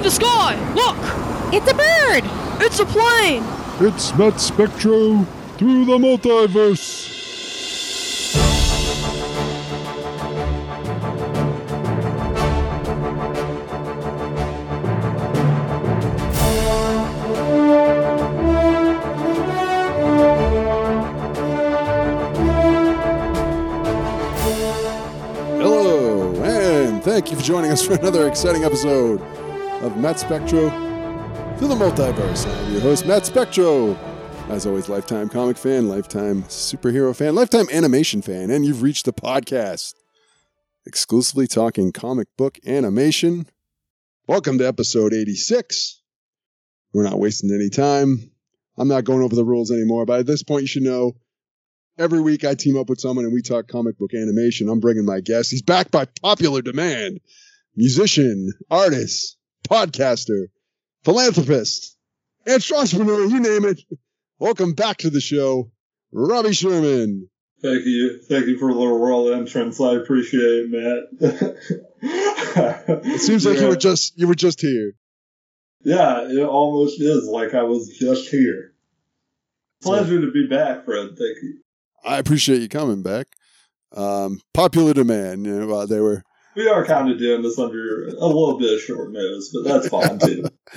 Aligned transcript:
in 0.00 0.04
the 0.04 0.10
sky! 0.10 0.54
Look! 0.74 0.96
It's 1.52 1.70
a 1.70 1.74
bird! 1.74 2.24
It's 2.64 2.80
a 2.80 2.86
plane! 2.86 3.42
It's 3.80 4.16
Matt 4.16 4.40
Spectro 4.40 5.24
through 5.58 5.84
the 5.84 5.98
multiverse. 5.98 7.10
Hello, 25.58 26.32
and 26.42 27.02
thank 27.04 27.30
you 27.30 27.36
for 27.36 27.42
joining 27.42 27.70
us 27.70 27.84
for 27.84 27.94
another 27.94 28.26
exciting 28.26 28.64
episode 28.64 29.20
of 29.80 29.96
Matt 29.96 30.20
Spectro 30.20 30.68
through 31.56 31.68
the 31.68 31.74
Multiverse. 31.74 32.46
I'm 32.46 32.72
your 32.72 32.80
host, 32.82 33.06
Matt 33.06 33.26
Spectro. 33.26 33.94
As 34.48 34.66
always, 34.66 34.88
lifetime 34.88 35.28
comic 35.28 35.56
fan, 35.56 35.88
lifetime 35.88 36.42
superhero 36.44 37.14
fan, 37.14 37.34
lifetime 37.34 37.66
animation 37.72 38.22
fan, 38.22 38.50
and 38.50 38.64
you've 38.64 38.82
reached 38.82 39.04
the 39.04 39.12
podcast 39.12 39.94
exclusively 40.86 41.46
talking 41.46 41.92
comic 41.92 42.28
book 42.36 42.58
animation. 42.66 43.46
Welcome 44.26 44.58
to 44.58 44.66
episode 44.66 45.14
86. 45.14 46.00
We're 46.92 47.04
not 47.04 47.18
wasting 47.18 47.52
any 47.52 47.70
time. 47.70 48.30
I'm 48.76 48.88
not 48.88 49.04
going 49.04 49.22
over 49.22 49.36
the 49.36 49.44
rules 49.44 49.70
anymore, 49.70 50.04
but 50.06 50.20
at 50.20 50.26
this 50.26 50.42
point, 50.42 50.62
you 50.62 50.68
should 50.68 50.82
know 50.82 51.16
Every 52.00 52.20
week 52.22 52.46
I 52.46 52.54
team 52.54 52.78
up 52.78 52.88
with 52.88 52.98
someone 52.98 53.26
and 53.26 53.34
we 53.34 53.42
talk 53.42 53.68
comic 53.68 53.98
book 53.98 54.14
animation. 54.14 54.70
I'm 54.70 54.80
bringing 54.80 55.04
my 55.04 55.20
guest. 55.20 55.50
He's 55.50 55.60
back 55.60 55.90
by 55.90 56.06
popular 56.22 56.62
demand. 56.62 57.20
Musician, 57.76 58.52
artist, 58.70 59.36
podcaster, 59.68 60.46
philanthropist, 61.04 61.96
entrepreneur, 62.48 63.24
you 63.26 63.40
name 63.40 63.64
it. 63.64 63.80
Welcome 64.38 64.72
back 64.74 64.98
to 64.98 65.10
the 65.10 65.20
show, 65.20 65.70
Robbie 66.12 66.52
Sherman. 66.52 67.28
Thank 67.62 67.84
you. 67.84 68.20
Thank 68.28 68.46
you 68.46 68.58
for 68.58 68.72
the 68.72 68.78
little 68.78 68.98
world 68.98 69.32
entrance. 69.32 69.80
I 69.80 69.96
appreciate 69.96 70.66
it, 70.66 71.08
Matt. 71.20 71.56
It 72.02 73.20
seems 73.20 73.44
like 73.44 73.58
you 73.58 73.68
were 73.68 73.76
just 73.76 74.18
you 74.18 74.26
were 74.26 74.34
just 74.34 74.60
here. 74.62 74.94
Yeah, 75.82 76.28
it 76.28 76.42
almost 76.42 77.00
is 77.00 77.26
like 77.26 77.54
I 77.54 77.62
was 77.64 77.96
just 77.98 78.30
here. 78.30 78.72
Pleasure 79.82 80.20
to 80.20 80.30
be 80.30 80.46
back, 80.46 80.84
Fred. 80.84 81.08
Thank 81.08 81.42
you. 81.42 81.60
I 82.04 82.18
appreciate 82.18 82.62
you 82.62 82.68
coming 82.68 83.02
back. 83.02 83.26
Um, 83.92 84.40
popular 84.54 84.94
demand. 84.94 85.44
You 85.44 85.60
know, 85.60 85.74
uh, 85.74 85.86
they 85.86 86.00
were 86.00 86.22
We 86.56 86.68
are 86.68 86.84
kind 86.84 87.10
of 87.10 87.18
doing 87.18 87.42
this 87.42 87.58
under 87.58 88.06
a 88.08 88.26
little 88.26 88.58
bit 88.58 88.74
of 88.74 88.80
short 88.80 89.12
notice, 89.12 89.54
but 89.54 89.64
that's 89.64 89.88
fine 89.88 90.18
too. 90.18 90.44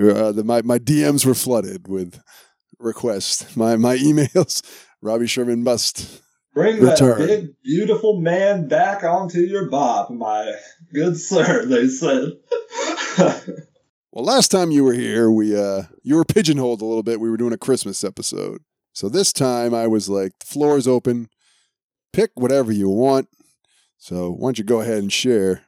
uh, 0.00 0.32
the, 0.32 0.42
my 0.44 0.62
my 0.62 0.78
DMs 0.78 1.24
were 1.26 1.34
flooded 1.34 1.88
with 1.88 2.20
requests. 2.78 3.56
My 3.56 3.76
my 3.76 3.96
emails. 3.96 4.62
Robbie 5.02 5.26
Sherman 5.26 5.62
must 5.62 6.22
Bring 6.54 6.80
Return. 6.80 7.18
that 7.18 7.26
big, 7.26 7.54
beautiful 7.62 8.20
man 8.20 8.68
back 8.68 9.04
onto 9.04 9.40
your 9.40 9.68
bop, 9.68 10.10
my 10.10 10.54
good 10.94 11.18
sir, 11.18 11.66
they 11.66 11.88
said. 11.88 12.32
Well, 14.14 14.24
last 14.24 14.52
time 14.52 14.70
you 14.70 14.84
were 14.84 14.92
here, 14.92 15.28
we 15.28 15.58
uh 15.58 15.82
you 16.04 16.14
were 16.14 16.24
pigeonholed 16.24 16.80
a 16.80 16.84
little 16.84 17.02
bit. 17.02 17.18
We 17.18 17.28
were 17.28 17.36
doing 17.36 17.52
a 17.52 17.58
Christmas 17.58 18.04
episode. 18.04 18.62
So 18.92 19.08
this 19.08 19.32
time 19.32 19.74
I 19.74 19.88
was 19.88 20.08
like, 20.08 20.30
the 20.38 20.46
floor 20.46 20.78
is 20.78 20.86
open. 20.86 21.28
Pick 22.12 22.30
whatever 22.34 22.70
you 22.70 22.88
want. 22.88 23.26
So 24.04 24.32
why 24.32 24.48
don't 24.48 24.58
you 24.58 24.64
go 24.64 24.82
ahead 24.82 24.98
and 24.98 25.10
share 25.10 25.62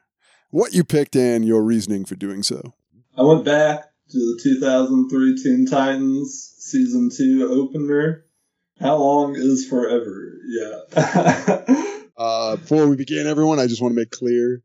what 0.51 0.71
you 0.71 0.83
picked 0.83 1.15
and 1.15 1.43
your 1.43 1.63
reasoning 1.63 2.05
for 2.05 2.13
doing 2.13 2.43
so? 2.43 2.75
I 3.17 3.23
went 3.23 3.43
back 3.43 3.81
to 4.11 4.17
the 4.19 4.39
2003 4.43 5.41
Teen 5.41 5.65
Titans 5.65 6.53
season 6.59 7.09
two 7.11 7.49
opener. 7.51 8.25
How 8.79 8.97
long 8.97 9.35
is 9.35 9.67
forever? 9.67 10.33
Yeah. 10.45 11.63
Uh 12.17 12.55
before 12.55 12.87
we 12.87 12.95
begin, 12.95 13.27
everyone, 13.27 13.59
I 13.59 13.67
just 13.67 13.79
want 13.79 13.91
to 13.91 13.99
make 13.99 14.09
clear 14.09 14.63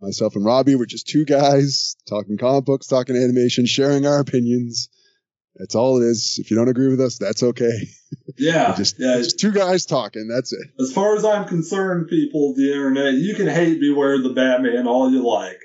myself 0.00 0.34
and 0.34 0.46
Robbie, 0.46 0.76
we're 0.76 0.86
just 0.86 1.06
two 1.06 1.26
guys 1.26 1.94
talking 2.08 2.38
comic 2.38 2.64
books, 2.64 2.86
talking 2.86 3.16
animation, 3.16 3.66
sharing 3.66 4.06
our 4.06 4.18
opinions. 4.18 4.88
That's 5.58 5.74
all 5.74 6.00
it 6.00 6.04
is. 6.04 6.38
If 6.38 6.50
you 6.50 6.56
don't 6.56 6.68
agree 6.68 6.88
with 6.88 7.00
us, 7.00 7.18
that's 7.18 7.42
okay. 7.42 7.88
yeah. 8.38 8.74
Just, 8.76 8.96
yeah. 8.98 9.16
just 9.16 9.38
two 9.38 9.52
guys 9.52 9.86
talking. 9.86 10.28
That's 10.28 10.52
it. 10.52 10.68
As 10.78 10.92
far 10.92 11.16
as 11.16 11.24
I'm 11.24 11.46
concerned, 11.46 12.08
people, 12.08 12.50
of 12.50 12.56
the 12.56 12.72
internet, 12.72 13.14
you 13.14 13.34
can 13.34 13.46
hate 13.46 13.80
Beware 13.80 14.20
the 14.20 14.30
Batman 14.30 14.86
all 14.86 15.10
you 15.10 15.26
like. 15.26 15.58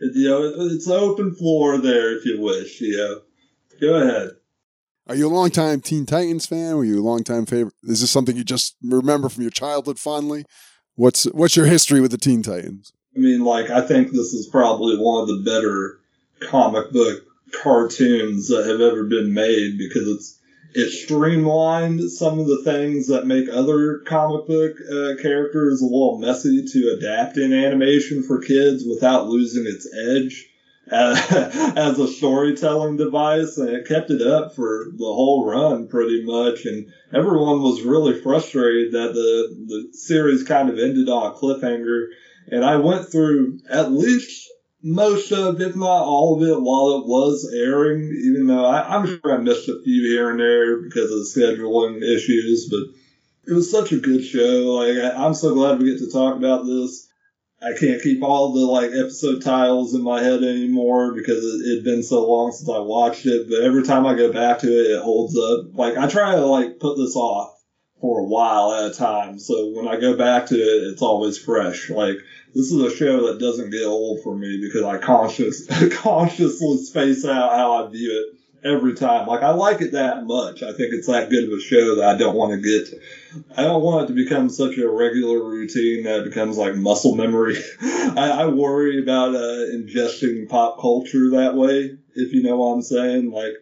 You 0.00 0.28
know, 0.28 0.52
it's 0.72 0.88
an 0.88 0.94
open 0.94 1.34
floor 1.34 1.78
there 1.78 2.16
if 2.16 2.24
you 2.24 2.40
wish. 2.40 2.80
You 2.80 2.96
know, 2.96 3.20
go 3.80 3.94
ahead. 3.94 4.30
Are 5.08 5.14
you 5.14 5.28
a 5.28 5.30
longtime 5.30 5.80
Teen 5.80 6.06
Titans 6.06 6.46
fan? 6.46 6.76
Were 6.76 6.84
you 6.84 7.00
a 7.00 7.04
longtime 7.04 7.46
favorite? 7.46 7.74
Is 7.84 8.00
this 8.00 8.10
something 8.10 8.36
you 8.36 8.44
just 8.44 8.76
remember 8.82 9.28
from 9.28 9.42
your 9.42 9.50
childhood 9.50 9.98
fondly? 9.98 10.44
What's 10.94 11.24
what's 11.24 11.56
your 11.56 11.66
history 11.66 12.00
with 12.00 12.10
the 12.10 12.18
Teen 12.18 12.42
Titans? 12.42 12.92
I 13.16 13.20
mean, 13.20 13.44
like, 13.44 13.70
I 13.70 13.82
think 13.82 14.08
this 14.08 14.32
is 14.32 14.46
probably 14.46 14.96
one 14.96 15.22
of 15.22 15.28
the 15.28 15.42
better 15.44 16.00
comic 16.48 16.92
book 16.92 17.24
cartoons 17.52 18.48
that 18.48 18.66
have 18.66 18.80
ever 18.80 19.04
been 19.04 19.32
made 19.32 19.78
because 19.78 20.08
it's 20.08 20.38
it 20.74 20.88
streamlined 20.88 22.00
some 22.10 22.38
of 22.38 22.46
the 22.46 22.62
things 22.64 23.08
that 23.08 23.26
make 23.26 23.48
other 23.48 23.98
comic 24.06 24.46
book 24.46 24.72
uh, 24.90 25.20
characters 25.20 25.82
a 25.82 25.84
little 25.84 26.18
messy 26.18 26.64
to 26.64 26.94
adapt 26.96 27.36
in 27.36 27.52
animation 27.52 28.22
for 28.22 28.38
kids 28.38 28.84
without 28.88 29.26
losing 29.26 29.66
its 29.66 29.86
edge 29.94 30.48
uh, 30.90 31.72
as 31.76 31.98
a 31.98 32.08
storytelling 32.08 32.96
device 32.96 33.56
and 33.58 33.68
it 33.68 33.86
kept 33.86 34.10
it 34.10 34.22
up 34.22 34.54
for 34.54 34.86
the 34.96 35.04
whole 35.04 35.46
run 35.46 35.86
pretty 35.88 36.24
much 36.24 36.64
and 36.64 36.86
everyone 37.12 37.60
was 37.60 37.82
really 37.82 38.14
frustrated 38.14 38.92
that 38.92 39.12
the 39.12 39.54
the 39.66 39.88
series 39.92 40.42
kind 40.42 40.68
of 40.68 40.78
ended 40.78 41.08
on 41.08 41.30
a 41.30 41.34
cliffhanger 41.34 42.06
and 42.48 42.64
I 42.64 42.76
went 42.76 43.10
through 43.10 43.58
at 43.70 43.92
least 43.92 44.48
most 44.82 45.30
of, 45.32 45.60
if 45.60 45.76
not 45.76 46.04
all 46.04 46.36
of 46.36 46.48
it, 46.48 46.60
while 46.60 46.98
it 46.98 47.06
was 47.06 47.50
airing. 47.54 48.10
Even 48.24 48.46
though 48.46 48.64
I, 48.64 48.96
I'm 48.96 49.06
sure 49.06 49.32
I 49.32 49.36
missed 49.38 49.68
a 49.68 49.80
few 49.82 50.02
here 50.08 50.30
and 50.30 50.40
there 50.40 50.76
because 50.82 51.10
of 51.10 51.18
scheduling 51.20 52.02
issues, 52.02 52.68
but 52.68 52.82
it 53.46 53.54
was 53.54 53.70
such 53.70 53.92
a 53.92 53.98
good 53.98 54.24
show. 54.24 54.74
Like 54.74 54.96
I, 54.96 55.24
I'm 55.24 55.34
so 55.34 55.54
glad 55.54 55.78
we 55.78 55.90
get 55.90 55.98
to 55.98 56.10
talk 56.10 56.36
about 56.36 56.64
this. 56.64 57.08
I 57.60 57.74
can't 57.78 58.02
keep 58.02 58.24
all 58.24 58.52
the 58.52 58.60
like 58.60 58.90
episode 58.90 59.40
titles 59.40 59.94
in 59.94 60.02
my 60.02 60.20
head 60.20 60.42
anymore 60.42 61.14
because 61.14 61.44
it 61.44 61.76
had 61.76 61.84
been 61.84 62.02
so 62.02 62.28
long 62.28 62.50
since 62.50 62.68
I 62.68 62.78
watched 62.78 63.24
it. 63.24 63.48
But 63.48 63.62
every 63.62 63.84
time 63.84 64.04
I 64.04 64.14
go 64.14 64.32
back 64.32 64.58
to 64.60 64.66
it, 64.66 64.96
it 64.96 65.00
holds 65.00 65.36
up. 65.38 65.72
Like 65.72 65.96
I 65.96 66.08
try 66.08 66.34
to 66.34 66.44
like 66.44 66.80
put 66.80 66.96
this 66.96 67.14
off 67.14 67.61
for 68.02 68.18
a 68.18 68.24
while 68.24 68.72
at 68.72 68.90
a 68.90 68.92
time, 68.92 69.38
so 69.38 69.68
when 69.68 69.86
I 69.86 69.96
go 69.96 70.16
back 70.16 70.46
to 70.46 70.56
it, 70.56 70.90
it's 70.90 71.02
always 71.02 71.38
fresh. 71.38 71.88
Like 71.88 72.18
this 72.52 72.72
is 72.72 72.82
a 72.82 72.94
show 72.94 73.28
that 73.28 73.38
doesn't 73.38 73.70
get 73.70 73.84
old 73.84 74.20
for 74.22 74.36
me 74.36 74.58
because 74.60 74.82
I 74.82 74.98
conscious 74.98 75.66
consciously 75.92 76.78
space 76.78 77.24
out 77.24 77.56
how 77.56 77.72
I 77.72 77.88
view 77.88 78.18
it 78.18 78.66
every 78.66 78.94
time. 78.94 79.28
Like 79.28 79.42
I 79.42 79.50
like 79.50 79.80
it 79.80 79.92
that 79.92 80.24
much. 80.24 80.64
I 80.64 80.72
think 80.72 80.92
it's 80.92 81.06
that 81.06 81.30
good 81.30 81.44
of 81.44 81.52
a 81.52 81.60
show 81.60 81.94
that 81.94 82.04
I 82.04 82.16
don't 82.16 82.34
want 82.34 82.50
to 82.52 82.58
get. 82.58 82.88
I 83.56 83.62
don't 83.62 83.82
want 83.84 84.04
it 84.04 84.06
to 84.08 84.14
become 84.14 84.50
such 84.50 84.76
a 84.78 84.88
regular 84.88 85.40
routine 85.40 86.02
that 86.02 86.18
it 86.18 86.24
becomes 86.24 86.56
like 86.56 86.74
muscle 86.74 87.14
memory. 87.14 87.54
I, 87.80 88.42
I 88.42 88.46
worry 88.46 89.00
about 89.00 89.32
uh, 89.32 89.70
ingesting 89.72 90.48
pop 90.48 90.80
culture 90.80 91.30
that 91.30 91.54
way. 91.54 91.96
If 92.16 92.32
you 92.32 92.42
know 92.42 92.56
what 92.56 92.72
I'm 92.72 92.82
saying, 92.82 93.30
like. 93.30 93.52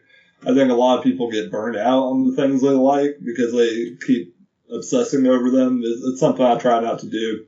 I 0.43 0.55
think 0.55 0.71
a 0.71 0.75
lot 0.75 0.99
of 0.99 1.05
people 1.05 1.31
get 1.31 1.51
burned 1.51 1.77
out 1.77 2.03
on 2.05 2.27
the 2.27 2.37
things 2.37 2.63
they 2.63 2.69
like 2.69 3.17
because 3.25 3.53
they 3.53 3.97
keep 4.07 4.35
obsessing 4.73 5.27
over 5.27 5.51
them. 5.51 5.83
It's, 5.85 6.03
it's 6.05 6.21
something 6.21 6.45
I 6.45 6.59
try 6.59 6.81
not 6.81 6.99
to 7.01 7.11
do. 7.11 7.45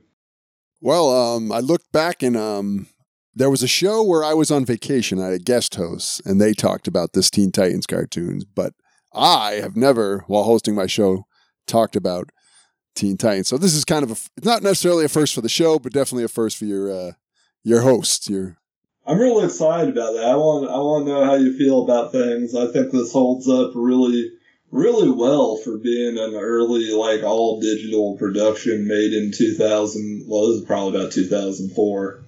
Well, 0.81 1.09
um, 1.09 1.51
I 1.51 1.59
looked 1.59 1.91
back 1.91 2.21
and 2.21 2.37
um, 2.37 2.87
there 3.35 3.49
was 3.49 3.63
a 3.63 3.67
show 3.67 4.03
where 4.03 4.23
I 4.23 4.33
was 4.33 4.51
on 4.51 4.65
vacation. 4.65 5.19
I 5.19 5.25
had 5.25 5.33
a 5.33 5.39
guest 5.39 5.75
host, 5.75 6.21
and 6.25 6.39
they 6.39 6.53
talked 6.53 6.87
about 6.87 7.13
this 7.13 7.29
Teen 7.29 7.51
Titans 7.51 7.87
cartoons. 7.87 8.45
But 8.45 8.73
I 9.13 9.53
have 9.53 9.75
never, 9.75 10.23
while 10.27 10.43
hosting 10.43 10.75
my 10.75 10.87
show, 10.87 11.25
talked 11.65 11.95
about 11.95 12.29
Teen 12.95 13.17
Titans. 13.17 13.47
So 13.47 13.57
this 13.57 13.73
is 13.73 13.85
kind 13.85 14.03
of 14.03 14.11
a, 14.11 14.45
not 14.45 14.61
necessarily 14.61 15.05
a 15.05 15.09
first 15.09 15.33
for 15.33 15.41
the 15.41 15.49
show, 15.49 15.79
but 15.79 15.93
definitely 15.93 16.25
a 16.25 16.27
first 16.27 16.57
for 16.57 16.65
your 16.65 16.91
uh, 16.91 17.11
your 17.63 17.81
host. 17.81 18.29
Your 18.29 18.57
I'm 19.05 19.19
really 19.19 19.45
excited 19.45 19.95
about 19.95 20.13
that. 20.13 20.25
I 20.25 20.35
want 20.35 20.69
I 20.69 20.77
want 20.77 21.05
to 21.05 21.11
know 21.11 21.25
how 21.25 21.35
you 21.35 21.57
feel 21.57 21.83
about 21.83 22.11
things. 22.11 22.55
I 22.55 22.67
think 22.71 22.91
this 22.91 23.11
holds 23.11 23.49
up 23.49 23.71
really 23.75 24.31
really 24.71 25.09
well 25.09 25.57
for 25.57 25.77
being 25.77 26.17
an 26.17 26.33
early 26.35 26.91
like 26.91 27.23
all 27.23 27.59
digital 27.59 28.17
production 28.17 28.87
made 28.87 29.13
in 29.13 29.31
2000. 29.31 30.25
Well, 30.27 30.47
this 30.47 30.61
is 30.61 30.65
probably 30.65 30.99
about 30.99 31.11
2004. 31.11 32.23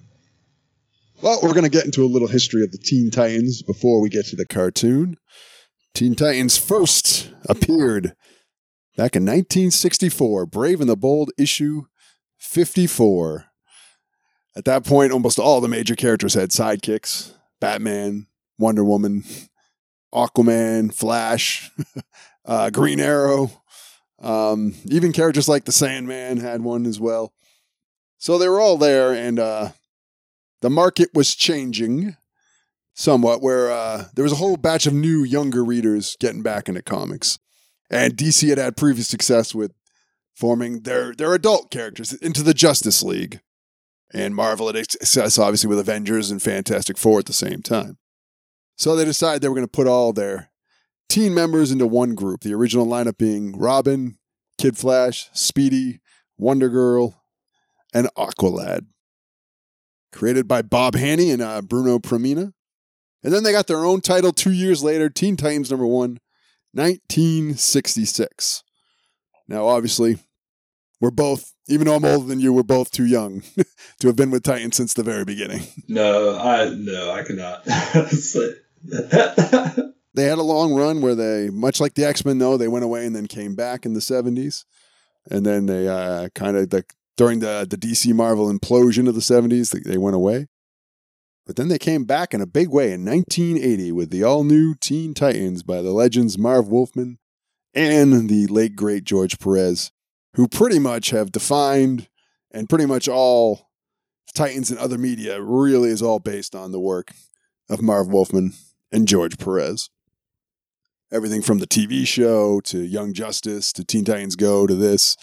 Well, 1.22 1.40
we're 1.42 1.54
going 1.54 1.64
to 1.64 1.70
get 1.70 1.86
into 1.86 2.04
a 2.04 2.06
little 2.06 2.28
history 2.28 2.62
of 2.62 2.72
the 2.72 2.78
Teen 2.78 3.10
Titans 3.10 3.62
before 3.62 4.00
we 4.00 4.10
get 4.10 4.26
to 4.26 4.36
the 4.36 4.46
cartoon. 4.46 5.16
Teen 5.94 6.14
Titans 6.14 6.58
first 6.58 7.32
appeared 7.48 8.14
back 8.96 9.16
in 9.16 9.24
1964, 9.24 10.46
Brave 10.46 10.80
and 10.80 10.90
the 10.90 10.96
Bold 10.96 11.30
issue 11.38 11.84
54. 12.36 13.46
At 14.56 14.64
that 14.64 14.84
point, 14.84 15.12
almost 15.12 15.38
all 15.38 15.60
the 15.60 15.68
major 15.68 15.94
characters 15.94 16.32
had 16.34 16.50
sidekicks. 16.50 17.34
Batman, 17.60 18.26
Wonder 18.58 18.84
Woman, 18.84 19.22
Aquaman, 20.14 20.92
Flash, 20.92 21.70
uh, 22.44 22.70
Green 22.70 23.00
Arrow, 23.00 23.50
um, 24.20 24.74
even 24.86 25.12
characters 25.12 25.48
like 25.48 25.64
the 25.64 25.72
Sandman 25.72 26.38
had 26.38 26.62
one 26.62 26.86
as 26.86 26.98
well. 26.98 27.32
So 28.18 28.38
they 28.38 28.48
were 28.48 28.60
all 28.60 28.78
there, 28.78 29.12
and 29.12 29.38
uh, 29.38 29.70
the 30.62 30.70
market 30.70 31.10
was 31.12 31.34
changing 31.34 32.16
somewhat, 32.94 33.42
where 33.42 33.70
uh, 33.70 34.06
there 34.14 34.22
was 34.22 34.32
a 34.32 34.36
whole 34.36 34.56
batch 34.56 34.86
of 34.86 34.94
new, 34.94 35.22
younger 35.22 35.62
readers 35.62 36.16
getting 36.18 36.42
back 36.42 36.68
into 36.68 36.82
comics. 36.82 37.38
And 37.90 38.16
DC 38.16 38.48
had 38.48 38.58
had 38.58 38.76
previous 38.76 39.06
success 39.06 39.54
with 39.54 39.72
forming 40.34 40.80
their, 40.80 41.14
their 41.14 41.34
adult 41.34 41.70
characters 41.70 42.14
into 42.14 42.42
the 42.42 42.54
Justice 42.54 43.02
League. 43.02 43.40
And 44.12 44.34
Marvel 44.34 44.72
had 44.72 44.90
success, 44.90 45.38
obviously, 45.38 45.68
with 45.68 45.78
Avengers 45.78 46.30
and 46.30 46.42
Fantastic 46.42 46.96
Four 46.96 47.18
at 47.18 47.26
the 47.26 47.32
same 47.32 47.60
time. 47.60 47.98
So 48.76 48.94
they 48.94 49.04
decided 49.04 49.42
they 49.42 49.48
were 49.48 49.54
going 49.54 49.66
to 49.66 49.70
put 49.70 49.86
all 49.86 50.12
their 50.12 50.50
teen 51.08 51.34
members 51.34 51.70
into 51.72 51.86
one 51.86 52.14
group, 52.14 52.42
the 52.42 52.54
original 52.54 52.86
lineup 52.86 53.18
being 53.18 53.58
Robin, 53.58 54.18
Kid 54.58 54.76
Flash, 54.76 55.28
Speedy, 55.32 56.00
Wonder 56.38 56.68
Girl, 56.68 57.22
and 57.92 58.08
Aqualad. 58.16 58.86
Created 60.12 60.46
by 60.46 60.62
Bob 60.62 60.94
Haney 60.94 61.30
and 61.30 61.42
uh, 61.42 61.62
Bruno 61.62 61.98
Premiani. 61.98 62.52
And 63.22 63.32
then 63.32 63.42
they 63.42 63.52
got 63.52 63.66
their 63.66 63.84
own 63.84 64.00
title 64.00 64.32
two 64.32 64.52
years 64.52 64.84
later, 64.84 65.10
Teen 65.10 65.36
Titans 65.36 65.70
number 65.70 65.86
one, 65.86 66.20
1966. 66.72 68.62
Now, 69.48 69.66
obviously, 69.66 70.18
we're 71.00 71.10
both, 71.10 71.52
even 71.68 71.86
though 71.86 71.96
I'm 71.96 72.04
older 72.04 72.26
than 72.26 72.40
you, 72.40 72.52
we're 72.52 72.62
both 72.62 72.90
too 72.90 73.06
young 73.06 73.42
to 74.00 74.06
have 74.06 74.16
been 74.16 74.30
with 74.30 74.42
Titans 74.42 74.76
since 74.76 74.94
the 74.94 75.02
very 75.02 75.24
beginning. 75.24 75.62
No, 75.88 76.38
I 76.38 76.70
no, 76.70 77.10
I 77.10 77.22
cannot 77.22 77.64
they 80.16 80.24
had 80.24 80.38
a 80.38 80.42
long 80.42 80.74
run 80.74 81.02
where 81.02 81.14
they, 81.14 81.50
much 81.50 81.80
like 81.80 81.94
the 81.94 82.04
X 82.04 82.24
Men, 82.24 82.38
though, 82.38 82.56
they 82.56 82.68
went 82.68 82.84
away 82.84 83.06
and 83.06 83.14
then 83.14 83.26
came 83.26 83.54
back 83.54 83.84
in 83.84 83.92
the 83.92 84.00
70s. 84.00 84.64
And 85.30 85.44
then 85.44 85.66
they 85.66 85.88
uh, 85.88 86.30
kind 86.34 86.56
of, 86.56 86.70
the, 86.70 86.84
during 87.16 87.40
the, 87.40 87.66
the 87.68 87.76
DC 87.76 88.14
Marvel 88.14 88.52
implosion 88.52 89.08
of 89.08 89.14
the 89.14 89.20
70s, 89.20 89.70
they, 89.70 89.80
they 89.80 89.98
went 89.98 90.16
away. 90.16 90.46
But 91.44 91.56
then 91.56 91.68
they 91.68 91.78
came 91.78 92.04
back 92.04 92.32
in 92.32 92.40
a 92.40 92.46
big 92.46 92.70
way 92.70 92.92
in 92.92 93.04
1980 93.04 93.92
with 93.92 94.10
the 94.10 94.24
all 94.24 94.42
new 94.42 94.74
Teen 94.74 95.14
Titans 95.14 95.62
by 95.62 95.82
the 95.82 95.92
legends 95.92 96.38
Marv 96.38 96.68
Wolfman 96.68 97.18
and 97.74 98.28
the 98.28 98.46
late 98.46 98.74
great 98.74 99.04
George 99.04 99.38
Perez, 99.38 99.92
who 100.36 100.46
pretty 100.46 100.78
much 100.78 101.10
have 101.10 101.32
defined 101.32 102.08
and 102.50 102.68
pretty 102.68 102.86
much 102.86 103.08
all 103.08 103.70
Titans 104.34 104.70
and 104.70 104.78
other 104.78 104.98
media 104.98 105.40
really 105.40 105.88
is 105.88 106.02
all 106.02 106.18
based 106.18 106.54
on 106.54 106.72
the 106.72 106.80
work 106.80 107.12
of 107.70 107.80
Marv 107.80 108.08
Wolfman 108.08 108.52
and 108.92 109.08
George 109.08 109.38
Perez. 109.38 109.88
Everything 111.10 111.40
from 111.40 111.58
the 111.58 111.66
TV 111.66 112.06
show 112.06 112.60
to 112.60 112.80
Young 112.80 113.14
Justice 113.14 113.72
to 113.72 113.84
Teen 113.84 114.04
Titans 114.04 114.36
Go 114.36 114.66
to 114.66 114.74
this, 114.74 115.16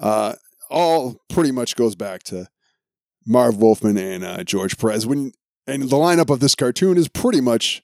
uh, 0.00 0.34
all 0.70 1.16
pretty 1.28 1.50
much 1.50 1.74
goes 1.74 1.96
back 1.96 2.22
to 2.24 2.46
Marv 3.26 3.56
Wolfman 3.56 3.98
and 3.98 4.24
uh, 4.24 4.44
George 4.44 4.78
Perez. 4.78 5.06
When 5.06 5.32
and 5.66 5.82
the 5.82 5.96
lineup 5.96 6.30
of 6.30 6.38
this 6.38 6.54
cartoon 6.54 6.96
is 6.96 7.08
pretty 7.08 7.40
much 7.40 7.82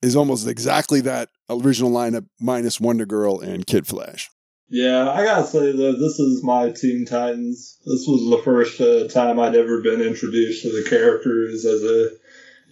is 0.00 0.14
almost 0.14 0.46
exactly 0.46 1.00
that 1.00 1.30
original 1.50 1.90
lineup 1.90 2.26
minus 2.40 2.78
Wonder 2.78 3.06
Girl 3.06 3.40
and 3.40 3.66
Kid 3.66 3.86
Flash. 3.86 4.30
Yeah, 4.74 5.08
I 5.08 5.22
gotta 5.22 5.46
say 5.46 5.70
though, 5.70 5.94
this 5.94 6.18
is 6.18 6.42
my 6.42 6.68
Teen 6.68 7.06
Titans. 7.06 7.78
This 7.86 8.08
was 8.08 8.28
the 8.28 8.42
first 8.42 8.80
uh, 8.80 9.06
time 9.06 9.38
I'd 9.38 9.54
ever 9.54 9.80
been 9.80 10.00
introduced 10.00 10.62
to 10.62 10.70
the 10.70 10.90
characters 10.90 11.64
as 11.64 11.84
a 11.84 12.08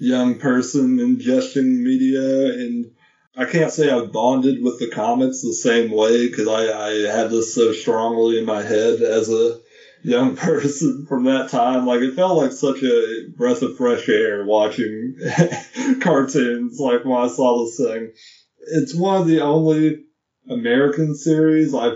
young 0.00 0.40
person 0.40 0.96
ingesting 0.96 1.84
media, 1.84 2.54
and 2.54 2.90
I 3.36 3.44
can't 3.44 3.70
say 3.70 3.88
I've 3.88 4.10
bonded 4.10 4.64
with 4.64 4.80
the 4.80 4.90
comics 4.90 5.42
the 5.42 5.52
same 5.52 5.92
way 5.92 6.26
because 6.26 6.48
I, 6.48 6.62
I 6.76 6.90
had 7.08 7.30
this 7.30 7.54
so 7.54 7.70
strongly 7.70 8.36
in 8.36 8.46
my 8.46 8.62
head 8.62 9.00
as 9.00 9.30
a 9.30 9.58
young 10.02 10.34
person 10.48 11.06
from 11.08 11.22
that 11.26 11.50
time. 11.50 11.86
Like 11.86 12.00
it 12.00 12.16
felt 12.16 12.36
like 12.36 12.50
such 12.50 12.82
a 12.82 13.28
breath 13.36 13.62
of 13.62 13.76
fresh 13.76 14.08
air 14.08 14.44
watching 14.44 15.14
cartoons. 16.00 16.80
Like 16.80 17.04
when 17.04 17.22
I 17.22 17.28
saw 17.28 17.62
this 17.62 17.76
thing, 17.76 18.10
it's 18.58 18.92
one 18.92 19.20
of 19.20 19.28
the 19.28 19.38
only 19.42 20.02
American 20.48 21.14
series 21.14 21.74
I 21.74 21.92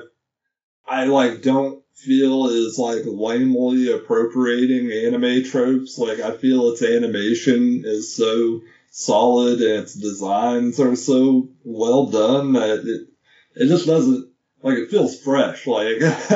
I 0.86 1.06
like 1.06 1.42
don't 1.42 1.82
feel 1.94 2.46
is 2.46 2.78
like 2.78 3.02
lamely 3.04 3.90
appropriating 3.90 4.92
anime 4.92 5.42
tropes. 5.42 5.98
Like 5.98 6.20
I 6.20 6.36
feel 6.36 6.68
its 6.68 6.82
animation 6.82 7.82
is 7.84 8.14
so 8.14 8.60
solid 8.90 9.60
and 9.60 9.82
its 9.82 9.94
designs 9.94 10.78
are 10.78 10.96
so 10.96 11.48
well 11.64 12.06
done 12.06 12.52
that 12.52 12.80
it 12.84 13.08
it 13.56 13.68
just 13.68 13.86
doesn't 13.86 14.30
like 14.62 14.78
it 14.78 14.90
feels 14.90 15.20
fresh, 15.20 15.66
like 15.66 16.00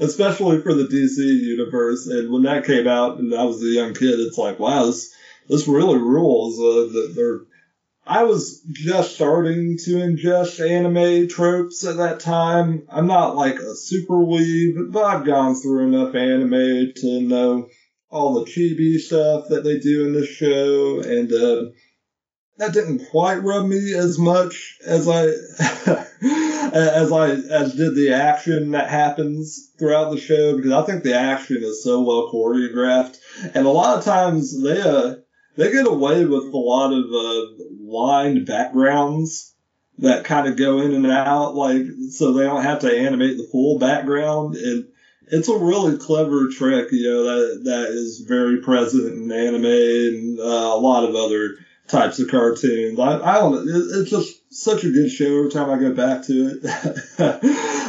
especially 0.00 0.60
for 0.60 0.74
the 0.74 0.84
DC 0.84 1.18
universe. 1.18 2.06
And 2.06 2.30
when 2.30 2.42
that 2.42 2.64
came 2.64 2.86
out, 2.86 3.18
and 3.18 3.34
I 3.34 3.44
was 3.44 3.62
a 3.62 3.66
young 3.66 3.94
kid, 3.94 4.18
it's 4.20 4.38
like, 4.38 4.58
wow, 4.58 4.86
this 4.86 5.12
this 5.48 5.68
really 5.68 5.98
rules. 5.98 6.58
Uh, 6.58 6.92
that 6.92 7.12
they're 7.14 7.40
I 8.06 8.24
was 8.24 8.62
just 8.72 9.14
starting 9.14 9.76
to 9.84 9.90
ingest 9.96 10.58
anime 10.66 11.28
tropes 11.28 11.84
at 11.84 11.98
that 11.98 12.20
time. 12.20 12.86
I'm 12.88 13.06
not 13.06 13.36
like 13.36 13.58
a 13.58 13.74
super 13.74 14.16
weeb, 14.16 14.90
but 14.90 15.04
I've 15.04 15.26
gone 15.26 15.54
through 15.54 15.86
enough 15.86 16.14
anime 16.14 16.92
to 16.96 17.20
know 17.20 17.68
all 18.10 18.34
the 18.34 18.50
chibi 18.50 18.98
stuff 18.98 19.48
that 19.50 19.64
they 19.64 19.78
do 19.78 20.06
in 20.06 20.12
the 20.12 20.24
show, 20.24 21.00
and 21.00 21.32
uh, 21.32 21.70
that 22.58 22.72
didn't 22.72 23.06
quite 23.10 23.42
rub 23.42 23.66
me 23.66 23.94
as 23.94 24.18
much 24.18 24.78
as 24.84 25.06
I 25.08 25.26
as 26.72 27.12
I 27.12 27.30
as 27.30 27.74
did 27.74 27.94
the 27.94 28.12
action 28.14 28.72
that 28.72 28.88
happens 28.88 29.70
throughout 29.78 30.10
the 30.10 30.20
show 30.20 30.56
because 30.56 30.72
I 30.72 30.84
think 30.84 31.02
the 31.02 31.14
action 31.14 31.58
is 31.62 31.84
so 31.84 32.02
well 32.02 32.30
choreographed, 32.32 33.18
and 33.54 33.66
a 33.66 33.70
lot 33.70 33.98
of 33.98 34.04
times 34.04 34.60
they 34.62 34.80
uh, 34.80 35.14
they 35.60 35.70
get 35.70 35.86
away 35.86 36.24
with 36.24 36.54
a 36.54 36.56
lot 36.56 36.90
of 36.90 37.04
uh, 37.12 37.64
lined 37.82 38.46
backgrounds 38.46 39.54
that 39.98 40.24
kind 40.24 40.48
of 40.48 40.56
go 40.56 40.80
in 40.80 40.94
and 40.94 41.06
out, 41.06 41.54
like 41.54 41.82
so 42.12 42.32
they 42.32 42.44
don't 42.44 42.62
have 42.62 42.78
to 42.80 42.90
animate 42.90 43.36
the 43.36 43.48
full 43.52 43.78
background. 43.78 44.54
And 44.54 44.86
it's 45.26 45.48
a 45.48 45.58
really 45.58 45.98
clever 45.98 46.48
trick, 46.48 46.90
you 46.92 47.10
know, 47.10 47.24
that 47.24 47.64
that 47.64 47.88
is 47.90 48.24
very 48.26 48.62
present 48.62 49.12
in 49.12 49.30
anime 49.30 49.66
and 49.66 50.40
uh, 50.40 50.42
a 50.42 50.80
lot 50.80 51.06
of 51.06 51.14
other 51.14 51.56
types 51.88 52.18
of 52.20 52.28
cartoons. 52.28 52.98
I, 52.98 53.18
I 53.18 53.34
don't 53.34 53.52
know. 53.52 53.60
It, 53.60 54.00
it's 54.00 54.10
just 54.10 54.40
such 54.50 54.84
a 54.84 54.90
good 54.90 55.10
show 55.10 55.36
every 55.36 55.50
time 55.50 55.68
I 55.68 55.78
go 55.78 55.92
back 55.92 56.24
to 56.24 56.58
it. 56.58 56.60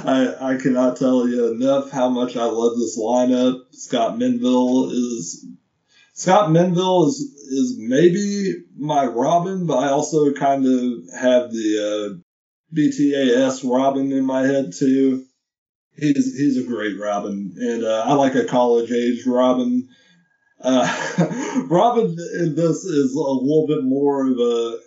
I, 0.04 0.54
I 0.54 0.56
cannot 0.58 0.98
tell 0.98 1.26
you 1.26 1.54
enough 1.54 1.90
how 1.90 2.10
much 2.10 2.36
I 2.36 2.46
love 2.46 2.76
this 2.78 3.00
lineup. 3.00 3.62
Scott 3.72 4.18
Menville 4.18 4.92
is 4.92 5.46
Scott 6.14 6.50
Menville 6.50 7.08
is 7.08 7.20
is 7.52 7.76
maybe 7.78 8.54
my 8.78 9.06
Robin, 9.06 9.66
but 9.66 9.78
I 9.78 9.90
also 9.90 10.34
kind 10.34 10.66
of 10.66 11.20
have 11.20 11.52
the 11.52 12.22
uh, 12.22 12.76
BTAS 12.76 13.70
Robin 13.70 14.12
in 14.12 14.26
my 14.26 14.42
head 14.44 14.74
too. 14.78 15.26
He's 15.98 16.38
he's 16.38 16.58
a 16.58 16.68
great 16.68 17.00
Robin, 17.00 17.54
and 17.58 17.84
uh, 17.84 18.04
I 18.06 18.14
like 18.14 18.36
a 18.36 18.46
college 18.46 18.92
age 18.92 19.26
Robin. 19.26 19.90
Uh, 20.60 21.66
Robin 21.70 22.06
in 22.06 22.56
this 22.56 22.84
is 22.84 23.14
a 23.14 23.20
little 23.20 23.66
bit 23.68 23.84
more 23.84 24.28
of 24.28 24.38
a 24.38 24.78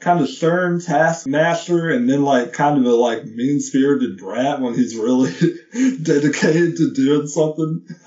kind 0.00 0.20
of 0.20 0.28
stern 0.28 0.80
taskmaster 0.80 1.90
and 1.90 2.08
then 2.08 2.22
like 2.22 2.52
kind 2.52 2.78
of 2.78 2.84
a 2.84 2.94
like 2.94 3.24
mean 3.24 3.60
spirited 3.60 4.16
brat 4.16 4.60
when 4.60 4.74
he's 4.74 4.96
really 4.96 5.32
dedicated 6.02 6.76
to 6.76 6.92
doing 6.94 7.26
something 7.26 7.84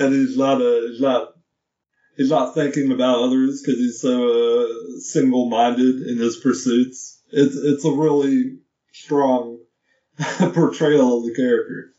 and 0.00 0.14
he's 0.14 0.36
not 0.36 0.60
a 0.60 0.88
he's 0.90 1.00
not 1.00 1.34
he's 2.16 2.30
not 2.30 2.54
thinking 2.54 2.90
about 2.90 3.20
others 3.20 3.62
because 3.62 3.78
he's 3.78 4.00
so 4.00 4.64
uh, 4.64 5.00
single 5.00 5.48
minded 5.48 6.00
in 6.02 6.18
his 6.18 6.36
pursuits. 6.38 7.22
It's 7.30 7.56
it's 7.56 7.84
a 7.84 7.92
really 7.92 8.58
strong 8.92 9.58
portrayal 10.18 11.18
of 11.18 11.24
the 11.24 11.34
character. 11.34 11.94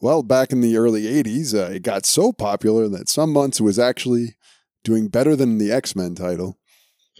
Well 0.00 0.22
back 0.22 0.52
in 0.52 0.60
the 0.60 0.76
early 0.76 1.02
80s 1.02 1.54
uh, 1.54 1.72
it 1.72 1.82
got 1.82 2.06
so 2.06 2.32
popular 2.32 2.88
that 2.88 3.08
some 3.08 3.32
months 3.32 3.60
it 3.60 3.64
was 3.64 3.78
actually 3.78 4.36
doing 4.84 5.08
better 5.08 5.34
than 5.34 5.58
the 5.58 5.72
x-men 5.72 6.14
title. 6.14 6.58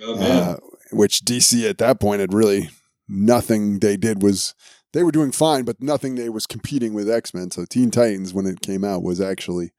Oh, 0.00 0.21
uh, 0.21 0.57
which 0.93 1.25
DC 1.25 1.69
at 1.69 1.79
that 1.79 1.99
point 1.99 2.21
had 2.21 2.33
really 2.33 2.71
nothing 3.09 3.81
they 3.81 3.97
did 3.97 4.23
was 4.23 4.55
they 4.92 5.02
were 5.02 5.12
doing 5.12 5.33
fine, 5.33 5.64
but 5.64 5.83
nothing 5.83 6.14
they 6.14 6.28
was 6.28 6.47
competing 6.47 6.95
with 6.95 7.11
X 7.11 7.35
Men. 7.35 7.50
So 7.50 7.64
Teen 7.64 7.90
Titans, 7.90 8.33
when 8.33 8.47
it 8.47 8.61
came 8.61 8.85
out, 8.85 9.02
was 9.02 9.21
actually 9.21 9.73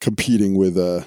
competing 0.00 0.56
with 0.56 0.76
uh, 0.76 1.02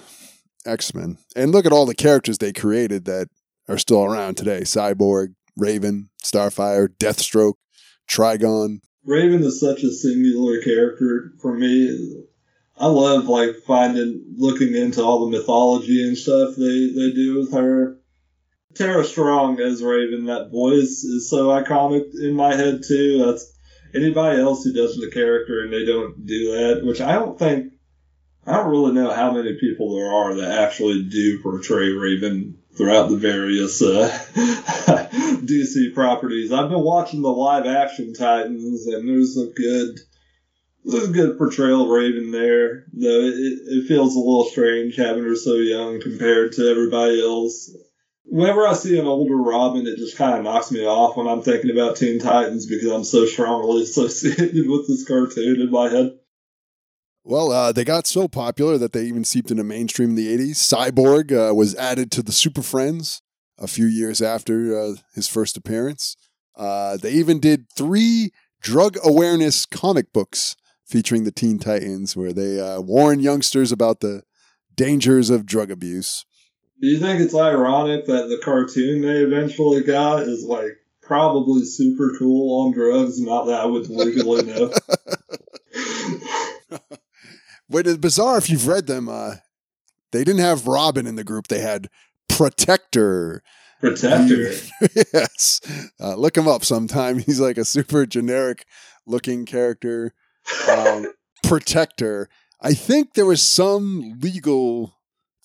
X 0.65 0.93
Men. 0.93 1.17
And 1.35 1.51
look 1.51 1.65
at 1.65 1.73
all 1.73 1.85
the 1.85 1.95
characters 1.95 2.37
they 2.37 2.53
created 2.53 3.05
that 3.05 3.27
are 3.67 3.77
still 3.77 4.03
around 4.03 4.35
today: 4.35 4.61
Cyborg, 4.61 5.33
Raven, 5.57 6.09
Starfire, 6.23 6.87
Deathstroke, 6.87 7.55
Trigon. 8.09 8.79
Raven 9.03 9.43
is 9.43 9.59
such 9.59 9.83
a 9.83 9.91
singular 9.91 10.61
character 10.61 11.31
for 11.41 11.55
me. 11.55 12.23
I 12.77 12.87
love 12.87 13.27
like 13.27 13.57
finding 13.67 14.23
looking 14.37 14.75
into 14.75 15.03
all 15.03 15.25
the 15.25 15.37
mythology 15.37 16.07
and 16.07 16.17
stuff 16.17 16.55
they 16.55 16.91
they 16.93 17.11
do 17.11 17.39
with 17.39 17.53
her. 17.53 17.97
Tara 18.75 19.03
Strong 19.03 19.59
as 19.59 19.83
Raven, 19.83 20.25
that 20.25 20.51
voice 20.51 21.03
is 21.03 21.29
so 21.29 21.47
iconic 21.47 22.05
in 22.19 22.33
my 22.33 22.55
head 22.55 22.81
too. 22.87 23.25
That's 23.25 23.51
anybody 23.93 24.39
else 24.39 24.63
who 24.63 24.73
does 24.73 24.95
the 24.95 25.11
character 25.11 25.61
and 25.61 25.73
they 25.73 25.85
don't 25.85 26.25
do 26.25 26.51
that, 26.51 26.85
which 26.85 27.01
I 27.01 27.13
don't 27.13 27.37
think 27.37 27.73
I 28.45 28.53
don't 28.53 28.71
really 28.71 28.93
know 28.93 29.11
how 29.11 29.31
many 29.31 29.53
people 29.59 29.95
there 29.95 30.11
are 30.11 30.35
that 30.35 30.59
actually 30.59 31.03
do 31.03 31.41
portray 31.43 31.89
Raven 31.89 32.57
throughout 32.75 33.09
the 33.09 33.17
various 33.17 33.81
uh, 33.81 34.09
DC 35.45 35.93
properties. 35.93 36.51
I've 36.51 36.69
been 36.69 36.81
watching 36.81 37.21
the 37.21 37.29
live 37.29 37.67
action 37.67 38.13
Titans, 38.13 38.87
and 38.87 39.07
there's 39.07 39.37
a 39.37 39.45
good 39.47 39.99
there's 40.83 41.09
a 41.09 41.13
good 41.13 41.37
portrayal 41.37 41.83
of 41.83 41.89
Raven 41.89 42.31
there. 42.31 42.85
Though 42.93 43.21
it, 43.21 43.35
it 43.35 43.87
feels 43.87 44.15
a 44.15 44.19
little 44.19 44.45
strange 44.45 44.95
having 44.95 45.23
her 45.23 45.35
so 45.35 45.55
young 45.55 46.01
compared 46.01 46.53
to 46.53 46.67
everybody 46.67 47.21
else. 47.21 47.69
Whenever 48.31 48.65
I 48.65 48.71
see 48.71 48.97
an 48.97 49.07
older 49.07 49.35
Robin, 49.35 49.85
it 49.85 49.97
just 49.97 50.15
kind 50.15 50.37
of 50.37 50.43
knocks 50.45 50.71
me 50.71 50.85
off 50.85 51.17
when 51.17 51.27
I'm 51.27 51.41
thinking 51.41 51.69
about 51.69 51.97
Teen 51.97 52.17
Titans 52.17 52.65
because 52.65 52.89
I'm 52.89 53.03
so 53.03 53.25
strongly 53.25 53.83
associated 53.83 54.69
with 54.69 54.87
this 54.87 55.05
cartoon 55.05 55.59
in 55.59 55.69
my 55.69 55.89
head. 55.89 56.17
Well, 57.25 57.51
uh, 57.51 57.73
they 57.73 57.83
got 57.83 58.07
so 58.07 58.29
popular 58.29 58.77
that 58.77 58.93
they 58.93 59.03
even 59.03 59.25
seeped 59.25 59.51
into 59.51 59.65
mainstream 59.65 60.11
in 60.11 60.15
the 60.15 60.29
80s. 60.37 60.55
Cyborg 60.55 61.33
uh, 61.33 61.53
was 61.53 61.75
added 61.75 62.09
to 62.13 62.23
the 62.23 62.31
Super 62.31 62.61
Friends 62.61 63.21
a 63.59 63.67
few 63.67 63.85
years 63.85 64.21
after 64.21 64.79
uh, 64.79 64.93
his 65.13 65.27
first 65.27 65.57
appearance. 65.57 66.15
Uh, 66.55 66.95
they 66.95 67.11
even 67.11 67.41
did 67.41 67.69
three 67.75 68.31
drug 68.61 68.95
awareness 69.03 69.65
comic 69.65 70.13
books 70.13 70.55
featuring 70.85 71.25
the 71.25 71.33
Teen 71.33 71.59
Titans, 71.59 72.15
where 72.15 72.31
they 72.31 72.61
uh, 72.61 72.79
warn 72.79 73.19
youngsters 73.19 73.73
about 73.73 73.99
the 73.99 74.23
dangers 74.73 75.29
of 75.29 75.45
drug 75.45 75.69
abuse. 75.69 76.25
Do 76.81 76.87
you 76.87 76.99
think 76.99 77.21
it's 77.21 77.35
ironic 77.35 78.05
that 78.07 78.27
the 78.27 78.39
cartoon 78.43 79.01
they 79.01 79.19
eventually 79.19 79.83
got 79.83 80.23
is 80.23 80.43
like 80.43 80.77
probably 81.01 81.63
super 81.63 82.15
cool 82.17 82.65
on 82.65 82.73
drugs? 82.73 83.21
Not 83.21 83.45
that 83.45 83.61
I 83.61 83.65
would 83.65 83.87
legally 83.89 84.43
know. 84.43 84.73
But 87.71 87.87
it's 87.87 87.97
bizarre 87.97 88.37
if 88.37 88.49
you've 88.49 88.67
read 88.67 88.87
them. 88.87 89.07
Uh, 89.07 89.35
they 90.11 90.25
didn't 90.25 90.41
have 90.41 90.67
Robin 90.67 91.07
in 91.07 91.15
the 91.15 91.23
group. 91.23 91.47
They 91.47 91.61
had 91.61 91.87
Protector. 92.27 93.41
Protector. 93.79 94.51
yes. 95.13 95.61
Uh, 95.97 96.15
look 96.15 96.35
him 96.35 96.49
up 96.49 96.65
sometime. 96.65 97.19
He's 97.25 97.39
like 97.39 97.57
a 97.57 97.63
super 97.63 98.05
generic 98.05 98.65
looking 99.07 99.45
character. 99.45 100.13
Um, 100.69 101.13
Protector. 101.43 102.27
I 102.59 102.73
think 102.73 103.13
there 103.13 103.25
was 103.25 103.41
some 103.41 104.17
legal 104.19 104.93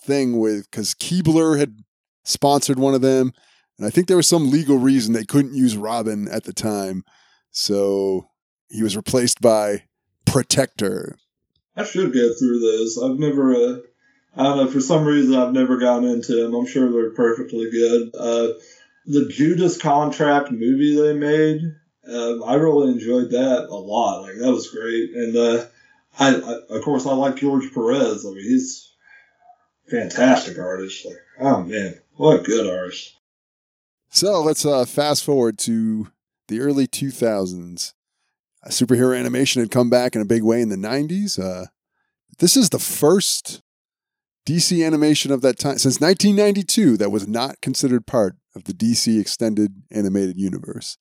thing 0.06 0.38
with 0.38 0.70
because 0.70 0.94
Keebler 0.94 1.58
had 1.58 1.78
sponsored 2.24 2.78
one 2.78 2.94
of 2.94 3.00
them. 3.00 3.32
And 3.78 3.86
I 3.86 3.90
think 3.90 4.08
there 4.08 4.16
was 4.16 4.28
some 4.28 4.50
legal 4.50 4.78
reason 4.78 5.12
they 5.12 5.24
couldn't 5.24 5.54
use 5.54 5.76
Robin 5.76 6.28
at 6.28 6.44
the 6.44 6.52
time. 6.52 7.04
So 7.50 8.28
he 8.70 8.82
was 8.82 8.96
replaced 8.96 9.40
by 9.40 9.84
Protector. 10.24 11.16
I 11.76 11.84
should 11.84 12.12
get 12.12 12.38
through 12.38 12.60
those. 12.60 12.98
I've 13.02 13.18
never, 13.18 13.54
uh, 13.54 13.76
I 14.34 14.42
don't 14.44 14.56
know, 14.56 14.70
for 14.70 14.80
some 14.80 15.04
reason 15.04 15.34
I've 15.34 15.52
never 15.52 15.78
gotten 15.78 16.08
into 16.08 16.36
them. 16.36 16.54
I'm 16.54 16.66
sure 16.66 16.90
they're 16.90 17.10
perfectly 17.10 17.70
good. 17.70 18.10
Uh, 18.14 18.48
the 19.04 19.28
Judas 19.28 19.78
Contract 19.80 20.50
movie 20.50 20.96
they 20.96 21.14
made, 21.14 21.60
uh, 22.08 22.42
I 22.44 22.54
really 22.54 22.92
enjoyed 22.92 23.30
that 23.30 23.68
a 23.68 23.74
lot. 23.74 24.22
Like 24.22 24.36
that 24.38 24.52
was 24.52 24.70
great. 24.70 25.10
And 25.14 25.36
uh, 25.36 25.66
I, 26.18 26.34
I, 26.34 26.76
of 26.76 26.82
course, 26.82 27.06
I 27.06 27.12
like 27.14 27.36
George 27.36 27.72
Perez. 27.74 28.24
I 28.24 28.30
mean, 28.30 28.42
he's 28.42 28.90
fantastic 29.88 30.58
artist. 30.58 31.04
Like, 31.04 31.16
oh 31.40 31.62
man, 31.62 32.00
what 32.16 32.40
a 32.40 32.42
good 32.42 32.68
artist. 32.68 33.14
So 34.10 34.42
let's 34.42 34.64
uh, 34.64 34.84
fast 34.84 35.24
forward 35.24 35.58
to 35.60 36.08
the 36.48 36.60
early 36.60 36.86
2000s. 36.86 37.92
Uh, 38.64 38.68
superhero 38.68 39.18
animation 39.18 39.60
had 39.60 39.70
come 39.70 39.90
back 39.90 40.14
in 40.14 40.22
a 40.22 40.26
big 40.26 40.42
way 40.42 40.60
in 40.60 40.68
the 40.68 40.76
90s. 40.76 41.38
Uh, 41.38 41.66
this 42.38 42.56
is 42.56 42.70
the 42.70 42.78
first 42.78 43.62
DC 44.46 44.84
animation 44.86 45.32
of 45.32 45.42
that 45.42 45.58
time 45.58 45.78
since 45.78 46.00
1992 46.00 46.96
that 46.96 47.10
was 47.10 47.26
not 47.26 47.60
considered 47.60 48.06
part 48.06 48.36
of 48.54 48.64
the 48.64 48.72
DC 48.72 49.20
extended 49.20 49.82
animated 49.90 50.38
universe. 50.38 50.96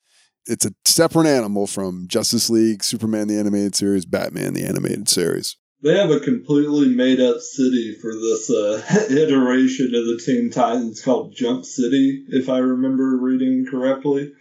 It's 0.48 0.66
a 0.66 0.74
separate 0.84 1.28
animal 1.28 1.68
from 1.68 2.08
Justice 2.08 2.50
League, 2.50 2.84
Superman 2.84 3.28
the 3.28 3.40
animated 3.40 3.76
series, 3.76 4.06
Batman 4.06 4.54
the 4.54 4.66
animated 4.66 5.10
series. 5.10 5.58
They 5.84 5.98
have 5.98 6.10
a 6.10 6.20
completely 6.20 6.90
made 6.90 7.20
up 7.20 7.40
city 7.42 7.96
for 8.02 8.14
this 8.14 8.50
uh, 8.50 8.82
iteration 9.10 9.94
of 9.94 10.06
the 10.06 10.22
Teen 10.24 10.50
Titans 10.50 11.02
called 11.02 11.36
Jump 11.36 11.66
City, 11.66 12.26
if 12.30 12.50
I 12.50 12.60
remember 12.60 13.18
reading 13.18 13.68
correctly. 13.70 14.32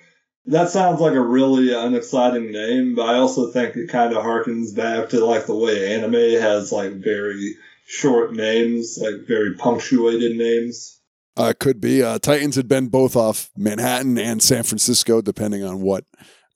That 0.46 0.70
sounds 0.70 1.00
like 1.00 1.14
a 1.14 1.20
really 1.20 1.72
unexciting 1.72 2.52
name, 2.52 2.94
but 2.94 3.08
I 3.08 3.14
also 3.14 3.50
think 3.50 3.76
it 3.76 3.88
kind 3.88 4.14
of 4.14 4.22
harkens 4.22 4.76
back 4.76 5.08
to 5.10 5.24
like 5.24 5.46
the 5.46 5.56
way 5.56 5.94
anime 5.94 6.12
has 6.12 6.70
like 6.70 6.92
very 6.92 7.54
short 7.86 8.32
names, 8.32 8.98
like 9.00 9.26
very 9.26 9.54
punctuated 9.54 10.36
names. 10.36 11.00
Uh, 11.36 11.52
could 11.58 11.80
be. 11.80 12.02
Uh, 12.02 12.18
Titans 12.18 12.56
had 12.56 12.68
been 12.68 12.88
both 12.88 13.16
off 13.16 13.50
Manhattan 13.56 14.18
and 14.18 14.42
San 14.42 14.62
Francisco, 14.62 15.20
depending 15.20 15.64
on 15.64 15.80
what 15.80 16.04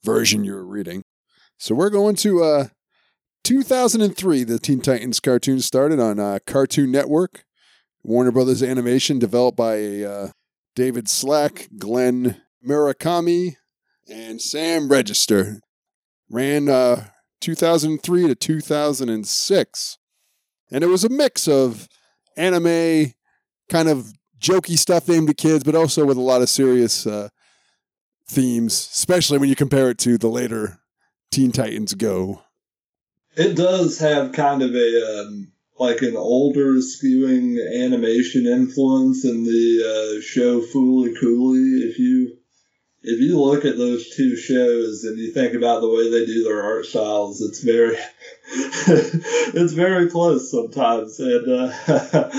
version 0.03 0.43
you 0.43 0.53
were 0.53 0.65
reading. 0.65 1.03
So 1.57 1.75
we're 1.75 1.89
going 1.89 2.15
to 2.17 2.43
uh, 2.43 2.67
2003. 3.43 4.43
The 4.43 4.59
Teen 4.59 4.81
Titans 4.81 5.19
cartoon 5.19 5.59
started 5.59 5.99
on 5.99 6.19
uh, 6.19 6.39
Cartoon 6.45 6.91
Network. 6.91 7.45
Warner 8.03 8.31
Brothers 8.31 8.63
Animation, 8.63 9.19
developed 9.19 9.57
by 9.57 10.01
uh, 10.01 10.29
David 10.75 11.09
Slack, 11.09 11.67
Glenn 11.77 12.41
Murakami, 12.65 13.55
and 14.09 14.41
Sam 14.41 14.89
Register. 14.89 15.59
Ran 16.29 16.69
uh, 16.69 17.07
2003 17.41 18.27
to 18.27 18.35
2006. 18.35 19.97
And 20.71 20.83
it 20.83 20.87
was 20.87 21.03
a 21.03 21.09
mix 21.09 21.47
of 21.47 21.87
anime, 22.37 23.13
kind 23.69 23.89
of 23.89 24.13
jokey 24.39 24.77
stuff 24.77 25.09
aimed 25.09 25.29
at 25.29 25.37
kids, 25.37 25.63
but 25.63 25.75
also 25.75 26.05
with 26.05 26.17
a 26.17 26.21
lot 26.21 26.41
of 26.41 26.49
serious 26.49 27.05
uh, 27.05 27.29
themes, 28.27 28.73
especially 28.73 29.37
when 29.37 29.49
you 29.49 29.55
compare 29.55 29.89
it 29.89 29.97
to 29.99 30.17
the 30.17 30.29
later 30.29 30.79
Teen 31.31 31.51
Titans 31.51 31.93
Go. 31.95 32.43
It 33.35 33.55
does 33.55 33.99
have 33.99 34.33
kind 34.33 34.61
of 34.61 34.73
a 34.75 35.21
um, 35.21 35.51
like 35.79 36.01
an 36.01 36.15
older 36.15 36.75
skewing 36.75 37.57
animation 37.83 38.45
influence 38.45 39.23
in 39.23 39.43
the 39.43 40.17
uh, 40.17 40.21
show 40.21 40.61
Fooly 40.61 41.17
Cooly. 41.19 41.83
If 41.89 41.99
you 41.99 42.37
if 43.01 43.19
you 43.19 43.39
look 43.39 43.63
at 43.65 43.77
those 43.77 44.09
two 44.15 44.35
shows 44.35 45.03
and 45.03 45.17
you 45.17 45.31
think 45.31 45.53
about 45.53 45.79
the 45.79 45.89
way 45.89 46.09
they 46.09 46.25
do 46.25 46.43
their 46.43 46.61
art 46.61 46.85
styles, 46.85 47.41
it's 47.41 47.63
very 47.63 47.97
it's 48.51 49.73
very 49.73 50.09
close 50.09 50.49
sometimes. 50.49 51.19
And 51.19 51.47
uh, 51.47 51.71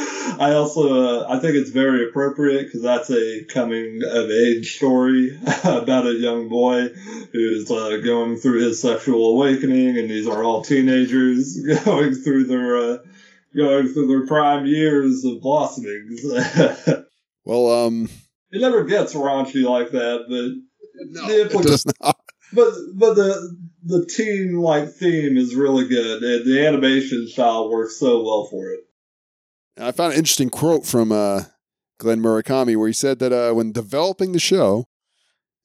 I 0.41 0.53
also 0.55 1.23
uh, 1.23 1.27
I 1.29 1.39
think 1.39 1.55
it's 1.55 1.71
very 1.71 2.09
appropriate 2.09 2.65
because 2.65 2.83
that's 2.83 3.11
a 3.11 3.45
coming 3.45 4.01
of 4.05 4.31
age 4.31 4.77
story 4.77 5.39
about 5.65 6.07
a 6.07 6.15
young 6.15 6.49
boy 6.49 6.89
who's 7.33 7.71
uh, 7.71 7.99
going 8.05 8.37
through 8.39 8.61
his 8.61 8.81
sexual 8.81 9.35
awakening, 9.35 9.99
and 9.99 10.11
these 10.11 10.27
are 10.27 10.43
all 10.43 10.63
teenagers 10.63 11.61
going 11.85 12.15
through 12.15 12.45
their 12.45 12.77
uh, 12.77 12.99
going 13.55 13.89
through 13.89 14.09
their 14.09 14.27
prime 14.27 14.67
years 14.67 15.25
of 15.25 15.41
blossoming. 15.41 16.19
well, 17.45 17.87
um 17.87 18.09
it 18.51 18.61
never 18.61 18.85
gets 18.85 19.15
raunchy 19.15 19.63
like 19.63 19.93
that, 19.93 20.25
but 20.29 20.71
no, 21.09 21.29
it 21.29 21.51
does 21.51 21.87
not. 22.01 22.20
But 22.53 22.73
but 22.95 23.15
the 23.15 23.57
the 23.85 24.07
teen 24.07 24.57
like 24.57 24.91
theme 24.91 25.37
is 25.37 25.55
really 25.55 25.89
good, 25.89 26.23
and 26.23 26.47
the 26.47 26.67
animation 26.67 27.29
style 27.29 27.71
works 27.71 27.99
so 27.99 28.23
well 28.23 28.47
for 28.51 28.71
it. 28.71 28.81
I 29.79 29.93
found 29.93 30.13
an 30.13 30.19
interesting 30.19 30.51
quote 30.51 30.85
from 30.85 31.13
uh, 31.13 31.45
Glenn 31.99 32.21
Murakami 32.21 32.77
where 32.77 32.89
he 32.89 32.93
said 32.93 33.19
that 33.21 33.33
uh, 33.33 33.55
when 33.55 33.73
developing 33.73 34.33
the 34.33 34.41
show, 34.41 34.89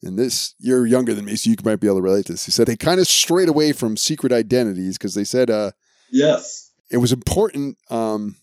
and 0.01 0.17
this 0.17 0.53
you're 0.59 0.85
younger 0.85 1.13
than 1.13 1.25
me, 1.25 1.35
so 1.35 1.49
you 1.49 1.55
might 1.63 1.79
be 1.79 1.87
able 1.87 1.97
to 1.97 2.03
relate 2.03 2.27
to 2.27 2.33
this. 2.33 2.45
He 2.45 2.51
said 2.51 2.67
they 2.67 2.77
kind 2.77 2.99
of 2.99 3.07
strayed 3.07 3.49
away 3.49 3.71
from 3.73 3.97
secret 3.97 4.31
identities 4.31 4.97
because 4.97 5.15
they 5.15 5.23
said, 5.23 5.49
uh, 5.49 5.71
yes, 6.11 6.71
it 6.91 6.97
was 6.97 7.11
important 7.11 7.77
um, 7.89 8.35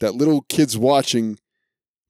that 0.00 0.14
little 0.14 0.42
kids 0.42 0.76
watching 0.76 1.38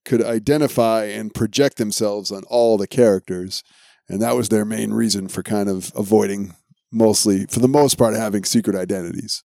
could 0.04 0.22
identify 0.22 1.04
and 1.04 1.34
project 1.34 1.76
themselves 1.76 2.30
on 2.32 2.44
all 2.44 2.78
the 2.78 2.86
characters. 2.86 3.62
And 4.10 4.22
that 4.22 4.36
was 4.36 4.48
their 4.48 4.64
main 4.64 4.92
reason 4.92 5.28
for 5.28 5.42
kind 5.42 5.68
of 5.68 5.92
avoiding 5.94 6.54
mostly, 6.90 7.46
for 7.46 7.60
the 7.60 7.68
most 7.68 7.96
part, 7.96 8.14
having 8.14 8.44
secret 8.44 8.76
identities. 8.76 9.42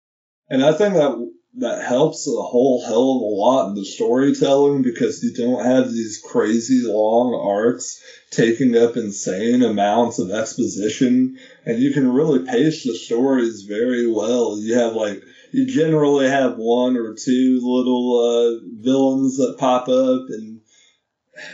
And 0.49 0.63
I 0.63 0.73
think 0.73 0.95
that 0.95 1.31
that 1.57 1.83
helps 1.83 2.27
a 2.27 2.41
whole 2.41 2.83
hell 2.85 3.17
of 3.17 3.21
a 3.21 3.25
lot 3.25 3.69
in 3.69 3.75
the 3.75 3.85
storytelling 3.85 4.83
because 4.83 5.23
you 5.23 5.33
don't 5.33 5.65
have 5.65 5.91
these 5.91 6.21
crazy 6.23 6.83
long 6.85 7.33
arcs 7.33 8.01
taking 8.29 8.77
up 8.77 8.95
insane 8.95 9.63
amounts 9.63 10.19
of 10.19 10.29
exposition 10.29 11.37
and 11.65 11.79
you 11.79 11.91
can 11.91 12.11
really 12.11 12.45
pace 12.45 12.83
the 12.83 12.95
stories 12.95 13.63
very 13.63 14.11
well. 14.11 14.59
You 14.59 14.75
have 14.75 14.93
like 14.93 15.23
you 15.51 15.65
generally 15.65 16.27
have 16.27 16.57
one 16.57 16.97
or 16.97 17.15
two 17.15 17.59
little 17.61 18.19
uh, 18.19 18.59
villains 18.81 19.37
that 19.37 19.57
pop 19.57 19.87
up, 19.87 20.25
and 20.29 20.61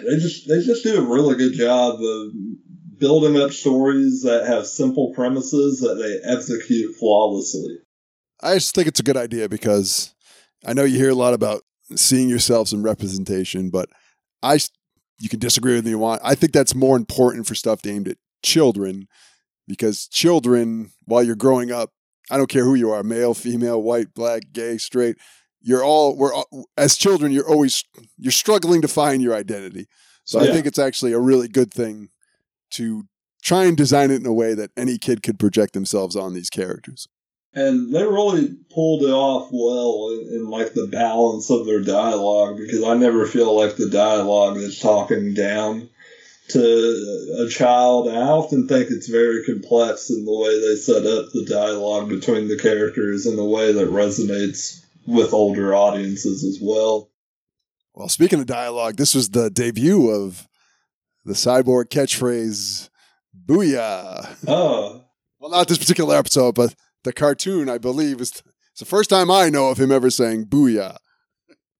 they 0.03 0.17
just 0.17 0.47
they 0.47 0.61
just 0.61 0.83
do 0.83 0.97
a 0.97 1.09
really 1.13 1.35
good 1.35 1.53
job 1.53 1.95
of 2.01 2.31
building 2.99 3.39
up 3.41 3.51
stories 3.51 4.23
that 4.23 4.45
have 4.47 4.67
simple 4.67 5.13
premises 5.13 5.79
that 5.81 5.95
they 5.95 6.31
execute 6.31 6.95
flawlessly. 6.95 7.77
I 8.41 8.55
just 8.55 8.75
think 8.75 8.87
it's 8.87 8.99
a 8.99 9.03
good 9.03 9.17
idea 9.17 9.49
because 9.49 10.13
I 10.65 10.73
know 10.73 10.83
you 10.83 10.97
hear 10.97 11.09
a 11.09 11.15
lot 11.15 11.33
about 11.33 11.63
seeing 11.95 12.29
yourselves 12.29 12.73
in 12.73 12.83
representation, 12.83 13.69
but 13.69 13.89
I 14.43 14.59
you 15.19 15.29
can 15.29 15.39
disagree 15.39 15.75
with 15.75 15.85
me 15.85 15.91
you 15.91 15.99
want. 15.99 16.21
I 16.23 16.35
think 16.35 16.51
that's 16.51 16.75
more 16.75 16.97
important 16.97 17.47
for 17.47 17.55
stuff 17.55 17.85
aimed 17.85 18.07
at 18.07 18.17
children 18.43 19.07
because 19.67 20.07
children, 20.07 20.91
while 21.05 21.23
you're 21.23 21.35
growing 21.35 21.71
up, 21.71 21.91
I 22.29 22.37
don't 22.37 22.49
care 22.49 22.65
who 22.65 22.75
you 22.75 22.91
are, 22.91 23.03
male, 23.03 23.33
female, 23.33 23.81
white, 23.81 24.13
black, 24.13 24.43
gay, 24.51 24.77
straight, 24.77 25.17
you're 25.61 25.83
all 25.83 26.15
we're 26.17 26.33
all, 26.33 26.67
as 26.77 26.97
children 26.97 27.31
you're 27.31 27.49
always 27.49 27.83
you're 28.17 28.31
struggling 28.31 28.81
to 28.81 28.87
find 28.87 29.21
your 29.21 29.33
identity. 29.33 29.87
So 30.23 30.39
I 30.39 30.47
think 30.47 30.65
it's 30.65 30.79
actually 30.79 31.13
a 31.13 31.19
really 31.19 31.47
good 31.47 31.71
thing 31.71 32.09
to 32.71 33.05
try 33.43 33.65
and 33.65 33.77
design 33.77 34.11
it 34.11 34.19
in 34.19 34.25
a 34.25 34.33
way 34.33 34.53
that 34.53 34.71
any 34.75 34.97
kid 34.97 35.21
could 35.21 35.39
project 35.39 35.73
themselves 35.73 36.15
on 36.15 36.33
these 36.33 36.49
characters. 36.49 37.07
And 37.53 37.93
they 37.93 38.03
really 38.03 38.53
pulled 38.73 39.03
it 39.03 39.11
off 39.11 39.49
well 39.51 40.09
in, 40.11 40.35
in 40.35 40.49
like 40.49 40.73
the 40.73 40.87
balance 40.87 41.49
of 41.49 41.65
their 41.65 41.81
dialogue 41.81 42.57
because 42.57 42.83
I 42.83 42.95
never 42.95 43.25
feel 43.25 43.55
like 43.55 43.77
the 43.77 43.89
dialogue 43.89 44.57
is 44.57 44.79
talking 44.79 45.33
down 45.33 45.89
to 46.49 47.45
a 47.45 47.49
child. 47.49 48.07
And 48.07 48.17
I 48.17 48.27
often 48.27 48.67
think 48.67 48.89
it's 48.89 49.07
very 49.07 49.45
complex 49.45 50.09
in 50.09 50.25
the 50.25 50.37
way 50.37 50.59
they 50.59 50.75
set 50.75 51.05
up 51.05 51.31
the 51.31 51.45
dialogue 51.47 52.09
between 52.09 52.49
the 52.49 52.57
characters 52.57 53.25
in 53.25 53.39
a 53.39 53.45
way 53.45 53.71
that 53.71 53.87
resonates 53.87 54.83
with 55.07 55.33
older 55.33 55.73
audiences 55.73 56.43
as 56.43 56.59
well. 56.61 57.09
Well, 57.93 58.09
speaking 58.09 58.39
of 58.41 58.47
dialogue, 58.47 58.97
this 58.97 59.15
was 59.15 59.29
the 59.29 59.49
debut 59.49 60.09
of 60.09 60.47
the 61.25 61.33
cyborg 61.33 61.85
catchphrase 61.85 62.89
"Booyah." 63.47 64.35
Oh, 64.47 65.03
Well, 65.39 65.51
not 65.51 65.67
this 65.67 65.77
particular 65.77 66.15
episode, 66.15 66.55
but 66.55 66.75
the 67.03 67.13
cartoon, 67.13 67.69
I 67.69 67.77
believe, 67.77 68.21
is 68.21 68.41
it's 68.71 68.79
the 68.79 68.85
first 68.85 69.09
time 69.09 69.29
I 69.31 69.49
know 69.49 69.69
of 69.69 69.77
him 69.79 69.91
ever 69.91 70.09
saying 70.09 70.45
"Booyah." 70.45 70.97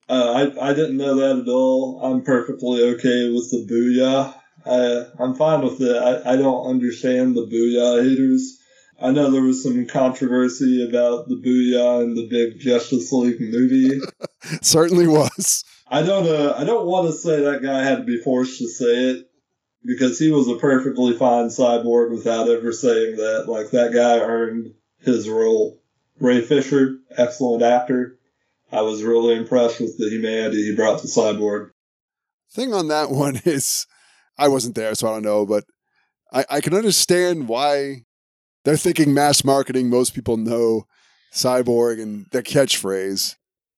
uh, 0.07 0.31
I, 0.59 0.69
I 0.69 0.73
didn't 0.73 0.97
know 0.97 1.15
that 1.15 1.41
at 1.43 1.47
all. 1.49 1.99
I'm 2.03 2.21
perfectly 2.23 2.83
okay 2.93 3.31
with 3.31 3.49
the 3.51 3.65
booyah. 3.69 4.35
I, 4.65 5.23
I'm 5.23 5.35
fine 5.35 5.63
with 5.63 5.81
it. 5.81 5.95
I, 5.95 6.33
I 6.33 6.35
don't 6.37 6.67
understand 6.67 7.35
the 7.35 7.45
booyah 7.47 8.03
haters. 8.07 8.59
I 9.01 9.11
know 9.11 9.29
there 9.29 9.41
was 9.41 9.61
some 9.61 9.87
controversy 9.87 10.87
about 10.87 11.27
the 11.27 11.35
booyah 11.35 12.03
in 12.03 12.15
the 12.15 12.27
big 12.29 12.59
Justice 12.59 13.11
League 13.11 13.41
movie. 13.41 13.99
Certainly 14.61 15.07
was. 15.07 15.63
I 15.87 16.01
don't 16.01 16.27
uh, 16.27 16.55
I 16.57 16.63
don't 16.63 16.85
want 16.87 17.07
to 17.07 17.13
say 17.13 17.41
that 17.43 17.61
guy 17.61 17.83
had 17.83 17.97
to 17.97 18.03
be 18.03 18.21
forced 18.21 18.57
to 18.59 18.67
say 18.67 19.09
it 19.09 19.27
because 19.85 20.17
he 20.17 20.31
was 20.31 20.47
a 20.47 20.55
perfectly 20.55 21.13
fine 21.13 21.47
cyborg 21.47 22.11
without 22.11 22.49
ever 22.49 22.71
saying 22.71 23.17
that. 23.17 23.45
Like 23.47 23.71
that 23.71 23.93
guy 23.93 24.19
earned 24.19 24.73
his 24.99 25.29
role. 25.29 25.79
Ray 26.19 26.41
Fisher, 26.41 26.97
excellent 27.15 27.63
actor. 27.63 28.17
I 28.71 28.81
was 28.81 29.03
really 29.03 29.35
impressed 29.35 29.79
with 29.79 29.97
the 29.97 30.09
humanity 30.09 30.63
he 30.63 30.75
brought 30.75 31.01
to 31.01 31.07
Cyborg. 31.07 31.69
Thing 32.51 32.73
on 32.73 32.87
that 32.87 33.11
one 33.11 33.41
is, 33.45 33.85
I 34.37 34.47
wasn't 34.47 34.75
there, 34.75 34.95
so 34.95 35.07
I 35.07 35.13
don't 35.13 35.23
know, 35.23 35.45
but 35.45 35.65
I, 36.33 36.45
I 36.49 36.61
can 36.61 36.73
understand 36.73 37.47
why 37.47 38.03
they're 38.63 38.77
thinking 38.77 39.13
mass 39.13 39.43
marketing. 39.43 39.89
Most 39.89 40.15
people 40.15 40.37
know 40.37 40.85
cyborg 41.33 42.01
and 42.01 42.25
their 42.31 42.41
catchphrase. 42.41 43.35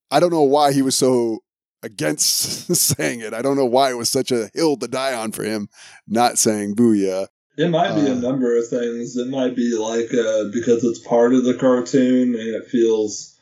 I 0.10 0.20
don't 0.20 0.32
know 0.32 0.44
why 0.44 0.72
he 0.72 0.82
was 0.82 0.96
so 0.96 1.40
against 1.88 2.76
saying 2.76 3.22
it. 3.22 3.34
I 3.34 3.42
don't 3.42 3.58
know 3.58 3.66
why 3.66 3.90
it 3.90 3.98
was 3.98 4.10
such 4.10 4.32
a 4.32 4.50
hill 4.54 4.78
to 4.78 4.88
die 4.88 5.14
on 5.16 5.32
for 5.32 5.44
him 5.44 5.70
not 6.08 6.38
saying 6.38 6.76
"Booyah." 6.76 7.28
It 7.58 7.70
might 7.72 7.96
be 7.96 8.06
a 8.06 8.14
Uh, 8.14 8.20
number 8.20 8.56
of 8.56 8.68
things. 8.68 9.18
It 9.18 9.30
might 9.30 9.56
be 9.56 9.76
like 9.76 10.14
uh, 10.14 10.50
because 10.54 10.84
it's 10.84 11.00
part 11.00 11.34
of 11.34 11.44
the 11.44 11.56
cartoon 11.56 12.36
and 12.36 12.50
it 12.56 12.68
feels 12.68 13.36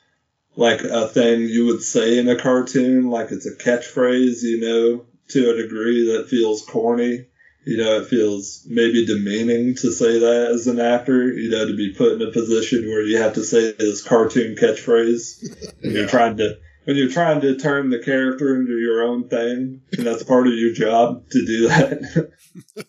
like 0.55 0.81
a 0.84 1.10
thing 1.10 1.41
you 1.41 1.65
would 1.65 1.81
say 1.81 2.17
in 2.17 2.29
a 2.29 2.38
cartoon, 2.39 3.10
like 3.10 3.31
it's 3.31 3.45
a 3.45 3.53
catchphrase, 3.55 4.41
you 4.41 4.62
know, 4.62 5.05
to 5.29 5.49
a 5.51 5.58
degree 5.62 6.13
that 6.13 6.29
feels 6.29 6.63
corny. 6.65 7.25
You 7.65 7.77
know, 7.77 7.97
it 7.99 8.08
feels 8.08 8.63
maybe 8.69 9.05
demeaning 9.05 9.75
to 9.77 9.91
say 9.91 10.19
that 10.19 10.51
as 10.53 10.67
an 10.67 10.79
actor, 10.79 11.27
you 11.34 11.49
know, 11.49 11.67
to 11.67 11.75
be 11.75 11.93
put 11.97 12.13
in 12.13 12.21
a 12.21 12.31
position 12.31 12.88
where 12.88 13.01
you 13.01 13.17
have 13.17 13.34
to 13.34 13.43
say 13.43 13.73
this 13.73 14.01
cartoon 14.03 14.55
catchphrase 14.55 15.43
when 15.81 15.91
you're 15.95 16.08
trying 16.08 16.38
to 16.38 16.58
when 16.86 16.95
you're 16.95 17.10
trying 17.10 17.41
to 17.41 17.58
turn 17.58 17.89
the 17.89 18.00
character 18.00 18.56
into 18.56 18.78
your 18.78 19.04
own 19.04 19.28
thing, 19.28 19.82
and 19.93 20.08
that's 20.08 20.24
part 20.24 20.48
of 20.48 20.54
your 20.54 20.74
job 20.74 21.30
to 21.30 21.45
do 21.45 21.67
that. 21.67 22.32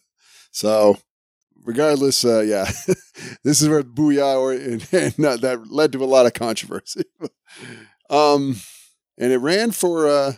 So, 0.52 0.96
regardless, 1.64 2.24
uh, 2.24 2.40
yeah, 2.40 2.64
this 3.44 3.60
is 3.60 3.68
where 3.68 3.82
booyah 3.82 4.40
or 4.40 4.52
and, 4.54 4.88
and 4.90 5.22
uh, 5.22 5.36
that 5.36 5.70
led 5.70 5.92
to 5.92 6.02
a 6.02 6.06
lot 6.06 6.24
of 6.24 6.32
controversy. 6.32 7.02
um, 8.08 8.56
and 9.18 9.32
it 9.32 9.36
ran 9.36 9.72
for, 9.72 10.08
uh, 10.08 10.32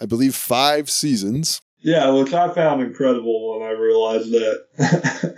I 0.00 0.06
believe, 0.06 0.34
five 0.34 0.90
seasons. 0.90 1.62
Yeah, 1.78 2.10
which 2.10 2.32
I 2.32 2.52
found 2.52 2.82
incredible 2.82 3.56
when 3.56 3.68
I 3.68 3.70
realized 3.70 4.32
that. 4.32 5.36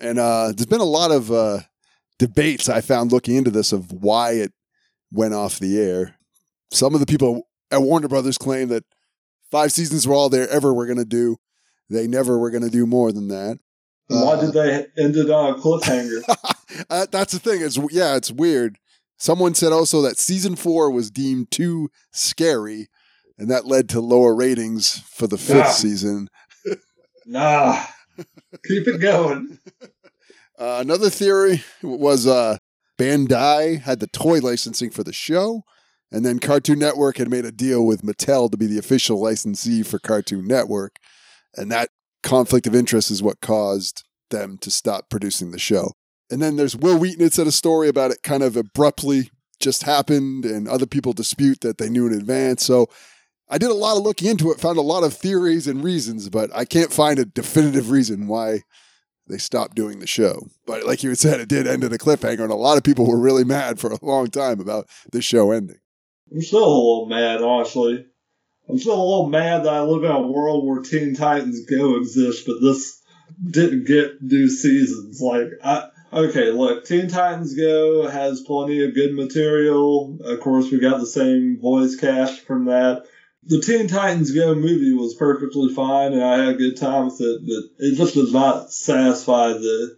And 0.00 0.18
uh, 0.18 0.52
there's 0.56 0.66
been 0.66 0.80
a 0.80 0.84
lot 0.84 1.10
of 1.10 1.30
uh, 1.30 1.60
debates 2.18 2.68
I 2.68 2.80
found 2.80 3.12
looking 3.12 3.36
into 3.36 3.50
this 3.50 3.72
of 3.72 3.92
why 3.92 4.32
it 4.32 4.52
went 5.12 5.34
off 5.34 5.58
the 5.58 5.78
air. 5.78 6.16
Some 6.70 6.94
of 6.94 7.00
the 7.00 7.06
people 7.06 7.48
at 7.70 7.82
Warner 7.82 8.08
Brothers 8.08 8.38
claim 8.38 8.68
that 8.68 8.84
five 9.50 9.72
seasons 9.72 10.06
were 10.06 10.14
all 10.14 10.28
they 10.28 10.42
ever 10.48 10.72
were 10.72 10.86
going 10.86 10.98
to 10.98 11.04
do. 11.04 11.36
They 11.88 12.06
never 12.06 12.38
were 12.38 12.50
going 12.50 12.62
to 12.62 12.70
do 12.70 12.86
more 12.86 13.12
than 13.12 13.28
that. 13.28 13.58
Why 14.08 14.32
Uh, 14.34 14.40
did 14.40 14.52
they 14.52 14.86
end 15.02 15.16
it 15.16 15.30
on 15.30 15.54
a 15.54 15.58
cliffhanger? 15.58 16.22
uh, 16.90 17.06
that's 17.10 17.32
the 17.32 17.38
thing. 17.38 17.60
It's 17.62 17.78
yeah, 17.90 18.16
it's 18.16 18.30
weird. 18.30 18.78
Someone 19.18 19.54
said 19.54 19.72
also 19.72 20.00
that 20.02 20.18
season 20.18 20.56
four 20.56 20.90
was 20.90 21.10
deemed 21.10 21.50
too 21.50 21.90
scary, 22.12 22.88
and 23.38 23.50
that 23.50 23.66
led 23.66 23.88
to 23.90 24.00
lower 24.00 24.34
ratings 24.34 25.00
for 25.10 25.26
the 25.26 25.36
fifth 25.38 25.66
Ah. 25.66 25.70
season. 25.72 26.28
nah, 27.26 27.84
keep 28.66 28.86
it 28.88 29.00
going. 29.00 29.58
Uh, 30.58 30.76
another 30.78 31.08
theory 31.08 31.62
was 31.82 32.26
uh, 32.26 32.58
Bandai 32.98 33.80
had 33.80 33.98
the 33.98 34.06
toy 34.08 34.40
licensing 34.40 34.90
for 34.90 35.02
the 35.02 35.10
show, 35.12 35.62
and 36.12 36.24
then 36.24 36.38
Cartoon 36.38 36.78
Network 36.78 37.18
had 37.18 37.30
made 37.30 37.44
a 37.44 37.52
deal 37.52 37.84
with 37.84 38.02
Mattel 38.02 38.50
to 38.50 38.56
be 38.56 38.66
the 38.66 38.78
official 38.78 39.20
licensee 39.20 39.82
for 39.82 39.98
Cartoon 39.98 40.46
Network, 40.46 40.96
and 41.56 41.70
that 41.70 41.90
conflict 42.22 42.66
of 42.66 42.74
interest 42.74 43.10
is 43.10 43.22
what 43.22 43.40
caused 43.40 44.04
them 44.30 44.58
to 44.58 44.70
stop 44.70 45.08
producing 45.08 45.50
the 45.50 45.58
show. 45.58 45.92
And 46.30 46.40
then 46.40 46.56
there's 46.56 46.76
Wil 46.76 46.98
Wheaton 46.98 47.30
said 47.30 47.46
a 47.46 47.52
story 47.52 47.88
about 47.88 48.12
it 48.12 48.22
kind 48.22 48.42
of 48.42 48.56
abruptly 48.56 49.30
just 49.60 49.82
happened, 49.82 50.44
and 50.44 50.68
other 50.68 50.86
people 50.86 51.12
dispute 51.12 51.60
that 51.60 51.78
they 51.78 51.88
knew 51.88 52.06
in 52.06 52.14
advance. 52.14 52.64
So 52.64 52.88
I 53.48 53.58
did 53.58 53.70
a 53.70 53.74
lot 53.74 53.96
of 53.96 54.02
looking 54.02 54.28
into 54.28 54.50
it, 54.50 54.60
found 54.60 54.78
a 54.78 54.82
lot 54.82 55.02
of 55.02 55.12
theories 55.12 55.66
and 55.66 55.84
reasons, 55.84 56.28
but 56.28 56.50
I 56.54 56.64
can't 56.64 56.92
find 56.92 57.18
a 57.18 57.24
definitive 57.24 57.90
reason 57.90 58.26
why 58.26 58.60
they 59.26 59.38
stopped 59.38 59.76
doing 59.76 59.98
the 59.98 60.06
show. 60.06 60.46
But 60.66 60.86
like 60.86 61.02
you 61.02 61.14
said, 61.14 61.40
it 61.40 61.48
did 61.48 61.66
end 61.66 61.84
in 61.84 61.92
a 61.92 61.98
cliffhanger, 61.98 62.40
and 62.40 62.52
a 62.52 62.56
lot 62.56 62.78
of 62.78 62.84
people 62.84 63.06
were 63.06 63.20
really 63.20 63.44
mad 63.44 63.78
for 63.78 63.92
a 63.92 64.04
long 64.04 64.28
time 64.28 64.60
about 64.60 64.88
this 65.12 65.24
show 65.24 65.50
ending. 65.50 65.78
I'm 66.32 66.42
still 66.42 66.64
a 66.64 66.68
little 66.68 67.06
mad, 67.06 67.42
honestly. 67.42 68.06
I'm 68.68 68.78
still 68.78 68.94
a 68.94 69.02
little 69.02 69.28
mad 69.28 69.64
that 69.64 69.74
I 69.74 69.80
live 69.80 70.04
in 70.04 70.10
a 70.10 70.26
world 70.26 70.66
where 70.66 70.82
Teen 70.82 71.14
Titans 71.14 71.66
Go 71.66 71.96
exists, 71.96 72.44
but 72.46 72.60
this 72.60 73.02
didn't 73.42 73.86
get 73.86 74.22
new 74.22 74.48
seasons. 74.48 75.20
Like, 75.20 75.48
I, 75.62 75.88
okay, 76.12 76.50
look, 76.50 76.84
Teen 76.84 77.08
Titans 77.08 77.54
Go 77.56 78.06
has 78.06 78.42
plenty 78.42 78.84
of 78.84 78.94
good 78.94 79.14
material. 79.14 80.18
Of 80.22 80.40
course, 80.40 80.70
we 80.70 80.78
got 80.78 81.00
the 81.00 81.06
same 81.06 81.58
voice 81.60 81.96
cast 81.96 82.42
from 82.42 82.66
that. 82.66 83.06
The 83.42 83.60
Teen 83.60 83.88
Titans 83.88 84.30
Go 84.32 84.54
movie 84.54 84.92
was 84.92 85.14
perfectly 85.14 85.72
fine, 85.74 86.12
and 86.12 86.22
I 86.22 86.38
had 86.38 86.54
a 86.54 86.58
good 86.58 86.76
time 86.76 87.06
with 87.06 87.20
it, 87.20 87.40
but 87.44 87.84
it 87.84 87.96
just 87.96 88.14
does 88.14 88.32
not 88.32 88.72
satisfy 88.72 89.54
the 89.54 89.96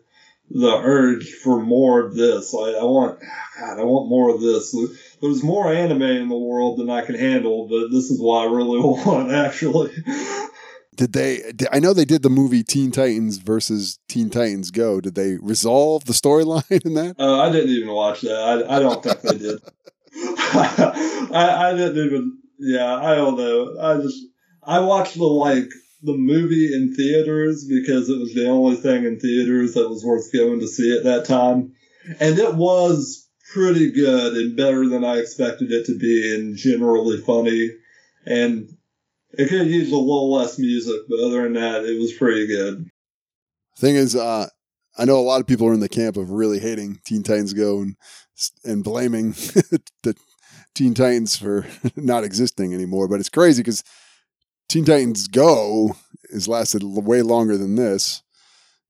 the 0.50 0.76
urge 0.76 1.32
for 1.32 1.60
more 1.60 2.00
of 2.00 2.14
this. 2.14 2.52
Like, 2.52 2.74
I 2.74 2.84
want, 2.84 3.18
God, 3.58 3.78
I 3.78 3.84
want 3.84 4.08
more 4.08 4.34
of 4.34 4.40
this 4.40 4.74
there's 5.22 5.42
more 5.42 5.72
anime 5.72 6.02
in 6.02 6.28
the 6.28 6.36
world 6.36 6.78
than 6.78 6.90
I 6.90 7.02
can 7.02 7.14
handle, 7.14 7.68
but 7.68 7.90
this 7.90 8.10
is 8.10 8.20
what 8.20 8.48
I 8.48 8.52
really 8.52 8.80
want, 9.06 9.30
actually. 9.30 9.92
Did 10.96 11.14
they? 11.14 11.52
I 11.72 11.78
know 11.78 11.94
they 11.94 12.04
did 12.04 12.22
the 12.22 12.28
movie 12.28 12.62
Teen 12.62 12.90
Titans 12.90 13.38
versus 13.38 13.98
Teen 14.08 14.28
Titans 14.28 14.70
Go. 14.70 15.00
Did 15.00 15.14
they 15.14 15.36
resolve 15.36 16.04
the 16.04 16.12
storyline 16.12 16.70
in 16.84 16.94
that? 16.94 17.16
Uh, 17.18 17.40
I 17.40 17.50
didn't 17.50 17.70
even 17.70 17.92
watch 17.92 18.20
that. 18.22 18.66
I, 18.68 18.76
I 18.76 18.78
don't 18.80 19.02
think 19.02 19.20
they 19.22 19.38
did. 19.38 19.58
I, 20.14 21.70
I 21.70 21.74
didn't 21.74 22.04
even. 22.04 22.38
Yeah, 22.58 22.94
I 22.96 23.14
don't 23.14 23.38
know. 23.38 23.76
I 23.80 24.02
just 24.02 24.18
I 24.62 24.80
watched 24.80 25.14
the 25.14 25.24
like 25.24 25.68
the 26.02 26.16
movie 26.16 26.74
in 26.74 26.94
theaters 26.94 27.64
because 27.66 28.10
it 28.10 28.18
was 28.18 28.34
the 28.34 28.48
only 28.48 28.76
thing 28.76 29.04
in 29.04 29.18
theaters 29.18 29.74
that 29.74 29.88
was 29.88 30.04
worth 30.04 30.32
going 30.32 30.60
to 30.60 30.68
see 30.68 30.94
at 30.96 31.04
that 31.04 31.24
time, 31.24 31.72
and 32.20 32.38
it 32.38 32.54
was 32.54 33.21
pretty 33.52 33.90
good 33.92 34.34
and 34.34 34.56
better 34.56 34.88
than 34.88 35.04
I 35.04 35.18
expected 35.18 35.70
it 35.72 35.86
to 35.86 35.98
be, 35.98 36.34
and 36.34 36.56
generally 36.56 37.18
funny. 37.18 37.70
And 38.24 38.68
it 39.32 39.48
could 39.48 39.66
use 39.66 39.90
a 39.90 39.96
little 39.96 40.32
less 40.32 40.58
music, 40.58 41.02
but 41.08 41.20
other 41.20 41.42
than 41.42 41.54
that, 41.54 41.84
it 41.84 41.98
was 41.98 42.12
pretty 42.12 42.46
good. 42.46 42.88
Thing 43.78 43.96
is, 43.96 44.14
uh, 44.14 44.48
I 44.98 45.04
know 45.04 45.18
a 45.18 45.22
lot 45.22 45.40
of 45.40 45.46
people 45.46 45.66
are 45.66 45.74
in 45.74 45.80
the 45.80 45.88
camp 45.88 46.16
of 46.16 46.30
really 46.30 46.58
hating 46.58 47.00
Teen 47.04 47.22
Titans 47.22 47.52
Go 47.52 47.80
and 47.80 47.96
and 48.64 48.82
blaming 48.82 49.30
the 50.02 50.16
Teen 50.74 50.94
Titans 50.94 51.36
for 51.36 51.66
not 51.96 52.24
existing 52.24 52.74
anymore. 52.74 53.08
But 53.08 53.20
it's 53.20 53.28
crazy 53.28 53.62
because 53.62 53.84
Teen 54.68 54.84
Titans 54.84 55.28
Go 55.28 55.96
has 56.32 56.48
lasted 56.48 56.82
way 56.82 57.22
longer 57.22 57.56
than 57.56 57.76
this. 57.76 58.22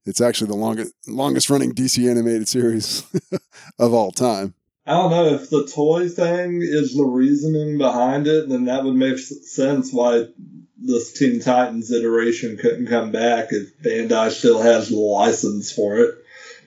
It's 0.04 0.20
actually 0.20 0.48
the 0.48 0.56
longest 0.56 0.94
longest 1.06 1.50
running 1.50 1.72
DC 1.72 2.10
animated 2.10 2.48
series 2.48 3.04
of 3.78 3.94
all 3.94 4.10
time. 4.10 4.54
I 4.84 4.94
don't 4.94 5.10
know 5.12 5.34
if 5.34 5.48
the 5.48 5.66
toy 5.72 6.08
thing 6.08 6.60
is 6.60 6.94
the 6.94 7.04
reasoning 7.04 7.78
behind 7.78 8.26
it, 8.26 8.48
then 8.48 8.64
that 8.64 8.82
would 8.82 8.96
make 8.96 9.18
sense 9.18 9.92
why 9.92 10.26
this 10.76 11.12
Teen 11.12 11.38
Titans 11.38 11.92
iteration 11.92 12.56
couldn't 12.56 12.88
come 12.88 13.12
back 13.12 13.48
if 13.50 13.78
Bandai 13.80 14.30
still 14.32 14.60
has 14.60 14.88
the 14.88 14.96
license 14.96 15.70
for 15.70 15.98
it. 15.98 16.14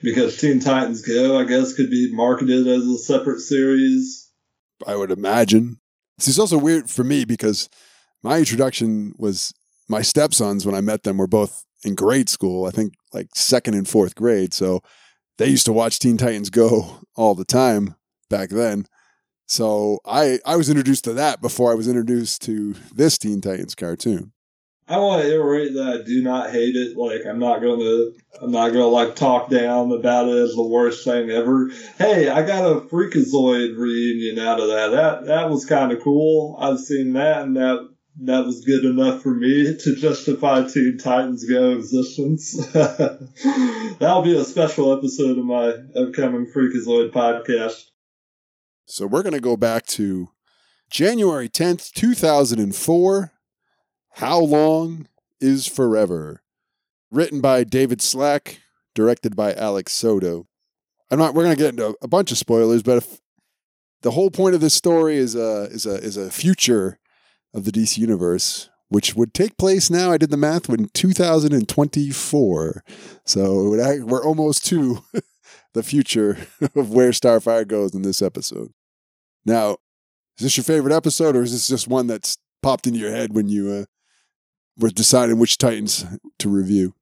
Because 0.02 0.38
Teen 0.38 0.60
Titans 0.60 1.02
Go, 1.02 1.38
I 1.38 1.44
guess, 1.44 1.74
could 1.74 1.90
be 1.90 2.10
marketed 2.12 2.66
as 2.66 2.86
a 2.86 2.98
separate 2.98 3.40
series. 3.40 4.30
I 4.86 4.96
would 4.96 5.10
imagine. 5.10 5.78
This 6.16 6.28
is 6.28 6.38
also 6.38 6.56
weird 6.56 6.88
for 6.88 7.04
me 7.04 7.26
because 7.26 7.68
my 8.22 8.38
introduction 8.38 9.14
was 9.18 9.52
my 9.88 10.00
stepsons 10.00 10.64
when 10.64 10.74
I 10.74 10.80
met 10.80 11.02
them 11.02 11.18
were 11.18 11.26
both 11.26 11.64
in 11.84 11.94
grade 11.94 12.28
school, 12.28 12.66
I 12.66 12.70
think 12.70 12.94
like 13.16 13.28
second 13.34 13.74
and 13.74 13.88
fourth 13.88 14.14
grade. 14.14 14.52
So 14.52 14.82
they 15.38 15.48
used 15.48 15.66
to 15.66 15.72
watch 15.72 15.98
Teen 15.98 16.16
Titans 16.16 16.50
Go 16.50 17.00
all 17.16 17.34
the 17.34 17.44
time 17.44 17.94
back 18.28 18.50
then. 18.50 18.86
So 19.46 20.00
I 20.04 20.38
I 20.44 20.56
was 20.56 20.68
introduced 20.68 21.04
to 21.04 21.14
that 21.14 21.40
before 21.40 21.72
I 21.72 21.74
was 21.74 21.88
introduced 21.88 22.42
to 22.42 22.74
this 22.94 23.18
Teen 23.18 23.40
Titans 23.40 23.74
cartoon. 23.74 24.32
I 24.88 24.98
want 24.98 25.22
to 25.22 25.28
iterate 25.28 25.74
that 25.74 26.00
I 26.00 26.02
do 26.04 26.22
not 26.22 26.50
hate 26.50 26.76
it. 26.76 26.96
Like 26.96 27.22
I'm 27.26 27.38
not 27.38 27.60
gonna 27.60 28.10
I'm 28.40 28.50
not 28.52 28.70
gonna 28.70 28.86
like 28.86 29.16
talk 29.16 29.50
down 29.50 29.90
about 29.92 30.28
it 30.28 30.36
as 30.36 30.54
the 30.54 30.66
worst 30.66 31.04
thing 31.04 31.30
ever. 31.30 31.70
Hey, 31.98 32.28
I 32.28 32.46
got 32.46 32.70
a 32.70 32.80
Freakazoid 32.82 33.76
reunion 33.76 34.38
out 34.38 34.60
of 34.60 34.68
that. 34.68 34.90
That 34.90 35.26
that 35.26 35.50
was 35.50 35.64
kind 35.64 35.90
of 35.90 36.02
cool. 36.02 36.56
I've 36.60 36.78
seen 36.78 37.14
that, 37.14 37.42
and 37.42 37.56
that 37.56 37.88
that 38.20 38.46
was 38.46 38.64
good 38.64 38.84
enough 38.84 39.22
for 39.22 39.34
me 39.34 39.76
to 39.76 39.96
justify 39.96 40.66
Teen 40.66 40.98
Titans 40.98 41.44
Go 41.44 41.72
existence. 41.72 42.56
That'll 42.72 44.22
be 44.22 44.36
a 44.36 44.44
special 44.44 44.96
episode 44.96 45.38
of 45.38 45.44
my 45.44 45.74
upcoming 45.94 46.46
Freakazoid 46.46 47.12
podcast. 47.12 47.90
So 48.86 49.06
we're 49.06 49.22
going 49.22 49.34
to 49.34 49.40
go 49.40 49.56
back 49.56 49.84
to 49.86 50.30
January 50.90 51.48
10th, 51.48 51.92
2004. 51.92 53.32
How 54.12 54.38
Long 54.38 55.08
is 55.40 55.66
Forever. 55.66 56.42
Written 57.10 57.40
by 57.40 57.64
David 57.64 58.00
Slack, 58.00 58.60
directed 58.94 59.36
by 59.36 59.52
Alex 59.52 59.92
Soto. 59.92 60.46
I'm 61.10 61.18
not 61.18 61.34
we're 61.34 61.44
going 61.44 61.56
to 61.56 61.62
get 61.62 61.70
into 61.70 61.96
a 62.00 62.08
bunch 62.08 62.32
of 62.32 62.38
spoilers, 62.38 62.82
but 62.82 63.06
the 64.02 64.12
whole 64.12 64.30
point 64.30 64.54
of 64.54 64.60
this 64.60 64.74
story 64.74 65.16
is 65.16 65.34
a 65.34 65.64
is 65.70 65.86
a 65.86 65.94
is 65.96 66.16
a 66.16 66.30
future 66.30 66.98
of 67.56 67.64
the 67.64 67.72
DC 67.72 67.98
universe 67.98 68.68
which 68.88 69.14
would 69.14 69.34
take 69.34 69.56
place 69.56 69.90
now. 69.90 70.12
I 70.12 70.18
did 70.18 70.30
the 70.30 70.36
math 70.36 70.68
in 70.68 70.88
2024. 70.88 72.84
So 73.24 73.70
we're 74.04 74.24
almost 74.24 74.64
to 74.66 75.04
the 75.74 75.82
future 75.82 76.38
of 76.74 76.90
where 76.90 77.10
Starfire 77.10 77.66
goes 77.66 77.94
in 77.94 78.02
this 78.02 78.22
episode. 78.22 78.72
Now, 79.44 79.78
is 80.38 80.44
this 80.44 80.56
your 80.56 80.64
favorite 80.64 80.94
episode, 80.94 81.34
or 81.36 81.42
is 81.42 81.52
this 81.52 81.68
just 81.68 81.88
one 81.88 82.06
that's 82.06 82.38
popped 82.62 82.86
into 82.86 82.98
your 82.98 83.10
head 83.10 83.34
when 83.34 83.48
you 83.48 83.70
uh, 83.70 83.84
were 84.78 84.90
deciding 84.90 85.38
which 85.38 85.58
Titans 85.58 86.04
to 86.38 86.48
review? 86.48 86.94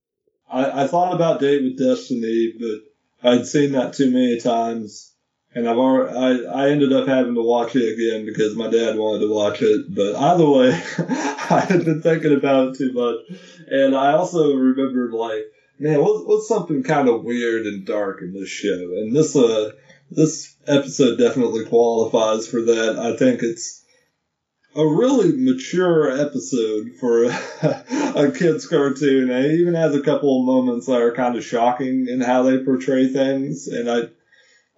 I, 0.51 0.85
I 0.85 0.87
thought 0.87 1.15
about 1.15 1.41
Date 1.41 1.63
with 1.63 1.79
Destiny, 1.79 2.53
but 2.59 3.31
I'd 3.31 3.47
seen 3.47 3.73
that 3.73 3.95
too 3.95 4.11
many 4.11 4.39
times 4.39 5.14
and 5.55 5.69
I've 5.69 5.77
already, 5.77 6.47
I, 6.47 6.65
I 6.65 6.71
ended 6.71 6.93
up 6.93 7.07
having 7.07 7.35
to 7.35 7.43
watch 7.43 7.77
it 7.77 7.95
again 7.95 8.27
because 8.27 8.57
my 8.57 8.69
dad 8.69 8.97
wanted 8.97 9.21
to 9.21 9.33
watch 9.33 9.63
it. 9.63 9.87
But 9.95 10.17
either 10.17 10.49
way, 10.49 10.71
I 10.99 11.65
had 11.69 11.85
been 11.85 12.03
thinking 12.03 12.37
about 12.37 12.69
it 12.69 12.79
too 12.79 12.93
much, 12.93 13.39
and 13.69 13.95
I 13.95 14.13
also 14.13 14.55
remembered 14.55 15.13
like, 15.13 15.45
man, 15.79 16.01
what's, 16.01 16.27
what's 16.27 16.49
something 16.49 16.83
kind 16.83 17.09
of 17.09 17.25
weird 17.25 17.67
and 17.67 17.87
dark 17.87 18.21
in 18.23 18.33
this 18.33 18.49
show? 18.49 18.97
And 18.97 19.15
this 19.15 19.37
uh 19.37 19.71
this 20.11 20.55
episode 20.67 21.19
definitely 21.19 21.65
qualifies 21.65 22.47
for 22.47 22.63
that. 22.63 22.99
I 22.99 23.17
think 23.17 23.43
it's 23.43 23.83
a 24.77 24.87
really 24.87 25.33
mature 25.37 26.11
episode 26.11 26.91
for 26.99 27.25
a, 27.25 27.29
a 28.17 28.33
kid's 28.33 28.67
cartoon. 28.67 29.31
It 29.31 29.53
even 29.53 29.75
has 29.75 29.95
a 29.95 30.03
couple 30.03 30.41
of 30.41 30.47
moments 30.47 30.87
that 30.87 31.01
are 31.01 31.15
kind 31.15 31.37
of 31.37 31.45
shocking 31.45 32.07
in 32.09 32.21
how 32.21 32.43
they 32.43 32.59
portray 32.59 33.09
things, 33.09 33.67
and 33.69 33.89
I 33.89 34.09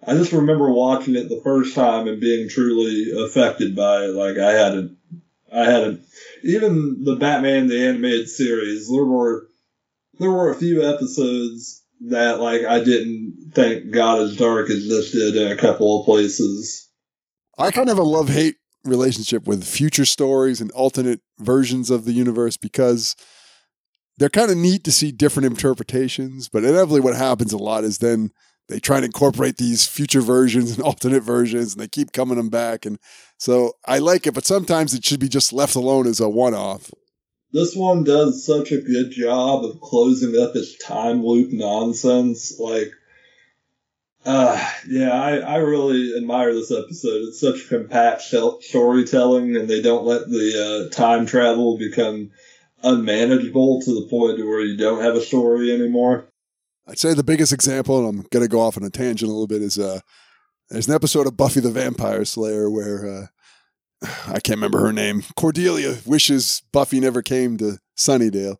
I 0.05 0.13
just 0.13 0.31
remember 0.31 0.71
watching 0.71 1.15
it 1.15 1.29
the 1.29 1.41
first 1.43 1.75
time 1.75 2.07
and 2.07 2.21
being 2.21 2.49
truly 2.49 3.11
affected 3.25 3.75
by 3.75 4.03
it. 4.03 4.13
Like 4.13 4.37
I 4.37 4.51
hadn't, 4.51 4.97
I 5.51 5.63
hadn't, 5.63 6.05
even 6.43 7.03
the 7.03 7.15
Batman 7.15 7.67
the 7.67 7.87
animated 7.87 8.29
series. 8.29 8.89
There 8.89 9.05
were 9.05 9.47
there 10.19 10.31
were 10.31 10.51
a 10.51 10.55
few 10.55 10.87
episodes 10.87 11.83
that 12.01 12.39
like 12.39 12.63
I 12.63 12.83
didn't 12.83 13.51
think 13.53 13.91
got 13.91 14.19
as 14.19 14.37
dark 14.37 14.69
as 14.69 14.87
this 14.87 15.11
did 15.11 15.35
in 15.35 15.51
a 15.51 15.57
couple 15.57 15.99
of 15.99 16.05
places. 16.05 16.89
I 17.57 17.71
kind 17.71 17.89
of 17.89 17.97
have 17.97 18.05
a 18.05 18.07
love 18.07 18.29
hate 18.29 18.55
relationship 18.83 19.47
with 19.47 19.63
future 19.63 20.05
stories 20.05 20.61
and 20.61 20.71
alternate 20.71 21.21
versions 21.39 21.89
of 21.89 22.05
the 22.05 22.13
universe 22.13 22.55
because 22.55 23.15
they're 24.17 24.29
kind 24.29 24.51
of 24.51 24.57
neat 24.57 24.83
to 24.83 24.91
see 24.91 25.11
different 25.11 25.47
interpretations. 25.47 26.49
But 26.49 26.63
inevitably, 26.63 27.01
what 27.01 27.15
happens 27.15 27.51
a 27.51 27.57
lot 27.57 27.83
is 27.83 27.97
then 27.97 28.31
they 28.67 28.79
try 28.79 28.99
to 28.99 29.05
incorporate 29.05 29.57
these 29.57 29.85
future 29.85 30.21
versions 30.21 30.71
and 30.75 30.81
alternate 30.81 31.23
versions 31.23 31.73
and 31.73 31.81
they 31.81 31.87
keep 31.87 32.11
coming 32.11 32.37
them 32.37 32.49
back 32.49 32.85
and 32.85 32.99
so 33.37 33.73
i 33.85 33.97
like 33.97 34.27
it 34.27 34.33
but 34.33 34.45
sometimes 34.45 34.93
it 34.93 35.03
should 35.05 35.19
be 35.19 35.29
just 35.29 35.53
left 35.53 35.75
alone 35.75 36.07
as 36.07 36.19
a 36.19 36.29
one-off 36.29 36.91
this 37.53 37.75
one 37.75 38.03
does 38.03 38.45
such 38.45 38.71
a 38.71 38.81
good 38.81 39.11
job 39.11 39.63
of 39.63 39.79
closing 39.79 40.39
up 40.41 40.55
its 40.55 40.77
time 40.85 41.25
loop 41.25 41.51
nonsense 41.51 42.59
like 42.59 42.91
uh, 44.27 44.71
yeah, 44.89 45.09
I, 45.09 45.37
I 45.37 45.55
really 45.57 46.17
admire 46.17 46.53
this 46.53 46.69
episode. 46.69 47.29
It's 47.29 47.39
such 47.39 47.69
compact 47.69 48.23
storytelling, 48.23 49.55
and 49.55 49.69
they 49.69 49.81
don't 49.81 50.05
let 50.05 50.27
the 50.27 50.89
uh, 50.91 50.93
time 50.93 51.25
travel 51.25 51.77
become 51.77 52.31
unmanageable 52.83 53.81
to 53.83 53.95
the 53.95 54.07
point 54.09 54.39
where 54.39 54.59
you 54.59 54.75
don't 54.75 55.01
have 55.01 55.15
a 55.15 55.21
story 55.21 55.73
anymore. 55.73 56.27
I'd 56.87 56.99
say 56.99 57.13
the 57.13 57.23
biggest 57.23 57.51
example, 57.51 57.99
and 57.99 58.07
I'm 58.07 58.27
going 58.31 58.43
to 58.43 58.49
go 58.49 58.61
off 58.61 58.77
on 58.77 58.83
a 58.83 58.89
tangent 58.89 59.29
a 59.29 59.33
little 59.33 59.47
bit, 59.47 59.61
is 59.61 59.77
uh, 59.77 59.99
there's 60.69 60.87
an 60.87 60.95
episode 60.95 61.27
of 61.27 61.35
Buffy 61.35 61.59
the 61.59 61.69
Vampire 61.69 62.23
Slayer 62.23 62.69
where 62.69 63.05
uh, 63.07 63.27
I 64.27 64.39
can't 64.39 64.57
remember 64.57 64.79
her 64.79 64.93
name. 64.93 65.23
Cordelia 65.35 65.97
wishes 66.05 66.61
Buffy 66.71 66.99
never 66.99 67.21
came 67.21 67.57
to 67.57 67.79
Sunnydale. 67.97 68.57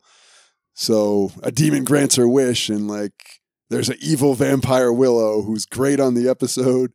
So 0.73 1.31
a 1.41 1.51
demon 1.51 1.85
grants 1.85 2.17
her 2.17 2.27
wish, 2.27 2.69
and 2.69 2.87
like 2.87 3.13
there's 3.69 3.89
an 3.89 3.97
evil 3.99 4.35
vampire 4.35 4.91
Willow 4.91 5.41
who's 5.41 5.65
great 5.65 5.99
on 5.99 6.13
the 6.13 6.29
episode, 6.29 6.91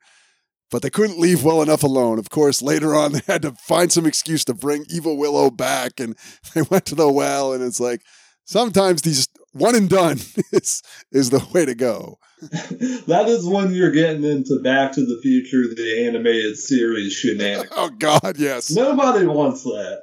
but 0.70 0.82
they 0.82 0.90
couldn't 0.90 1.18
leave 1.18 1.42
well 1.42 1.62
enough 1.62 1.82
alone. 1.82 2.18
Of 2.18 2.30
course, 2.30 2.62
later 2.62 2.94
on 2.94 3.12
they 3.12 3.22
had 3.26 3.42
to 3.42 3.52
find 3.52 3.90
some 3.90 4.06
excuse 4.06 4.44
to 4.44 4.54
bring 4.54 4.84
evil 4.88 5.16
Willow 5.16 5.50
back, 5.50 5.98
and 5.98 6.16
they 6.54 6.62
went 6.62 6.86
to 6.86 6.94
the 6.94 7.10
well, 7.10 7.52
and 7.52 7.64
it's 7.64 7.80
like 7.80 8.02
sometimes 8.44 9.02
these 9.02 9.26
one 9.52 9.74
and 9.74 9.88
done 9.88 10.18
is 10.52 10.82
is 11.10 11.30
the 11.30 11.46
way 11.52 11.64
to 11.64 11.74
go. 11.74 12.18
that 12.40 13.24
is 13.28 13.46
when 13.46 13.72
you're 13.72 13.92
getting 13.92 14.24
into 14.24 14.60
Back 14.62 14.92
to 14.92 15.06
the 15.06 15.20
Future, 15.22 15.72
the 15.74 16.06
animated 16.06 16.56
series 16.56 17.12
shenanigans. 17.12 17.72
oh 17.76 17.90
God, 17.90 18.36
yes. 18.38 18.70
Nobody 18.70 19.26
wants 19.26 19.62
that. 19.62 20.02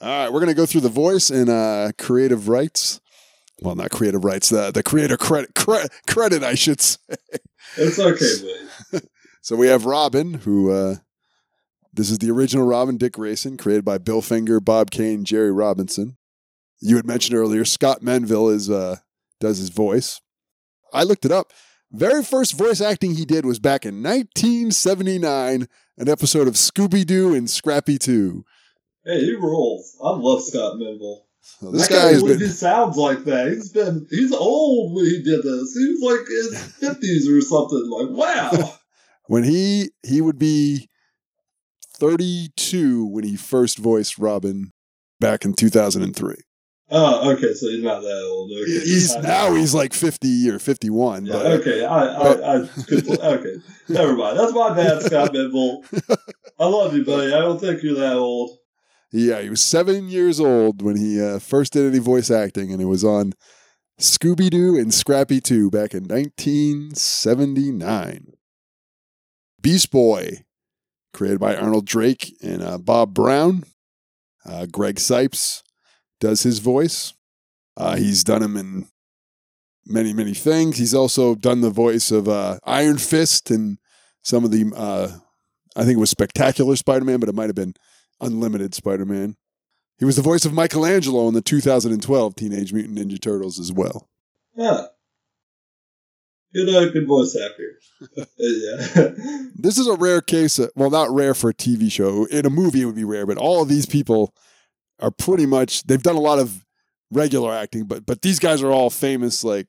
All 0.00 0.08
right, 0.08 0.32
we're 0.32 0.40
gonna 0.40 0.54
go 0.54 0.66
through 0.66 0.82
the 0.82 0.88
voice 0.88 1.30
and 1.30 1.48
uh, 1.48 1.92
creative 1.98 2.48
rights. 2.48 3.00
Well, 3.60 3.76
not 3.76 3.90
creative 3.90 4.24
rights. 4.24 4.48
The 4.48 4.70
the 4.70 4.82
creator 4.82 5.16
credit 5.16 5.54
cre- 5.54 5.86
credit, 6.06 6.42
I 6.42 6.54
should 6.54 6.80
say. 6.80 6.98
It's 7.76 7.98
okay, 7.98 9.00
so 9.40 9.56
we 9.56 9.68
have 9.68 9.84
Robin, 9.84 10.34
who 10.34 10.70
uh, 10.70 10.96
this 11.92 12.10
is 12.10 12.18
the 12.18 12.30
original 12.30 12.66
Robin, 12.66 12.96
Dick 12.96 13.14
Grayson, 13.14 13.56
created 13.56 13.84
by 13.84 13.98
Bill 13.98 14.20
Finger, 14.20 14.60
Bob 14.60 14.90
Kane, 14.90 15.24
Jerry 15.24 15.52
Robinson 15.52 16.16
you 16.80 16.96
had 16.96 17.06
mentioned 17.06 17.36
earlier, 17.36 17.64
Scott 17.64 18.02
Menville 18.02 18.52
is 18.52 18.70
uh, 18.70 18.96
does 19.40 19.58
his 19.58 19.70
voice. 19.70 20.20
I 20.92 21.02
looked 21.02 21.24
it 21.24 21.32
up. 21.32 21.52
Very 21.92 22.24
first 22.24 22.58
voice 22.58 22.80
acting 22.80 23.14
he 23.14 23.24
did 23.24 23.46
was 23.46 23.58
back 23.58 23.84
in 23.84 24.02
1979, 24.02 25.68
an 25.98 26.08
episode 26.08 26.48
of 26.48 26.54
Scooby 26.54 27.06
Doo 27.06 27.34
and 27.34 27.48
Scrappy-Doo. 27.48 28.44
Hey, 29.04 29.20
he 29.20 29.34
rules. 29.34 29.96
I 30.02 30.10
love 30.10 30.42
Scott 30.42 30.76
Menville. 30.76 31.20
So 31.40 31.70
this 31.70 31.88
guy 31.88 32.08
has 32.08 32.22
been. 32.22 32.38
he 32.38 32.48
sounds 32.48 32.96
like 32.96 33.24
that. 33.24 33.48
He's 33.48 33.70
been 33.70 34.06
he's 34.08 34.32
old 34.32 34.94
when 34.94 35.04
he 35.04 35.22
did 35.22 35.42
this. 35.42 35.74
He 35.74 35.94
was 35.94 36.02
like 36.02 36.20
in 36.28 36.58
his 36.58 36.72
fifties 36.80 37.28
or 37.28 37.40
something. 37.42 37.88
Like 37.90 38.10
wow. 38.10 38.74
When 39.26 39.42
he 39.42 39.90
he 40.02 40.20
would 40.20 40.38
be 40.38 40.90
32 41.96 43.06
when 43.06 43.24
he 43.24 43.36
first 43.36 43.78
voiced 43.78 44.18
Robin 44.18 44.72
back 45.18 45.46
in 45.46 45.54
2003. 45.54 46.34
Oh, 46.96 47.32
okay. 47.32 47.52
So 47.54 47.68
he's 47.70 47.82
not 47.82 48.02
that 48.02 48.22
old. 48.30 48.52
Okay. 48.52 48.70
He's 48.70 49.16
I- 49.16 49.20
now 49.20 49.52
he's 49.54 49.74
like 49.74 49.92
50 49.92 50.48
or 50.50 50.60
51. 50.60 51.26
Yeah, 51.26 51.32
but 51.32 51.46
okay, 51.60 51.84
I, 51.84 52.06
I, 52.06 52.62
I 52.62 52.68
could, 52.86 53.20
okay, 53.20 53.56
never 53.88 54.14
mind. 54.14 54.38
That's 54.38 54.52
my 54.52 54.72
bad, 54.74 55.02
Scott 55.02 55.32
Menville. 55.34 55.82
I 56.60 56.66
love 56.66 56.94
you, 56.94 57.04
buddy. 57.04 57.34
I 57.34 57.40
don't 57.40 57.58
think 57.58 57.82
you're 57.82 57.96
that 57.96 58.12
old. 58.14 58.56
Yeah, 59.10 59.40
he 59.42 59.50
was 59.50 59.60
seven 59.60 60.08
years 60.08 60.38
old 60.38 60.82
when 60.82 60.94
he 60.96 61.20
uh, 61.20 61.40
first 61.40 61.72
did 61.72 61.84
any 61.92 61.98
voice 61.98 62.30
acting, 62.30 62.70
and 62.72 62.80
it 62.80 62.84
was 62.86 63.02
on 63.04 63.32
Scooby 64.00 64.48
Doo 64.50 64.76
and 64.78 64.94
Scrappy-Doo 64.94 65.70
back 65.70 65.94
in 65.94 66.04
1979. 66.04 68.26
Beast 69.60 69.90
Boy, 69.90 70.44
created 71.12 71.40
by 71.40 71.56
Arnold 71.56 71.86
Drake 71.86 72.36
and 72.42 72.62
uh, 72.62 72.78
Bob 72.78 73.14
Brown. 73.14 73.64
Uh, 74.46 74.66
Greg 74.66 74.96
Cipes 74.96 75.62
does 76.24 76.42
his 76.42 76.58
voice. 76.58 77.12
Uh, 77.76 77.96
he's 77.96 78.24
done 78.24 78.42
him 78.42 78.56
in 78.56 78.88
many, 79.84 80.14
many 80.14 80.32
things. 80.32 80.78
He's 80.78 80.94
also 80.94 81.34
done 81.34 81.60
the 81.60 81.68
voice 81.68 82.10
of 82.10 82.28
uh, 82.28 82.58
Iron 82.64 82.96
Fist 82.96 83.50
and 83.50 83.76
some 84.22 84.42
of 84.42 84.50
the, 84.50 84.72
uh, 84.74 85.18
I 85.76 85.84
think 85.84 85.98
it 85.98 86.00
was 86.00 86.08
Spectacular 86.08 86.76
Spider 86.76 87.04
Man, 87.04 87.20
but 87.20 87.28
it 87.28 87.34
might 87.34 87.50
have 87.50 87.54
been 87.54 87.74
Unlimited 88.22 88.74
Spider 88.74 89.04
Man. 89.04 89.36
He 89.98 90.06
was 90.06 90.16
the 90.16 90.22
voice 90.22 90.46
of 90.46 90.54
Michelangelo 90.54 91.28
in 91.28 91.34
the 91.34 91.42
2012 91.42 92.34
Teenage 92.34 92.72
Mutant 92.72 92.98
Ninja 92.98 93.20
Turtles 93.20 93.60
as 93.60 93.70
well. 93.70 94.08
Yeah. 94.56 94.86
Good, 96.54 96.74
uh, 96.74 96.90
good 96.90 97.06
voice 97.06 97.36
actor. 97.36 97.80
yeah. 98.38 99.10
This 99.56 99.76
is 99.76 99.88
a 99.88 99.96
rare 99.96 100.22
case. 100.22 100.58
Of, 100.58 100.70
well, 100.74 100.88
not 100.88 101.10
rare 101.10 101.34
for 101.34 101.50
a 101.50 101.54
TV 101.54 101.92
show. 101.92 102.24
In 102.26 102.46
a 102.46 102.50
movie, 102.50 102.80
it 102.80 102.86
would 102.86 102.94
be 102.94 103.04
rare, 103.04 103.26
but 103.26 103.36
all 103.36 103.60
of 103.60 103.68
these 103.68 103.84
people 103.84 104.32
are 105.00 105.10
pretty 105.10 105.46
much. 105.46 105.82
They've 105.84 106.02
done 106.02 106.16
a 106.16 106.20
lot 106.20 106.38
of 106.38 106.64
regular 107.10 107.52
acting, 107.52 107.84
but 107.84 108.06
but 108.06 108.22
these 108.22 108.38
guys 108.38 108.62
are 108.62 108.70
all 108.70 108.90
famous, 108.90 109.44
like 109.44 109.66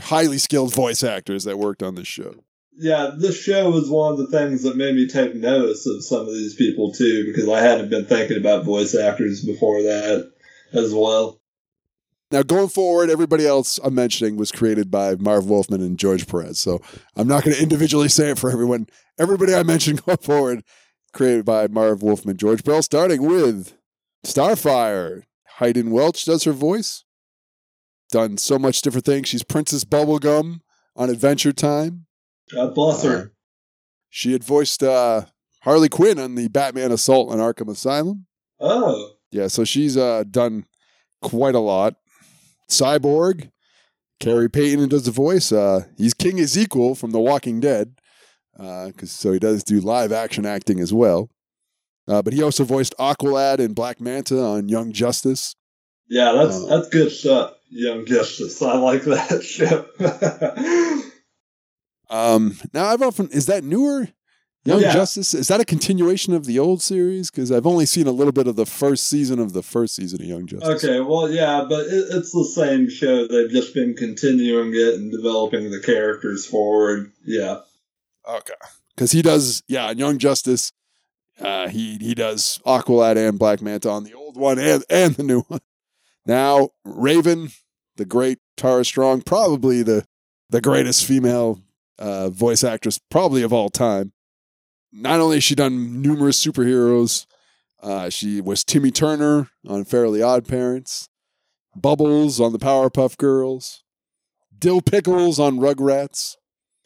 highly 0.00 0.38
skilled 0.38 0.74
voice 0.74 1.02
actors 1.02 1.44
that 1.44 1.58
worked 1.58 1.82
on 1.82 1.94
this 1.94 2.08
show. 2.08 2.34
yeah, 2.78 3.12
this 3.16 3.40
show 3.40 3.70
was 3.70 3.88
one 3.88 4.12
of 4.12 4.18
the 4.18 4.26
things 4.26 4.62
that 4.62 4.76
made 4.76 4.94
me 4.94 5.08
take 5.08 5.34
notice 5.34 5.86
of 5.86 6.04
some 6.04 6.20
of 6.20 6.34
these 6.34 6.54
people 6.54 6.92
too, 6.92 7.24
because 7.26 7.48
I 7.48 7.60
hadn't 7.60 7.90
been 7.90 8.04
thinking 8.06 8.36
about 8.36 8.64
voice 8.64 8.94
actors 8.94 9.44
before 9.44 9.82
that 9.82 10.32
as 10.72 10.92
well. 10.92 11.40
Now, 12.32 12.42
going 12.42 12.68
forward, 12.68 13.08
everybody 13.08 13.46
else 13.46 13.78
I'm 13.84 13.94
mentioning 13.94 14.36
was 14.36 14.50
created 14.50 14.90
by 14.90 15.14
Marv 15.14 15.46
Wolfman 15.48 15.80
and 15.80 15.96
George 15.96 16.26
Perez. 16.26 16.58
So 16.58 16.82
I'm 17.14 17.28
not 17.28 17.44
going 17.44 17.56
to 17.56 17.62
individually 17.62 18.08
say 18.08 18.30
it 18.30 18.38
for 18.38 18.50
everyone. 18.50 18.88
Everybody 19.16 19.54
I 19.54 19.62
mentioned 19.62 20.02
going 20.06 20.18
forward, 20.18 20.64
created 21.12 21.44
by 21.44 21.68
Marv 21.68 22.02
Wolfman, 22.02 22.36
George 22.36 22.64
Perez, 22.64 22.84
starting 22.84 23.22
with 23.22 23.74
Starfire. 24.24 25.22
Hynden 25.58 25.88
Walch 25.88 26.24
does 26.24 26.44
her 26.44 26.52
voice. 26.52 27.04
Done 28.10 28.36
so 28.36 28.58
much 28.58 28.82
different 28.82 29.04
things. 29.06 29.28
She's 29.28 29.42
Princess 29.42 29.84
Bubblegum 29.84 30.60
on 30.94 31.10
Adventure 31.10 31.52
Time. 31.52 32.06
God 32.52 32.74
bless 32.74 33.02
her. 33.02 33.32
She 34.10 34.32
had 34.32 34.44
voiced 34.44 34.82
uh, 34.82 35.22
Harley 35.62 35.88
Quinn 35.88 36.18
on 36.18 36.34
the 36.36 36.48
Batman 36.48 36.92
Assault 36.92 37.30
on 37.30 37.38
Arkham 37.38 37.68
Asylum. 37.68 38.26
Oh, 38.60 39.10
Yeah, 39.30 39.48
so 39.48 39.64
she's 39.64 39.96
uh, 39.96 40.24
done 40.30 40.64
quite 41.22 41.54
a 41.54 41.60
lot. 41.60 41.96
Cyborg, 42.70 43.50
Khary 44.20 44.48
Payton 44.52 44.88
does 44.88 45.04
the 45.04 45.10
voice. 45.10 45.52
Uh, 45.52 45.84
he's 45.98 46.14
King 46.14 46.38
Ezekiel 46.40 46.94
from 46.94 47.10
The 47.10 47.20
Walking 47.20 47.60
Dead, 47.60 47.96
because 48.56 49.10
so 49.10 49.32
he 49.32 49.38
does 49.38 49.62
do 49.64 49.80
live 49.80 50.12
action 50.12 50.46
acting 50.46 50.80
as 50.80 50.92
well. 50.94 51.30
Uh, 52.08 52.22
but 52.22 52.32
he 52.32 52.42
also 52.42 52.64
voiced 52.64 52.94
Aqualad 52.98 53.58
and 53.58 53.74
Black 53.74 54.00
Manta 54.00 54.40
on 54.42 54.68
Young 54.68 54.92
Justice. 54.92 55.54
yeah, 56.08 56.32
that's 56.32 56.56
Oh. 56.56 56.66
that's 56.68 56.88
good 56.88 57.10
stuff. 57.10 57.54
Young 57.68 58.06
Justice, 58.06 58.62
I 58.62 58.76
like 58.76 59.02
that 59.04 59.42
show. 59.42 59.86
Um, 62.08 62.56
now 62.72 62.86
I've 62.86 63.02
often 63.02 63.28
is 63.30 63.46
that 63.46 63.64
newer? 63.64 64.08
Young 64.64 64.80
Yeah. 64.80 64.92
Justice 64.92 65.34
is 65.34 65.48
that 65.48 65.60
a 65.60 65.64
continuation 65.64 66.32
of 66.34 66.44
the 66.44 66.58
old 66.58 66.80
series? 66.82 67.30
Because 67.30 67.50
I've 67.52 67.66
only 67.66 67.86
seen 67.86 68.06
a 68.06 68.12
little 68.12 68.32
bit 68.32 68.46
of 68.46 68.54
the 68.56 68.66
first 68.66 69.08
season 69.08 69.38
of 69.40 69.52
the 69.52 69.62
first 69.62 69.94
season 69.96 70.20
of 70.22 70.26
Young 70.28 70.46
Justice. 70.46 70.84
okay, 70.84 71.00
well, 71.00 71.28
yeah, 71.30 71.64
but 71.68 71.86
it, 71.86 72.04
it's 72.10 72.32
the 72.32 72.44
same 72.54 72.88
show. 72.88 73.26
They've 73.26 73.50
just 73.50 73.74
been 73.74 73.94
continuing 73.94 74.70
it 74.74 74.94
and 74.94 75.10
developing 75.10 75.70
the 75.70 75.80
characters 75.80 76.46
forward. 76.46 77.12
Yeah. 77.24 77.60
Okay. 78.28 78.54
Because 78.94 79.12
he 79.12 79.22
does, 79.22 79.62
yeah, 79.68 79.90
Young 79.92 80.18
Justice, 80.18 80.72
uh, 81.40 81.68
he 81.68 81.98
he 81.98 82.14
does 82.14 82.60
Aqualad 82.66 83.16
and 83.16 83.38
Black 83.38 83.60
Manta 83.60 83.90
on 83.90 84.04
the 84.04 84.14
old 84.14 84.36
one 84.36 84.58
and, 84.58 84.84
and 84.88 85.14
the 85.14 85.22
new 85.22 85.42
one. 85.42 85.60
Now, 86.24 86.70
Raven, 86.84 87.50
the 87.96 88.04
great 88.04 88.38
Tara 88.56 88.84
Strong, 88.84 89.22
probably 89.22 89.82
the 89.82 90.04
the 90.50 90.60
greatest 90.60 91.04
female 91.04 91.60
uh, 91.98 92.30
voice 92.30 92.62
actress, 92.64 93.00
probably 93.10 93.42
of 93.42 93.52
all 93.52 93.68
time. 93.68 94.12
Not 94.92 95.20
only 95.20 95.36
has 95.36 95.44
she 95.44 95.54
done 95.54 96.00
numerous 96.00 96.44
superheroes, 96.44 97.26
uh, 97.82 98.08
she 98.08 98.40
was 98.40 98.64
Timmy 98.64 98.90
Turner 98.90 99.50
on 99.66 99.84
Fairly 99.84 100.22
Odd 100.22 100.46
Parents, 100.46 101.08
Bubbles 101.74 102.40
on 102.40 102.52
the 102.52 102.58
Powerpuff 102.58 103.16
Girls, 103.16 103.82
Dill 104.56 104.80
Pickles 104.80 105.38
on 105.38 105.58
Rugrats. 105.58 106.36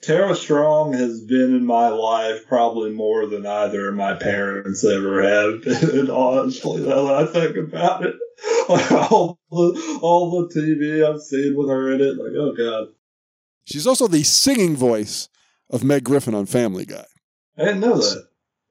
Tara 0.03 0.35
Strong 0.35 0.95
has 0.95 1.21
been 1.21 1.55
in 1.55 1.67
my 1.67 1.89
life 1.89 2.47
probably 2.49 2.91
more 2.91 3.27
than 3.27 3.45
either 3.47 3.89
of 3.91 3.95
my 3.95 4.15
parents 4.15 4.83
ever 4.83 5.23
have 5.23 5.63
been, 5.63 6.11
honestly, 6.11 6.81
now 6.81 7.05
that 7.05 7.15
I 7.15 7.27
think 7.27 7.57
about 7.57 8.05
it. 8.05 8.15
Like 8.71 8.91
all 8.93 9.39
the, 9.51 9.99
all 10.01 10.31
the 10.31 10.55
TV 10.55 11.05
I've 11.05 11.21
seen 11.21 11.57
with 11.57 11.69
her 11.69 11.93
in 11.93 12.01
it, 12.01 12.17
like, 12.17 12.33
oh 12.39 12.55
god. 12.57 12.95
She's 13.65 13.87
also 13.87 14.07
the 14.07 14.23
singing 14.23 14.77
voice 14.77 15.29
of 15.69 15.83
Meg 15.83 16.05
Griffin 16.05 16.35
on 16.37 16.47
Family 16.47 16.87
Guy. 16.87 17.05
I 17.59 17.65
didn't 17.65 17.81
know 17.81 17.99
that. 17.99 18.29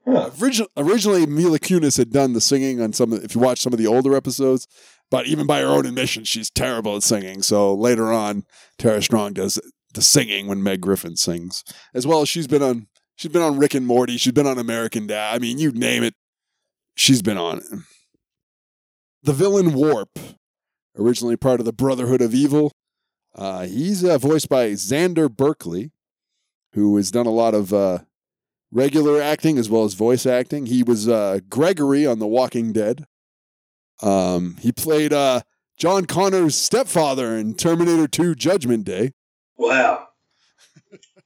Huh. 0.07 0.29
Origin- 0.39 0.67
originally, 0.77 1.25
Mila 1.25 1.59
Kunis 1.59 1.97
had 1.97 2.11
done 2.11 2.31
the 2.33 2.41
singing 2.41 2.81
on 2.81 2.93
some. 2.93 3.13
If 3.13 3.35
you 3.35 3.41
watch 3.41 3.59
some 3.59 3.73
of 3.73 3.77
the 3.79 3.87
older 3.87 4.15
episodes, 4.15 4.67
but 5.11 5.27
even 5.27 5.45
by 5.45 5.59
her 5.59 5.67
own 5.67 5.85
admission, 5.85 6.23
she's 6.23 6.49
terrible 6.49 6.95
at 6.95 7.03
singing. 7.03 7.41
So 7.41 7.73
later 7.75 8.11
on, 8.11 8.45
Tara 8.77 9.01
Strong 9.03 9.33
does 9.33 9.59
the 9.93 10.01
singing 10.01 10.47
when 10.47 10.63
Meg 10.63 10.81
Griffin 10.81 11.15
sings, 11.15 11.63
as 11.93 12.05
well 12.05 12.21
as 12.21 12.29
she's 12.29 12.47
been 12.47 12.63
on. 12.63 12.87
She's 13.15 13.31
been 13.31 13.41
on 13.41 13.57
Rick 13.57 13.73
and 13.73 13.85
Morty. 13.85 14.15
She's 14.15 14.31
been 14.31 14.47
on 14.47 14.57
American 14.57 15.05
Dad. 15.05 15.35
I 15.35 15.39
mean, 15.39 15.57
you 15.57 15.73
name 15.73 16.03
it, 16.03 16.13
she's 16.95 17.21
been 17.21 17.37
on 17.37 17.57
it. 17.57 17.63
The 19.23 19.33
villain 19.33 19.73
Warp, 19.73 20.17
originally 20.97 21.35
part 21.35 21.59
of 21.59 21.65
the 21.65 21.73
Brotherhood 21.73 22.21
of 22.21 22.33
Evil. 22.33 22.71
Uh, 23.35 23.65
he's 23.65 24.03
uh, 24.05 24.17
voiced 24.17 24.47
by 24.47 24.69
Xander 24.69 25.29
Berkeley, 25.29 25.91
who 26.73 26.95
has 26.95 27.11
done 27.11 27.25
a 27.25 27.31
lot 27.31 27.53
of 27.53 27.73
uh, 27.73 27.99
regular 28.71 29.21
acting 29.21 29.57
as 29.57 29.69
well 29.69 29.83
as 29.83 29.93
voice 29.93 30.25
acting. 30.25 30.67
He 30.67 30.83
was 30.83 31.07
uh, 31.07 31.39
Gregory 31.49 32.05
on 32.05 32.19
The 32.19 32.27
Walking 32.27 32.71
Dead. 32.71 33.05
Um, 34.01 34.57
he 34.59 34.71
played 34.71 35.11
uh, 35.11 35.41
John 35.77 36.05
Connor's 36.05 36.55
stepfather 36.55 37.35
in 37.35 37.55
Terminator 37.55 38.07
2 38.07 38.35
Judgment 38.35 38.85
Day. 38.85 39.11
Wow. 39.59 40.07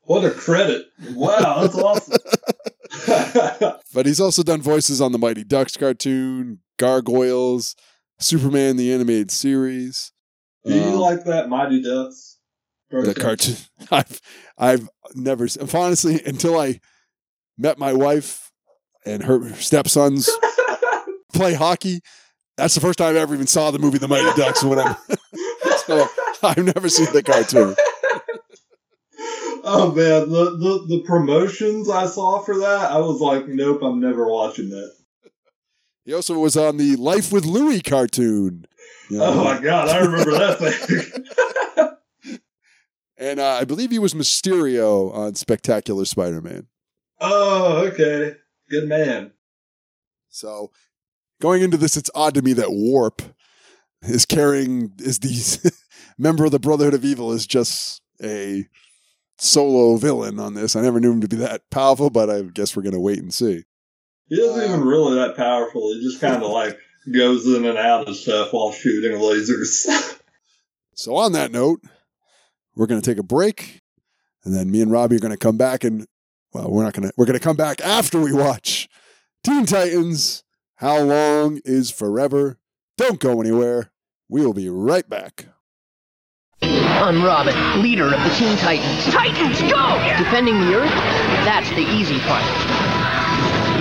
What 0.06 0.26
a 0.26 0.32
credit. 0.32 0.88
Wow, 1.12 1.62
that's 1.62 1.78
awesome. 1.78 2.18
But 3.94 4.06
he's 4.08 4.20
also 4.20 4.44
done 4.44 4.62
voices 4.62 5.02
on 5.02 5.12
the 5.12 5.18
Mighty 5.20 5.44
Ducks 5.44 5.78
cartoon, 5.78 6.60
Gargoyles, 6.80 7.76
Superman 8.20 8.76
the 8.76 8.92
Animated 8.94 9.30
Series. 9.32 10.12
Do 10.66 10.74
you 10.74 10.82
Um, 10.82 10.96
like 10.96 11.24
that 11.26 11.48
Mighty 11.50 11.82
Ducks? 11.82 12.38
the 12.90 13.14
cartoon. 13.16 13.56
I've 13.92 14.20
I've 14.58 14.90
never 15.16 15.48
honestly 15.74 16.22
until 16.26 16.60
I 16.60 16.80
met 17.58 17.78
my 17.80 17.94
wife 17.94 18.52
and 19.06 19.24
her 19.24 19.54
stepsons 19.56 20.30
play 21.34 21.54
hockey. 21.54 22.02
That's 22.58 22.76
the 22.76 22.82
first 22.82 23.00
time 23.00 23.16
I 23.16 23.20
ever 23.20 23.34
even 23.36 23.48
saw 23.48 23.72
the 23.72 23.80
movie 23.80 23.98
The 24.00 24.08
Mighty 24.08 24.36
Ducks. 24.40 24.64
When 24.64 24.80
I 24.80 24.96
so 25.86 26.08
I've 26.44 26.58
never 26.76 26.90
seen 26.90 27.12
the 27.14 27.24
cartoon. 27.24 27.76
Oh 29.66 29.92
man, 29.94 30.30
the, 30.30 30.58
the 30.58 30.86
the 30.98 31.04
promotions 31.06 31.90
I 31.90 32.06
saw 32.06 32.40
for 32.42 32.58
that, 32.60 32.92
I 32.92 32.98
was 33.00 33.22
like, 33.22 33.48
nope, 33.48 33.82
I'm 33.82 34.00
never 34.00 34.28
watching 34.28 34.70
that. 34.70 34.94
He 36.06 36.14
also 36.14 36.38
was 36.38 36.58
on 36.58 36.76
the 36.78 36.98
Life 36.98 37.32
with 37.32 37.46
Louie 37.46 37.80
cartoon. 37.82 38.66
You 39.10 39.20
know, 39.20 39.26
Oh 39.26 39.44
my 39.44 39.62
god, 39.62 39.88
I 39.88 40.00
remember 40.00 40.32
that 40.32 40.58
thing. 41.78 42.38
and 43.18 43.40
uh, 43.40 43.54
I 43.54 43.64
believe 43.64 43.92
he 43.92 44.00
was 44.00 44.14
Mysterio 44.14 45.14
on 45.14 45.36
Spectacular 45.36 46.04
Spider-Man. 46.04 46.68
oh, 47.22 47.88
okay. 47.88 48.36
Good 48.70 48.88
man. 48.90 49.32
So 50.30 50.72
going 51.40 51.62
into 51.62 51.78
this, 51.78 51.96
it's 51.96 52.10
odd 52.16 52.34
to 52.34 52.42
me 52.42 52.54
that 52.54 52.72
Warp 52.72 53.22
is 54.02 54.26
carrying 54.26 54.92
is 55.00 55.20
the 55.20 55.72
member 56.18 56.44
of 56.44 56.52
the 56.52 56.60
Brotherhood 56.60 56.94
of 56.96 57.06
Evil 57.06 57.32
is 57.32 57.46
just 57.48 58.02
a 58.22 58.68
solo 59.38 59.98
villain 59.98 60.40
on 60.40 60.54
this. 60.54 60.76
I 60.76 60.82
never 60.82 61.00
knew 61.00 61.12
him 61.12 61.22
to 61.22 61.28
be 61.28 61.38
that 61.38 61.70
powerful, 61.70 62.10
but 62.10 62.30
I 62.30 62.42
guess 62.44 62.76
we're 62.76 62.84
gonna 62.84 63.00
wait 63.00 63.20
and 63.20 63.34
see. 63.34 63.64
He 64.28 64.36
isn't 64.36 64.64
even 64.64 64.84
really 64.86 65.16
that 65.16 65.36
powerful. 65.36 65.94
He 65.94 66.02
just 66.02 66.22
kind 66.22 66.42
of 66.42 66.50
like 66.50 66.78
goes 67.12 67.46
in 67.46 67.66
and 67.66 67.78
out 67.78 68.08
of 68.08 68.16
stuff 68.16 68.54
while 68.54 68.72
shooting 68.72 69.18
lasers. 69.20 70.20
So 70.96 71.16
on 71.16 71.32
that 71.32 71.52
note, 71.52 71.82
we're 72.76 72.86
gonna 72.86 73.02
take 73.02 73.18
a 73.18 73.24
break, 73.24 73.82
and 74.46 74.54
then 74.54 74.70
me 74.70 74.80
and 74.80 74.92
Robbie 74.92 75.16
are 75.16 75.20
gonna 75.20 75.38
come 75.38 75.58
back 75.58 75.84
and 75.84 76.06
well, 76.54 76.70
we're 76.70 76.84
not 76.84 76.94
gonna 76.94 77.10
we're 77.18 77.26
gonna 77.26 77.40
come 77.40 77.56
back 77.56 77.82
after 77.82 78.22
we 78.22 78.32
watch 78.32 78.88
Teen 79.44 79.66
Titans. 79.66 80.44
How 80.76 81.00
long 81.00 81.62
is 81.66 81.90
forever? 81.90 82.60
Don't 82.96 83.20
go 83.20 83.42
anywhere. 83.42 83.92
We 84.30 84.46
will 84.46 84.54
be 84.54 84.70
right 84.70 85.10
back. 85.10 85.48
I'm 87.02 87.24
Robin, 87.24 87.82
leader 87.82 88.06
of 88.06 88.24
the 88.24 88.30
Teen 88.30 88.56
Titans. 88.58 89.14
Titans, 89.14 89.60
go! 89.62 90.00
Defending 90.18 90.62
the 90.62 90.76
Earth? 90.76 90.90
That's 91.44 91.70
the 91.70 91.82
easy 91.82 92.20
part. 92.20 92.44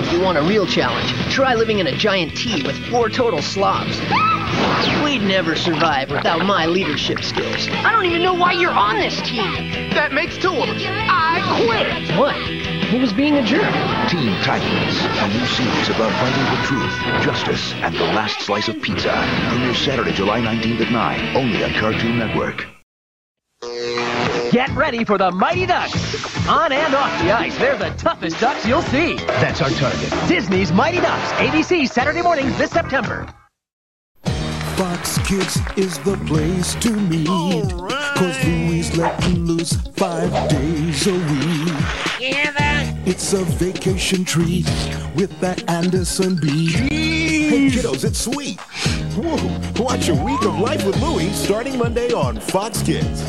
If 0.03 0.11
you 0.11 0.19
want 0.19 0.37
a 0.37 0.41
real 0.41 0.65
challenge, 0.65 1.11
try 1.31 1.55
living 1.55 1.79
in 1.79 1.87
a 1.87 1.95
giant 1.95 2.35
T 2.35 2.63
with 2.63 2.75
four 2.89 3.09
total 3.09 3.41
slobs. 3.41 3.99
We'd 5.03 5.21
never 5.21 5.55
survive 5.55 6.11
without 6.11 6.45
my 6.45 6.65
leadership 6.65 7.23
skills. 7.23 7.67
I 7.69 7.91
don't 7.91 8.05
even 8.05 8.21
know 8.21 8.33
why 8.33 8.53
you're 8.53 8.71
on 8.71 8.97
this 8.97 9.21
team. 9.21 9.89
That 9.91 10.11
makes 10.11 10.37
two 10.37 10.51
of 10.51 10.69
us. 10.69 10.83
I 10.85 11.39
quit. 11.65 12.19
What? 12.19 12.35
Who 12.35 12.99
was 12.99 13.13
being 13.13 13.35
a 13.35 13.43
jerk? 13.43 13.71
Teen 14.09 14.35
Titans, 14.43 14.99
a 14.99 15.27
new 15.29 15.45
series 15.45 15.89
about 15.89 16.11
fighting 16.19 16.45
for 16.45 16.63
truth, 16.67 17.23
justice, 17.23 17.73
and 17.75 17.95
the 17.95 18.03
last 18.13 18.41
slice 18.41 18.67
of 18.67 18.81
pizza. 18.81 19.13
Premieres 19.49 19.77
Saturday, 19.79 20.11
July 20.11 20.41
19th 20.41 20.81
at 20.81 20.91
9, 20.91 21.35
only 21.37 21.63
on 21.63 21.73
Cartoon 21.73 22.19
Network. 22.19 22.72
Get 24.53 24.69
ready 24.75 25.03
for 25.03 25.17
the 25.17 25.31
Mighty 25.31 25.65
Ducks. 25.65 25.95
On 26.47 26.71
and 26.71 26.93
off 26.93 27.23
the 27.23 27.31
ice, 27.31 27.57
they're 27.57 27.75
the 27.75 27.89
toughest 27.97 28.39
ducks 28.39 28.63
you'll 28.67 28.83
see. 28.83 29.15
That's 29.15 29.63
our 29.63 29.71
target. 29.71 30.13
Disney's 30.27 30.71
Mighty 30.71 30.97
Ducks, 30.97 31.31
ABC 31.39 31.89
Saturday 31.89 32.21
mornings 32.21 32.55
this 32.59 32.69
September. 32.69 33.27
Fox 34.75 35.17
Kids 35.27 35.57
is 35.75 35.97
the 36.01 36.17
place 36.27 36.75
to 36.75 36.91
meet. 36.91 37.25
Cause 37.25 38.45
Louie's 38.45 38.95
letting 38.95 39.43
loose 39.43 39.73
five 39.95 40.29
days 40.49 41.07
a 41.07 41.13
week. 41.13 41.73
Yeah, 42.19 42.51
that. 42.51 42.95
It's 43.07 43.33
a 43.33 43.43
vacation 43.43 44.23
treat 44.23 44.67
with 45.15 45.31
that 45.39 45.67
Anderson 45.67 46.35
beat. 46.35 46.75
Hey 46.75 47.69
kiddos, 47.69 48.05
it's 48.05 48.19
sweet. 48.19 48.59
Whoa, 49.15 49.83
watch 49.83 50.09
a 50.09 50.13
week 50.13 50.43
of 50.43 50.59
life 50.59 50.85
with 50.85 51.01
Louie 51.01 51.31
starting 51.31 51.75
Monday 51.79 52.11
on 52.11 52.39
Fox 52.39 52.83
Kids. 52.83 53.23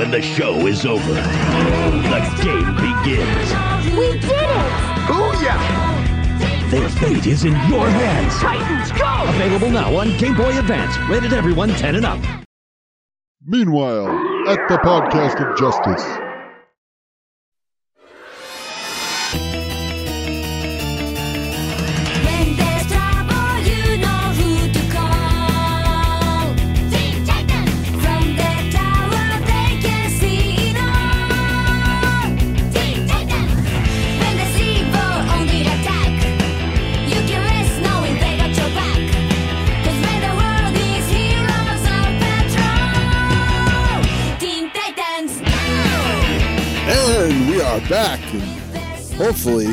When 0.00 0.10
the 0.10 0.22
show 0.22 0.66
is 0.66 0.86
over, 0.86 1.12
the 1.12 2.20
game 2.42 2.74
begins. 2.74 3.52
We 3.94 4.18
did 4.18 4.30
it! 4.32 4.72
Oh, 5.10 5.36
Booyah! 5.36 6.70
Their 6.70 6.88
fate 6.88 7.26
is 7.26 7.44
in 7.44 7.52
your 7.68 7.86
hands. 7.86 8.34
Titans, 8.36 8.98
go! 8.98 9.28
Available 9.28 9.70
now 9.70 9.94
on 9.94 10.16
Game 10.16 10.34
Boy 10.38 10.58
Advance. 10.58 10.96
Rated 11.10 11.34
everyone 11.34 11.68
10 11.74 11.96
and 11.96 12.06
up. 12.06 12.18
Meanwhile, 13.44 14.08
at 14.48 14.66
the 14.70 14.78
Podcast 14.78 15.46
of 15.46 15.58
Justice. 15.58 16.29
Are 47.80 47.88
back. 47.88 48.20
And 48.34 48.42
hopefully, 49.14 49.68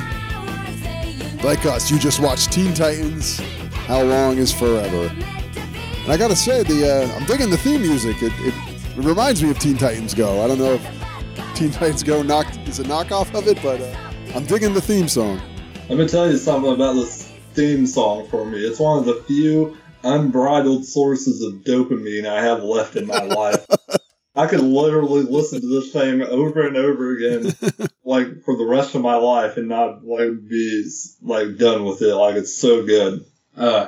like 1.43 1.65
us, 1.65 1.89
you 1.91 1.99
just 1.99 2.19
watched 2.19 2.51
Teen 2.51 2.73
Titans. 2.73 3.39
How 3.87 4.01
long 4.01 4.37
is 4.37 4.51
forever? 4.51 5.07
And 5.07 6.11
I 6.11 6.17
gotta 6.17 6.35
say, 6.35 6.63
the 6.63 7.05
uh, 7.05 7.15
I'm 7.17 7.25
digging 7.25 7.49
the 7.49 7.57
theme 7.57 7.81
music. 7.81 8.21
It, 8.21 8.33
it, 8.39 8.53
it 8.97 9.03
reminds 9.03 9.41
me 9.43 9.51
of 9.51 9.59
Teen 9.59 9.77
Titans 9.77 10.13
Go. 10.13 10.43
I 10.43 10.47
don't 10.47 10.59
know 10.59 10.73
if 10.73 11.55
Teen 11.55 11.71
Titans 11.71 12.03
Go 12.03 12.21
knocked 12.21 12.57
is 12.67 12.79
a 12.79 12.83
knockoff 12.83 13.33
of 13.33 13.47
it, 13.47 13.61
but 13.61 13.81
uh, 13.81 13.95
I'm 14.35 14.45
digging 14.45 14.73
the 14.73 14.81
theme 14.81 15.07
song. 15.07 15.41
Let 15.89 15.97
me 15.97 16.07
tell 16.07 16.29
you 16.29 16.37
something 16.37 16.71
about 16.73 16.93
this 16.93 17.31
theme 17.53 17.87
song 17.87 18.27
for 18.27 18.45
me. 18.45 18.59
It's 18.59 18.79
one 18.79 18.99
of 18.99 19.05
the 19.05 19.23
few 19.27 19.77
unbridled 20.03 20.85
sources 20.85 21.41
of 21.41 21.53
dopamine 21.63 22.25
I 22.25 22.41
have 22.41 22.63
left 22.63 22.95
in 22.95 23.07
my 23.07 23.23
life. 23.23 23.65
I 24.37 24.47
could 24.47 24.61
literally 24.61 25.23
listen 25.23 25.61
to 25.61 25.67
this 25.67 25.91
thing 25.91 26.21
over 26.21 26.65
and 26.67 26.77
over 26.77 27.11
again, 27.15 27.53
like 28.05 28.43
for 28.43 28.55
the 28.55 28.67
rest 28.67 28.93
of 28.93 29.01
my 29.01 29.15
life, 29.15 29.57
and 29.57 29.67
not 29.67 30.05
like 30.05 30.47
be 30.47 30.89
like 31.21 31.57
done 31.57 31.83
with 31.85 32.01
it. 32.01 32.13
Like 32.13 32.35
it's 32.35 32.55
so 32.55 32.85
good. 32.85 33.25
Uh, 33.55 33.87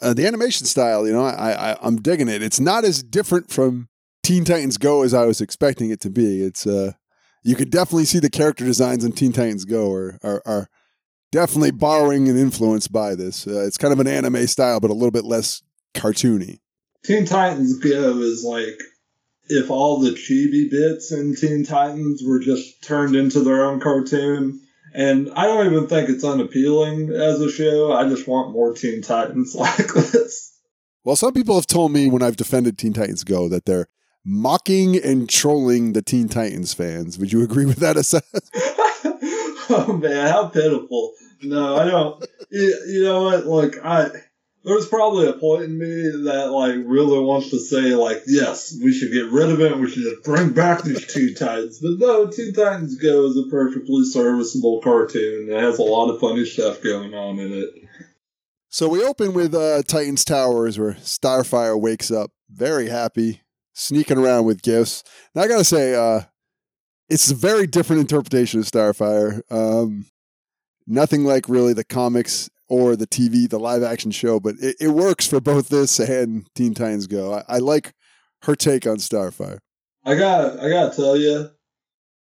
Uh, 0.00 0.12
the 0.12 0.26
animation 0.26 0.66
style, 0.66 1.06
you 1.06 1.12
know, 1.14 1.24
I, 1.24 1.72
I 1.72 1.76
I'm 1.80 1.96
digging 1.96 2.28
it. 2.28 2.42
It's 2.42 2.60
not 2.60 2.84
as 2.84 3.02
different 3.02 3.50
from 3.50 3.88
Teen 4.22 4.44
Titans 4.44 4.76
Go 4.76 5.02
as 5.02 5.14
I 5.14 5.24
was 5.24 5.40
expecting 5.40 5.88
it 5.90 6.00
to 6.00 6.10
be. 6.10 6.42
It's 6.42 6.66
uh, 6.66 6.92
you 7.42 7.56
could 7.56 7.70
definitely 7.70 8.04
see 8.04 8.18
the 8.18 8.28
character 8.28 8.64
designs 8.66 9.04
in 9.04 9.12
Teen 9.12 9.32
Titans 9.32 9.64
Go 9.64 9.90
are 9.92 10.18
are, 10.22 10.42
are 10.44 10.68
definitely 11.32 11.70
borrowing 11.70 12.28
and 12.28 12.38
influenced 12.38 12.92
by 12.92 13.14
this. 13.14 13.46
Uh, 13.46 13.64
it's 13.66 13.78
kind 13.78 13.94
of 13.94 14.00
an 14.00 14.06
anime 14.06 14.46
style, 14.46 14.80
but 14.80 14.90
a 14.90 14.94
little 14.94 15.10
bit 15.10 15.24
less 15.24 15.62
cartoony. 15.94 16.58
Teen 17.04 17.24
Titans 17.24 17.78
Go 17.78 18.18
is 18.18 18.44
like 18.44 18.78
if 19.48 19.70
all 19.70 20.00
the 20.00 20.10
chibi 20.10 20.70
bits 20.70 21.12
in 21.12 21.34
Teen 21.34 21.64
Titans 21.64 22.22
were 22.24 22.40
just 22.40 22.82
turned 22.82 23.16
into 23.16 23.40
their 23.40 23.64
own 23.64 23.80
cartoon. 23.80 24.60
And 24.94 25.30
I 25.34 25.44
don't 25.44 25.66
even 25.66 25.88
think 25.88 26.08
it's 26.08 26.24
unappealing 26.24 27.10
as 27.10 27.40
a 27.40 27.50
show. 27.50 27.92
I 27.92 28.08
just 28.08 28.26
want 28.26 28.52
more 28.52 28.72
Teen 28.72 29.02
Titans 29.02 29.54
like 29.58 29.92
this. 29.92 30.58
Well, 31.04 31.16
some 31.16 31.34
people 31.34 31.54
have 31.54 31.66
told 31.66 31.92
me 31.92 32.10
when 32.10 32.22
I've 32.22 32.36
defended 32.36 32.78
Teen 32.78 32.92
Titans 32.92 33.22
Go 33.22 33.48
that 33.48 33.64
they're 33.64 33.88
mocking 34.24 34.96
and 34.96 35.28
trolling 35.28 35.92
the 35.92 36.02
Teen 36.02 36.28
Titans 36.28 36.74
fans. 36.74 37.18
Would 37.18 37.32
you 37.32 37.42
agree 37.42 37.64
with 37.64 37.76
that 37.76 37.96
assessment? 37.96 38.44
oh 39.70 39.98
man, 40.02 40.28
how 40.28 40.48
pitiful. 40.48 41.12
No, 41.42 41.76
I 41.76 41.84
don't. 41.84 42.24
you, 42.50 42.84
you 42.88 43.04
know 43.04 43.22
what? 43.22 43.46
Like, 43.46 43.84
I. 43.84 44.08
There's 44.66 44.86
probably 44.86 45.28
a 45.28 45.32
point 45.32 45.62
in 45.62 45.78
me 45.78 46.24
that 46.24 46.50
like 46.50 46.74
really 46.84 47.20
wants 47.20 47.50
to 47.50 47.58
say 47.58 47.94
like 47.94 48.22
yes 48.26 48.76
we 48.82 48.92
should 48.92 49.12
get 49.12 49.30
rid 49.30 49.48
of 49.48 49.60
it 49.60 49.78
we 49.78 49.88
should 49.88 50.02
just 50.02 50.24
bring 50.24 50.52
back 50.52 50.82
these 50.82 51.06
Teen 51.12 51.34
Titans 51.34 51.78
but 51.80 51.92
no 51.98 52.26
Teen 52.26 52.52
Titans 52.52 52.96
Go 52.96 53.26
is 53.26 53.36
a 53.36 53.48
perfectly 53.48 54.04
serviceable 54.04 54.80
cartoon 54.82 55.48
it 55.50 55.60
has 55.60 55.78
a 55.78 55.82
lot 55.82 56.10
of 56.10 56.20
funny 56.20 56.44
stuff 56.44 56.82
going 56.82 57.14
on 57.14 57.38
in 57.38 57.52
it 57.52 57.70
So 58.68 58.88
we 58.88 59.02
open 59.02 59.32
with 59.32 59.54
uh, 59.54 59.82
Titans 59.84 60.24
Towers 60.24 60.78
where 60.78 60.94
Starfire 60.94 61.80
wakes 61.80 62.10
up 62.10 62.32
very 62.50 62.88
happy, 62.88 63.42
sneaking 63.72 64.18
around 64.18 64.44
with 64.44 64.62
gifts. 64.62 65.02
And 65.34 65.42
I 65.42 65.48
gotta 65.48 65.64
say, 65.64 65.94
uh, 65.94 66.22
it's 67.08 67.30
a 67.30 67.34
very 67.34 67.66
different 67.66 68.00
interpretation 68.00 68.60
of 68.60 68.66
Starfire. 68.66 69.40
Um, 69.50 70.06
nothing 70.86 71.24
like 71.24 71.48
really 71.48 71.72
the 71.72 71.84
comics 71.84 72.50
or 72.68 72.96
the 72.96 73.06
TV, 73.06 73.48
the 73.48 73.58
live 73.58 73.82
action 73.82 74.10
show, 74.10 74.40
but 74.40 74.56
it, 74.60 74.76
it 74.80 74.88
works 74.88 75.26
for 75.26 75.40
both 75.40 75.68
this 75.68 75.98
and 75.98 76.46
Teen 76.54 76.74
Titans 76.74 77.06
Go. 77.06 77.34
I, 77.34 77.56
I 77.56 77.58
like 77.58 77.92
her 78.42 78.56
take 78.56 78.86
on 78.86 78.96
Starfire. 78.96 79.58
I 80.04 80.14
got 80.14 80.58
I 80.60 80.68
gotta 80.68 80.94
tell 80.94 81.16
you 81.16 81.50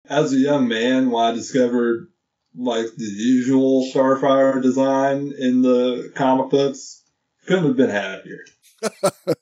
as 0.09 0.32
a 0.32 0.36
young 0.36 0.68
man 0.68 1.11
when 1.11 1.24
I 1.24 1.32
discovered 1.32 2.09
like 2.57 2.86
the 2.97 3.05
usual 3.05 3.90
Starfire 3.92 4.62
design 4.62 5.32
in 5.38 5.62
the 5.62 6.12
comic 6.14 6.51
books 6.51 7.03
couldn't 7.47 7.66
have 7.66 7.76
been 7.76 7.90
happier 7.90 8.45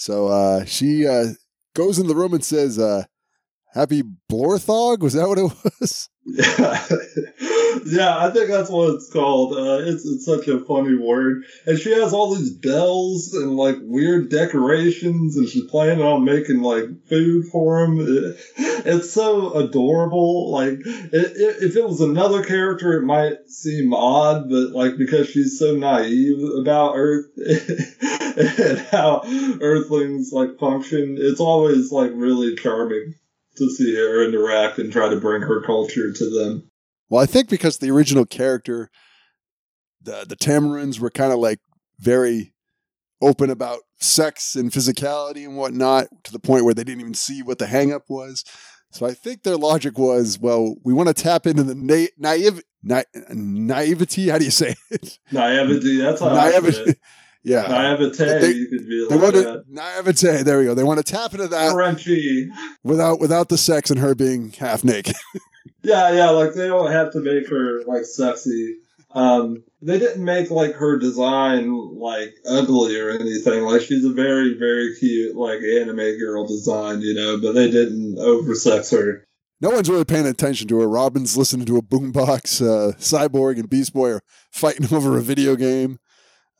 So 0.00 0.28
uh, 0.28 0.64
she 0.64 1.06
uh, 1.06 1.34
goes 1.74 1.98
in 1.98 2.06
the 2.06 2.14
room 2.14 2.32
and 2.32 2.42
says, 2.42 2.78
uh, 2.78 3.04
Happy 3.72 4.02
Blorthog? 4.30 5.00
Was 5.00 5.12
that 5.12 5.28
what 5.28 5.38
it 5.38 5.52
was? 5.80 6.08
yeah, 6.26 6.86
yeah, 7.86 8.18
I 8.18 8.30
think 8.30 8.48
that's 8.48 8.68
what 8.68 8.94
it's 8.94 9.12
called. 9.12 9.52
Uh, 9.52 9.78
it's 9.84 10.04
it's 10.04 10.24
such 10.24 10.48
a 10.48 10.58
funny 10.64 10.96
word, 10.96 11.44
and 11.66 11.78
she 11.78 11.92
has 11.92 12.12
all 12.12 12.34
these 12.34 12.52
bells 12.52 13.32
and 13.32 13.56
like 13.56 13.76
weird 13.80 14.28
decorations, 14.28 15.36
and 15.36 15.48
she's 15.48 15.70
planning 15.70 16.04
on 16.04 16.24
making 16.24 16.62
like 16.62 16.84
food 17.08 17.46
for 17.52 17.84
him. 17.84 18.00
It, 18.00 18.36
it's 18.86 19.12
so 19.12 19.52
adorable. 19.54 20.50
Like 20.50 20.80
it, 20.84 21.12
it, 21.12 21.62
if 21.62 21.76
it 21.76 21.86
was 21.86 22.00
another 22.00 22.44
character, 22.44 22.94
it 22.94 23.04
might 23.04 23.48
seem 23.48 23.94
odd, 23.94 24.48
but 24.48 24.72
like 24.72 24.98
because 24.98 25.28
she's 25.28 25.60
so 25.60 25.76
naive 25.76 26.42
about 26.60 26.94
Earth 26.96 27.26
and 27.36 28.78
how 28.90 29.22
Earthlings 29.60 30.32
like 30.32 30.58
function, 30.58 31.16
it's 31.20 31.40
always 31.40 31.92
like 31.92 32.10
really 32.14 32.56
charming 32.56 33.14
to 33.56 33.70
see 33.70 33.94
her 33.94 34.24
interact 34.24 34.78
and 34.78 34.92
try 34.92 35.08
to 35.08 35.20
bring 35.20 35.42
her 35.42 35.62
culture 35.62 36.12
to 36.12 36.30
them. 36.30 36.70
Well, 37.08 37.22
I 37.22 37.26
think 37.26 37.48
because 37.48 37.78
the 37.78 37.90
original 37.90 38.24
character, 38.24 38.90
the 40.02 40.24
the 40.28 40.36
Tamarins 40.36 41.00
were 41.00 41.10
kind 41.10 41.32
of 41.32 41.38
like 41.38 41.60
very 41.98 42.54
open 43.20 43.50
about 43.50 43.80
sex 43.98 44.54
and 44.54 44.70
physicality 44.70 45.44
and 45.44 45.56
whatnot 45.56 46.06
to 46.24 46.32
the 46.32 46.38
point 46.38 46.64
where 46.64 46.72
they 46.72 46.84
didn't 46.84 47.00
even 47.00 47.14
see 47.14 47.42
what 47.42 47.58
the 47.58 47.66
hangup 47.66 48.02
was. 48.08 48.44
So 48.92 49.06
I 49.06 49.12
think 49.12 49.42
their 49.42 49.56
logic 49.56 49.98
was, 49.98 50.38
well, 50.38 50.74
we 50.84 50.92
want 50.92 51.08
to 51.08 51.14
tap 51.14 51.46
into 51.46 51.62
the 51.62 51.74
na- 51.74 52.08
naive 52.18 52.62
na- 52.82 53.02
naivety. 53.28 54.28
How 54.28 54.38
do 54.38 54.44
you 54.44 54.50
say 54.50 54.74
it? 54.90 55.18
Naivety. 55.30 55.98
That's 55.98 56.20
how 56.20 56.34
Naivety. 56.34 56.94
Yeah. 57.42 57.62
Naivete. 57.68 58.38
They- 58.40 58.50
you 58.52 58.68
could 58.68 58.86
be 58.88 59.06
They 59.08 59.14
like 59.14 59.22
want 59.22 59.34
to 59.36 59.40
that. 59.42 59.64
naivete. 59.68 60.42
There 60.42 60.58
we 60.58 60.64
go. 60.66 60.74
They 60.74 60.84
want 60.84 60.98
to 61.04 61.12
tap 61.12 61.32
into 61.32 61.48
that 61.48 61.72
Frenchy. 61.72 62.50
without 62.84 63.18
without 63.20 63.48
the 63.48 63.56
sex 63.58 63.90
and 63.90 63.98
her 64.00 64.14
being 64.14 64.52
half 64.52 64.84
naked. 64.84 65.14
Yeah, 65.82 66.12
yeah. 66.12 66.28
Like 66.30 66.52
they 66.52 66.66
don't 66.68 66.90
have 66.92 67.12
to 67.12 67.20
make 67.20 67.48
her 67.48 67.82
like 67.86 68.04
sexy. 68.04 68.76
Um, 69.12 69.62
they 69.80 69.98
didn't 69.98 70.22
make 70.22 70.50
like 70.50 70.74
her 70.74 70.98
design 70.98 71.70
like 71.98 72.34
ugly 72.46 73.00
or 73.00 73.08
anything. 73.10 73.62
Like 73.64 73.80
she's 73.82 74.04
a 74.04 74.12
very, 74.12 74.58
very 74.58 74.94
cute 74.98 75.36
like 75.36 75.60
anime 75.60 76.18
girl 76.18 76.46
design, 76.46 77.00
you 77.00 77.14
know. 77.14 77.38
But 77.40 77.52
they 77.52 77.70
didn't 77.70 78.18
oversex 78.18 78.90
her. 78.90 79.24
No 79.62 79.70
one's 79.70 79.88
really 79.90 80.04
paying 80.04 80.26
attention 80.26 80.68
to 80.68 80.80
her. 80.80 80.88
Robin's 80.88 81.36
listening 81.36 81.64
to 81.66 81.78
a 81.78 81.82
boombox. 81.82 82.60
Uh, 82.60 82.92
Cyborg 82.98 83.58
and 83.58 83.68
Beast 83.70 83.94
Boy 83.94 84.10
are 84.12 84.22
fighting 84.50 84.86
over 84.94 85.16
a 85.16 85.22
video 85.22 85.56
game. 85.56 85.98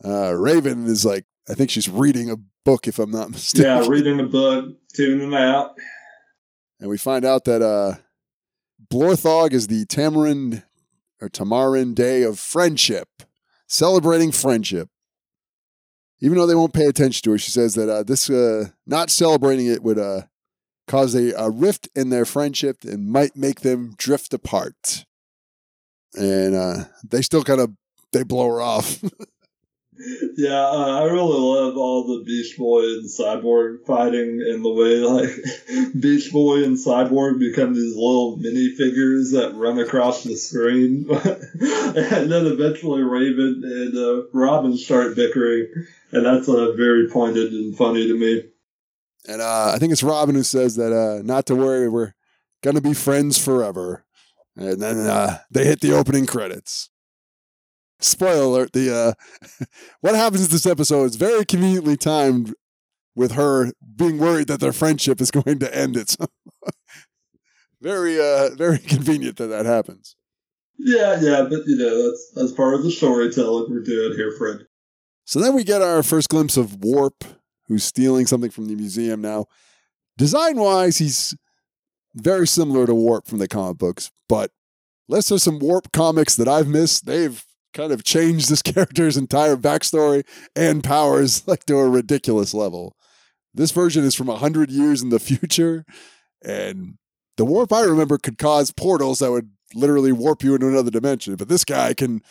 Uh, 0.04 0.32
Raven 0.34 0.86
is 0.86 1.04
like, 1.04 1.24
I 1.48 1.54
think 1.54 1.70
she's 1.70 1.88
reading 1.88 2.30
a 2.30 2.36
book, 2.64 2.86
if 2.86 2.98
I'm 2.98 3.10
not 3.10 3.30
mistaken. 3.32 3.66
Yeah, 3.70 3.86
reading 3.88 4.20
a 4.20 4.24
book, 4.26 4.76
tuning 4.94 5.18
them 5.18 5.34
out. 5.34 5.74
and 6.80 6.88
we 6.88 6.98
find 6.98 7.24
out 7.24 7.44
that 7.44 7.62
uh, 7.62 7.96
Blorthog 8.92 9.52
is 9.52 9.66
the 9.66 9.84
Tamarind 9.86 10.62
or 11.20 11.28
Tamarin 11.28 11.94
Day 11.94 12.22
of 12.22 12.38
Friendship, 12.38 13.08
celebrating 13.66 14.32
friendship. 14.32 14.88
Even 16.22 16.36
though 16.36 16.46
they 16.46 16.54
won't 16.54 16.74
pay 16.74 16.84
attention 16.86 17.22
to 17.24 17.30
her, 17.32 17.38
she 17.38 17.50
says 17.50 17.74
that 17.74 17.88
uh, 17.88 18.02
this 18.02 18.28
uh, 18.28 18.68
not 18.86 19.10
celebrating 19.10 19.66
it 19.66 19.82
would 19.82 19.98
uh, 19.98 20.22
cause 20.86 21.14
a, 21.14 21.32
a 21.32 21.48
rift 21.50 21.88
in 21.94 22.10
their 22.10 22.26
friendship 22.26 22.84
and 22.84 23.08
might 23.10 23.36
make 23.36 23.60
them 23.60 23.94
drift 23.96 24.34
apart. 24.34 25.06
And 26.14 26.54
uh, 26.54 26.84
they 27.02 27.22
still 27.22 27.42
kind 27.44 27.60
of 27.60 27.70
they 28.12 28.22
blow 28.22 28.48
her 28.48 28.60
off. 28.60 29.02
Yeah, 30.36 30.66
uh, 30.66 31.00
I 31.00 31.04
really 31.04 31.38
love 31.38 31.76
all 31.76 32.06
the 32.06 32.24
Beast 32.24 32.56
Boy 32.56 32.82
and 32.82 33.04
Cyborg 33.04 33.84
fighting 33.86 34.40
and 34.40 34.64
the 34.64 34.72
way 34.72 34.96
like 34.98 35.92
Beast 36.00 36.32
Boy 36.32 36.64
and 36.64 36.76
Cyborg 36.76 37.38
become 37.38 37.74
these 37.74 37.94
little 37.94 38.36
mini 38.36 38.70
figures 38.70 39.32
that 39.32 39.54
run 39.54 39.78
across 39.78 40.24
the 40.24 40.36
screen, 40.36 41.06
and 41.10 42.32
then 42.32 42.46
eventually 42.46 43.02
Raven 43.02 43.62
and 43.64 43.96
uh, 43.96 44.22
Robin 44.32 44.76
start 44.76 45.16
bickering, 45.16 45.66
and 46.12 46.24
that's 46.24 46.48
uh, 46.48 46.72
very 46.72 47.08
pointed 47.08 47.52
and 47.52 47.76
funny 47.76 48.06
to 48.08 48.18
me. 48.18 48.44
And 49.28 49.42
uh, 49.42 49.72
I 49.74 49.78
think 49.78 49.92
it's 49.92 50.02
Robin 50.02 50.34
who 50.34 50.42
says 50.42 50.76
that 50.76 50.92
uh, 50.92 51.22
not 51.22 51.44
to 51.46 51.54
worry, 51.54 51.88
we're 51.88 52.14
gonna 52.62 52.80
be 52.80 52.94
friends 52.94 53.36
forever. 53.36 54.06
And 54.56 54.80
then 54.80 54.98
uh, 55.06 55.38
they 55.50 55.64
hit 55.64 55.80
the 55.80 55.92
opening 55.92 56.26
credits. 56.26 56.90
Spoiler 58.00 58.42
alert: 58.42 58.72
the 58.72 58.94
uh, 58.94 59.64
what 60.00 60.14
happens 60.14 60.44
in 60.44 60.50
this 60.50 60.66
episode 60.66 61.04
is 61.04 61.16
very 61.16 61.44
conveniently 61.44 61.96
timed 61.96 62.54
with 63.14 63.32
her 63.32 63.72
being 63.96 64.18
worried 64.18 64.48
that 64.48 64.60
their 64.60 64.72
friendship 64.72 65.20
is 65.20 65.30
going 65.30 65.58
to 65.58 65.76
end. 65.76 65.96
It's 65.96 66.16
very, 67.80 68.18
uh, 68.20 68.50
very 68.54 68.78
convenient 68.78 69.36
that 69.36 69.48
that 69.48 69.66
happens. 69.66 70.16
Yeah, 70.78 71.20
yeah, 71.20 71.42
but 71.42 71.66
you 71.66 71.76
know 71.76 72.08
that's 72.08 72.32
that's 72.34 72.52
part 72.52 72.74
of 72.74 72.82
the 72.82 72.90
storytelling 72.90 73.70
we're 73.70 73.82
doing 73.82 74.16
here, 74.16 74.32
Fred. 74.36 74.66
So 75.26 75.38
then 75.38 75.54
we 75.54 75.62
get 75.62 75.82
our 75.82 76.02
first 76.02 76.30
glimpse 76.30 76.56
of 76.56 76.82
Warp, 76.82 77.22
who's 77.66 77.84
stealing 77.84 78.26
something 78.26 78.50
from 78.50 78.66
the 78.66 78.74
museum 78.74 79.20
now. 79.20 79.46
Design 80.16 80.56
wise, 80.56 80.98
he's 80.98 81.36
very 82.14 82.46
similar 82.46 82.86
to 82.86 82.94
Warp 82.94 83.26
from 83.26 83.38
the 83.38 83.46
comic 83.46 83.76
books, 83.78 84.10
but 84.28 84.50
unless 85.08 85.28
there's 85.28 85.42
some 85.42 85.58
Warp 85.58 85.92
comics 85.92 86.34
that 86.36 86.48
I've 86.48 86.66
missed, 86.66 87.04
they've 87.04 87.44
kind 87.72 87.92
of 87.92 88.04
changed 88.04 88.48
this 88.48 88.62
character's 88.62 89.16
entire 89.16 89.56
backstory 89.56 90.24
and 90.54 90.84
powers 90.84 91.46
like 91.46 91.64
to 91.66 91.76
a 91.76 91.88
ridiculous 91.88 92.54
level. 92.54 92.96
This 93.52 93.72
version 93.72 94.04
is 94.04 94.14
from 94.14 94.28
100 94.28 94.70
years 94.70 95.02
in 95.02 95.08
the 95.08 95.18
future, 95.18 95.84
and 96.44 96.98
the 97.36 97.44
Warp 97.44 97.72
I 97.72 97.82
remember 97.82 98.18
could 98.18 98.38
cause 98.38 98.70
portals 98.70 99.18
that 99.18 99.30
would 99.30 99.50
literally 99.74 100.12
warp 100.12 100.42
you 100.42 100.54
into 100.54 100.68
another 100.68 100.90
dimension, 100.90 101.36
but 101.36 101.48
this 101.48 101.64
guy 101.64 101.94
can 101.94 102.22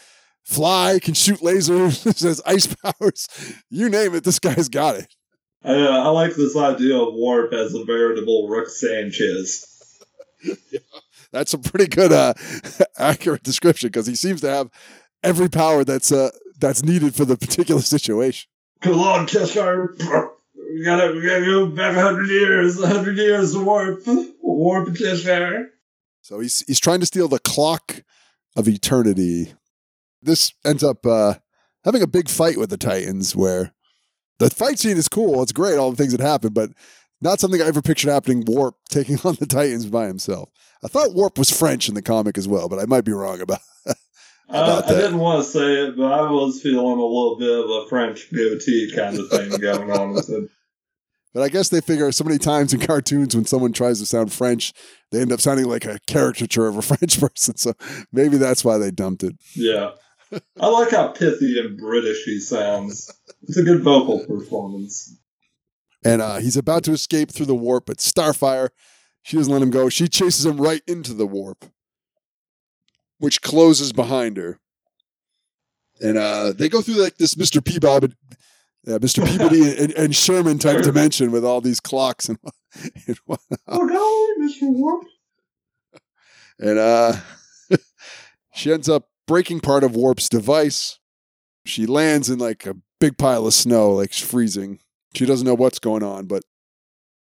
fly, 0.44 1.00
can 1.02 1.14
shoot 1.14 1.40
lasers, 1.40 2.04
has 2.22 2.42
ice 2.46 2.74
powers. 2.76 3.28
You 3.70 3.90
name 3.90 4.16
it, 4.16 4.24
this 4.24 4.40
guy's 4.40 4.70
got 4.70 4.96
it. 4.96 5.16
I, 5.64 5.74
uh, 5.74 6.04
I 6.06 6.08
like 6.10 6.36
this 6.36 6.56
idea 6.56 6.98
of 6.98 7.14
Warp 7.14 7.52
as 7.54 7.74
a 7.74 7.84
veritable 7.84 8.48
Rick 8.48 8.70
Sanchez. 8.70 9.66
That's 11.32 11.54
a 11.54 11.58
pretty 11.58 11.88
good, 11.88 12.14
uh, 12.14 12.34
accurate 12.98 13.44
description 13.44 13.88
because 13.88 14.08
he 14.08 14.16
seems 14.16 14.42
to 14.42 14.50
have 14.50 14.70
every 15.24 15.49
power 15.49 15.84
that's 15.84 16.11
uh, 16.11 16.30
that's 16.59 16.84
needed 16.84 17.15
for 17.15 17.26
the 17.26 17.38
particular 17.38 17.82
situation. 17.95 18.49
Come 18.82 18.99
on, 18.99 19.28
Cheshire. 19.28 19.95
We 19.97 20.84
gotta, 20.86 21.13
we 21.13 21.26
gotta 21.26 21.45
go 21.45 21.65
back 21.67 21.97
a 21.97 22.01
hundred 22.01 22.30
years, 22.30 22.80
a 22.80 22.88
hundred 22.88 23.17
years 23.17 23.53
to 23.53 23.63
warp, 23.63 24.03
warp 24.41 24.95
Cheshire. 24.95 25.72
So 26.22 26.39
he's 26.39 26.63
he's 26.67 26.80
trying 26.80 26.99
to 26.99 27.05
steal 27.05 27.28
the 27.28 27.39
clock 27.39 28.03
of 28.55 28.67
eternity. 28.67 29.53
This 30.22 30.53
ends 30.65 30.84
up 30.84 31.05
uh, 31.05 31.36
having 31.84 32.01
a 32.01 32.07
big 32.07 32.30
fight 32.30 32.57
with 32.57 32.70
the 32.70 32.78
Titans, 32.78 33.36
where 33.36 33.74
the 34.38 34.49
fight 34.49 34.80
scene 34.80 34.97
is 34.97 35.07
cool. 35.07 35.41
It's 35.41 35.51
great, 35.51 35.78
all 35.78 35.91
the 35.91 35.97
things 35.97 36.11
that 36.11 36.22
happen, 36.22 36.53
but 36.53 36.72
not 37.22 37.39
something 37.39 37.61
I 37.61 37.65
ever 37.65 37.82
pictured 37.82 38.11
happening. 38.11 38.43
Warp 38.45 38.76
taking 38.89 39.17
on 39.24 39.36
the 39.36 39.45
Titans 39.45 39.86
by 39.88 40.07
himself. 40.07 40.49
I 40.84 40.88
thought 40.88 41.13
Warp 41.13 41.38
was 41.38 41.49
French 41.49 41.89
in 41.89 41.95
the 41.95 42.01
comic 42.01 42.38
as 42.38 42.47
well, 42.47 42.70
but 42.70 42.80
I 42.80 42.86
might 42.86 43.05
be 43.05 43.11
wrong 43.11 43.41
about. 43.41 43.59
Uh, 43.88 43.93
I 44.52 44.82
that. 44.82 44.88
didn't 44.88 45.20
want 45.20 45.43
to 45.43 45.50
say 45.50 45.86
it, 45.86 45.97
but 45.97 46.12
I 46.12 46.30
was 46.32 46.62
feeling 46.62 47.00
a 47.00 47.06
little 47.06 47.38
bit 47.38 47.52
of 47.52 47.70
a 47.70 47.88
French 47.88 48.32
goatee 48.34 48.91
kind 48.95 49.20
of 49.20 49.30
thing 49.30 49.60
going 49.60 49.91
on 49.91 50.14
with 50.14 50.30
it. 50.30 50.50
But 51.34 51.43
I 51.43 51.50
guess 51.50 51.70
they 51.70 51.82
figure 51.82 52.12
so 52.12 52.24
many 52.24 52.39
times 52.39 52.74
in 52.74 52.80
cartoons 52.80 53.36
when 53.36 53.45
someone 53.45 53.72
tries 53.72 54.00
to 54.00 54.06
sound 54.06 54.34
French, 54.34 54.74
they 55.12 55.22
end 55.22 55.32
up 55.32 55.39
sounding 55.39 55.66
like 55.66 55.86
a 55.86 56.00
caricature 56.08 56.68
of 56.68 56.78
a 56.78 56.82
French 56.82 57.20
person. 57.20 57.56
So 57.58 57.74
maybe 58.12 58.38
that's 58.38 58.66
why 58.66 58.78
they 58.80 58.89
dumped 58.91 59.24
it. 59.24 59.36
Yeah. 59.56 59.91
I 60.60 60.68
like 60.68 60.91
how 60.91 61.10
pithy 61.10 61.60
and 61.60 61.78
British 61.78 62.24
he 62.24 62.39
sounds. 62.39 63.12
It's 63.43 63.58
a 63.58 63.64
good 63.64 63.84
vocal 63.84 64.26
performance. 64.26 65.16
And 66.04 66.22
uh, 66.22 66.38
he's 66.38 66.58
about 66.58 66.84
to 66.86 66.91
escape 66.91 67.32
through 67.32 67.47
the 67.47 67.56
warp, 67.56 67.86
but 67.88 67.97
Starfire, 67.97 68.70
she 69.22 69.38
doesn't 69.38 69.52
let 69.52 69.62
him 69.62 69.72
go. 69.72 69.89
She 69.89 70.08
chases 70.08 70.45
him 70.45 70.58
right 70.58 70.82
into 70.88 71.14
the 71.14 71.28
warp, 71.28 71.66
which 73.20 73.41
closes 73.41 73.93
behind 73.93 74.38
her. 74.38 74.59
And 76.01 76.17
uh, 76.17 76.53
they 76.53 76.70
go 76.70 76.82
through 76.82 77.01
like 77.01 77.17
this 77.17 77.36
Mr. 77.36 77.63
Peabody, 77.63 78.13
uh, 78.88 78.99
Mr. 78.99 79.26
Peabody 79.26 79.78
and, 79.84 79.91
and 79.93 80.15
Sherman 80.15 80.57
type 80.57 80.82
dimension 80.82 81.32
with 81.32 81.45
all 81.45 81.61
these 81.61 81.80
clocks 81.80 82.30
and, 82.30 82.39
and. 83.07 83.17
Oh 83.67 83.84
no, 83.84 84.45
Mr. 84.45 84.63
Warp. 84.63 85.05
And 86.57 86.80
uh, 86.80 87.13
she 88.53 88.72
ends 88.72 88.89
up 88.89 89.09
breaking 89.28 89.59
part 89.59 89.84
of 89.84 89.95
Warp's 89.95 90.30
device. 90.30 90.99
She 91.65 91.86
lands 91.86 92.30
in 92.30 92.39
like 92.39 92.65
a 92.65 92.76
big 92.99 93.17
pile 93.17 93.45
of 93.45 93.53
snow, 93.53 93.91
like 93.91 94.11
she's 94.11 94.28
freezing. 94.28 94.80
She 95.13 95.26
doesn't 95.26 95.45
know 95.47 95.55
what's 95.55 95.80
going 95.80 96.03
on, 96.03 96.26
but 96.26 96.43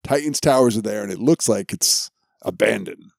Titan's 0.04 0.40
towers 0.40 0.76
are 0.76 0.82
there, 0.82 1.02
and 1.02 1.12
it 1.12 1.18
looks 1.18 1.48
like 1.48 1.72
it's 1.72 2.10
abandoned. 2.42 3.10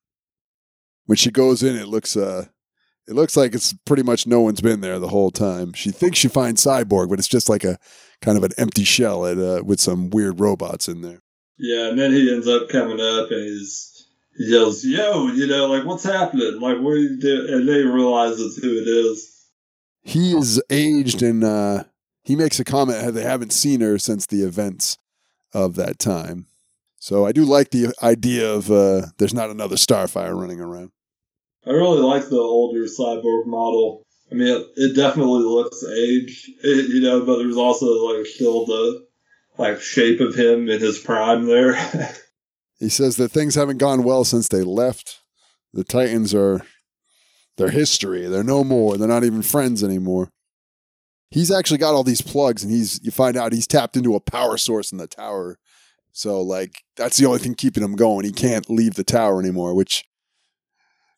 When 1.06 1.18
she 1.18 1.32
goes 1.32 1.64
in, 1.64 1.76
it 1.76 1.88
looks 1.88 2.16
uh, 2.16 2.46
it 3.08 3.14
looks 3.14 3.38
like 3.38 3.54
it's 3.54 3.74
pretty 3.86 4.04
much 4.04 4.26
no 4.26 4.42
one's 4.42 4.62
been 4.62 4.82
there 4.82 5.00
the 5.00 5.08
whole 5.08 5.32
time. 5.32 5.74
She 5.74 5.92
thinks 5.92 6.18
she 6.18 6.28
finds 6.28 6.64
Cyborg, 6.64 7.10
but 7.10 7.20
it's 7.20 7.28
just 7.28 7.50
like 7.50 7.64
a 7.64 7.78
kind 8.22 8.38
of 8.38 8.44
an 8.44 8.52
empty 8.58 8.84
shell 8.84 9.26
at, 9.26 9.38
uh, 9.38 9.64
with 9.64 9.80
some 9.80 10.10
weird 10.10 10.40
robots 10.40 10.88
in 10.88 11.02
there. 11.02 11.22
Yeah, 11.58 11.90
and 11.90 12.00
then 12.00 12.12
he 12.12 12.34
ends 12.34 12.48
up 12.48 12.70
coming 12.70 13.00
up 13.00 13.32
and 13.32 13.42
he's 13.42 14.08
he 14.36 14.52
yells, 14.52 14.84
"Yo, 14.84 15.28
you 15.28 15.48
know, 15.48 15.68
like 15.68 15.86
what's 15.86 16.04
happening? 16.04 16.60
Like 16.60 16.80
what 16.80 16.92
are 16.92 16.98
you 16.98 17.18
doing?" 17.20 17.54
And 17.54 17.70
they 17.70 17.84
realize 17.84 18.40
it's 18.40 18.58
who 18.58 18.72
it 18.72 18.88
is. 18.88 19.32
He 20.02 20.34
is 20.36 20.62
aged 20.70 21.22
and 21.22 21.44
uh, 21.44 21.84
he 22.24 22.36
makes 22.36 22.60
a 22.60 22.66
comment 22.66 23.14
they 23.14 23.24
haven't 23.24 23.54
seen 23.54 23.82
her 23.82 23.98
since 23.98 24.26
the 24.26 24.44
events 24.44 24.98
of 25.54 25.76
that 25.76 26.00
time. 26.00 26.48
So 27.00 27.26
I 27.26 27.32
do 27.32 27.46
like 27.46 27.70
the 27.70 27.94
idea 28.04 28.52
of 28.52 28.72
uh, 28.72 29.08
there's 29.18 29.34
not 29.34 29.50
another 29.50 29.76
Starfire 29.76 30.40
running 30.40 30.60
around. 30.60 30.92
I 31.66 31.72
really 31.72 32.02
like 32.02 32.30
the 32.30 32.38
older 32.38 32.84
cyborg 32.84 33.46
model. 33.46 34.04
I 34.32 34.36
mean, 34.36 34.48
it, 34.48 34.68
it 34.76 34.96
definitely 34.96 35.44
looks 35.44 35.84
aged, 35.84 36.50
it, 36.64 36.90
you 36.90 37.02
know, 37.02 37.26
but 37.26 37.38
there's 37.38 37.58
also 37.58 37.86
like 37.86 38.26
still 38.26 38.66
the 38.66 39.06
like 39.58 39.80
shape 39.80 40.20
of 40.20 40.36
him 40.36 40.70
in 40.70 40.80
his 40.80 41.00
prime 41.00 41.46
there. 41.46 41.78
He 42.78 42.90
says 42.90 43.16
that 43.18 43.32
things 43.32 43.56
haven't 43.56 43.78
gone 43.78 44.04
well 44.04 44.24
since 44.26 44.50
they 44.50 44.62
left. 44.62 45.22
The 45.74 45.84
Titans 45.84 46.34
are 46.36 46.62
their 47.58 47.70
history. 47.70 48.28
They're 48.28 48.44
no 48.44 48.64
more. 48.64 48.98
They're 48.98 49.08
not 49.08 49.24
even 49.24 49.42
friends 49.42 49.84
anymore. 49.84 50.30
He's 51.32 51.52
actually 51.52 51.78
got 51.78 51.94
all 51.94 52.04
these 52.04 52.22
plugs, 52.22 52.64
and 52.64 52.72
he's 52.72 53.00
you 53.04 53.12
find 53.12 53.38
out 53.38 53.54
he's 53.54 53.68
tapped 53.68 53.98
into 53.98 54.16
a 54.16 54.20
power 54.20 54.58
source 54.58 54.92
in 54.92 54.98
the 54.98 55.08
tower. 55.08 55.58
So 56.12 56.42
like 56.42 56.84
that's 56.96 57.18
the 57.18 57.26
only 57.26 57.40
thing 57.40 57.56
keeping 57.56 57.84
him 57.84 57.96
going. 57.96 58.26
He 58.26 58.32
can't 58.32 58.70
leave 58.70 58.96
the 58.96 59.04
tower 59.04 59.40
anymore, 59.40 59.74
which 59.74 60.04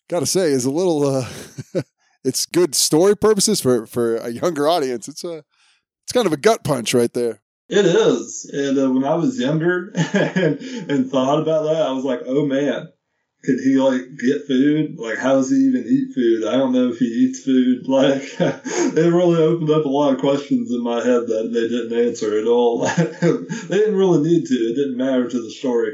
gotta 0.10 0.26
say 0.26 0.51
is 0.51 0.66
a 0.66 0.72
little 0.72 1.05
uh 1.05 1.28
it's 2.24 2.45
good 2.45 2.76
story 2.76 3.16
purposes 3.16 3.62
for 3.62 3.86
for 3.86 4.18
a 4.18 4.30
younger 4.30 4.68
audience. 4.68 5.08
It's 5.08 5.24
a 5.24 5.43
it's 6.03 6.14
kind 6.14 6.28
of 6.28 6.34
a 6.34 6.38
gut 6.38 6.64
punch 6.64 6.93
right 6.93 7.12
there. 7.14 7.41
It 7.70 7.86
is. 7.86 8.49
And 8.53 8.80
uh, 8.80 8.91
when 8.91 9.03
I 9.03 9.16
was 9.16 9.39
younger 9.39 9.91
and, 10.14 10.60
and 10.89 11.12
thought 11.12 11.41
about 11.41 11.64
that, 11.64 11.82
I 11.82 11.91
was 11.91 12.05
like, 12.05 12.22
oh 12.26 12.45
man, 12.45 12.88
could 13.43 13.60
he 13.60 13.76
like 13.76 14.01
get 14.18 14.47
food? 14.47 14.97
Like, 14.97 15.18
how 15.18 15.34
does 15.34 15.49
he 15.49 15.58
even 15.58 15.86
eat 15.86 16.16
food? 16.16 16.47
I 16.47 16.53
don't 16.53 16.72
know 16.72 16.89
if 16.89 16.99
he 16.99 17.05
eats 17.05 17.43
food. 17.43 17.88
Like, 17.88 18.24
it 18.39 19.14
really 19.14 19.41
opened 19.41 19.70
up 19.70 19.86
a 19.86 19.89
lot 19.89 20.14
of 20.14 20.20
questions 20.20 20.72
in 20.72 20.84
my 20.84 20.97
head 20.97 21.28
that 21.28 21.51
they 21.53 21.68
didn't 21.68 22.08
answer 22.08 22.39
at 22.39 22.47
all. 22.47 22.86
they 22.86 23.78
didn't 23.78 23.95
really 23.95 24.22
need 24.28 24.45
to. 24.45 24.53
It 24.53 24.76
didn't 24.76 24.97
matter 24.97 25.30
to 25.30 25.41
the 25.41 25.51
story. 25.51 25.93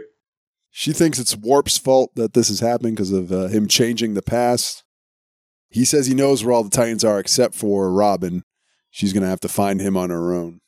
She 0.76 0.91
thinks 0.91 1.19
it's 1.19 1.38
Warp's 1.38 1.78
fault 1.78 2.15
that 2.15 2.34
this 2.34 2.49
is 2.49 2.59
happening 2.59 2.95
because 2.95 3.11
of 3.11 3.32
uh, 3.32 3.45
him 3.47 3.67
changing 3.67 4.15
the 4.15 4.24
past. 4.24 4.84
He 5.69 5.86
says 5.86 6.07
he 6.07 6.15
knows 6.15 6.43
where 6.43 6.51
all 6.51 6.63
the 6.63 6.71
Titans 6.71 7.03
are 7.03 7.19
except 7.19 7.53
for 7.53 7.93
Robin. 7.93 8.43
She's 8.89 9.13
going 9.13 9.21
to 9.21 9.30
have 9.30 9.39
to 9.41 9.47
find 9.47 9.80
him 9.80 9.95
on 9.95 10.09
her 10.09 10.34
own. 10.34 10.61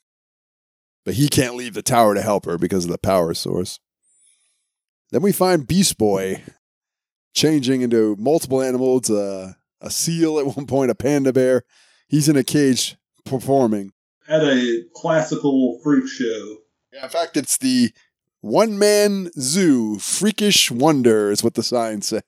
But 1.06 1.16
he 1.16 1.28
can't 1.28 1.56
leave 1.56 1.74
the 1.74 1.82
tower 1.82 2.14
to 2.14 2.22
help 2.22 2.46
her 2.46 2.60
because 2.60 2.86
of 2.86 2.92
the 2.92 3.00
power 3.00 3.34
source. 3.34 3.80
Then 5.10 5.24
we 5.24 5.32
find 5.32 5.66
Beast 5.66 5.98
Boy 5.98 6.44
changing 7.34 7.82
into 7.82 8.16
multiple 8.20 8.62
animals 8.62 9.10
uh, 9.10 9.54
a 9.82 9.90
seal 9.90 10.38
at 10.38 10.46
one 10.56 10.68
point, 10.68 10.92
a 10.92 10.96
panda 10.96 11.34
bear. 11.34 11.64
He's 12.08 12.30
in 12.30 12.38
a 12.38 12.44
cage 12.44 12.96
performing. 13.26 13.92
At 14.28 14.44
a 14.44 14.84
classical 14.94 15.80
freak 15.84 16.08
show. 16.08 16.58
Yeah, 16.94 17.06
in 17.06 17.10
fact, 17.10 17.36
it's 17.38 17.58
the 17.58 17.92
one 18.46 18.78
man 18.78 19.32
zoo, 19.40 19.98
freakish 19.98 20.70
wonder 20.70 21.32
is 21.32 21.44
what 21.44 21.56
the 21.56 21.64
sign 21.64 22.04
says. 22.04 22.22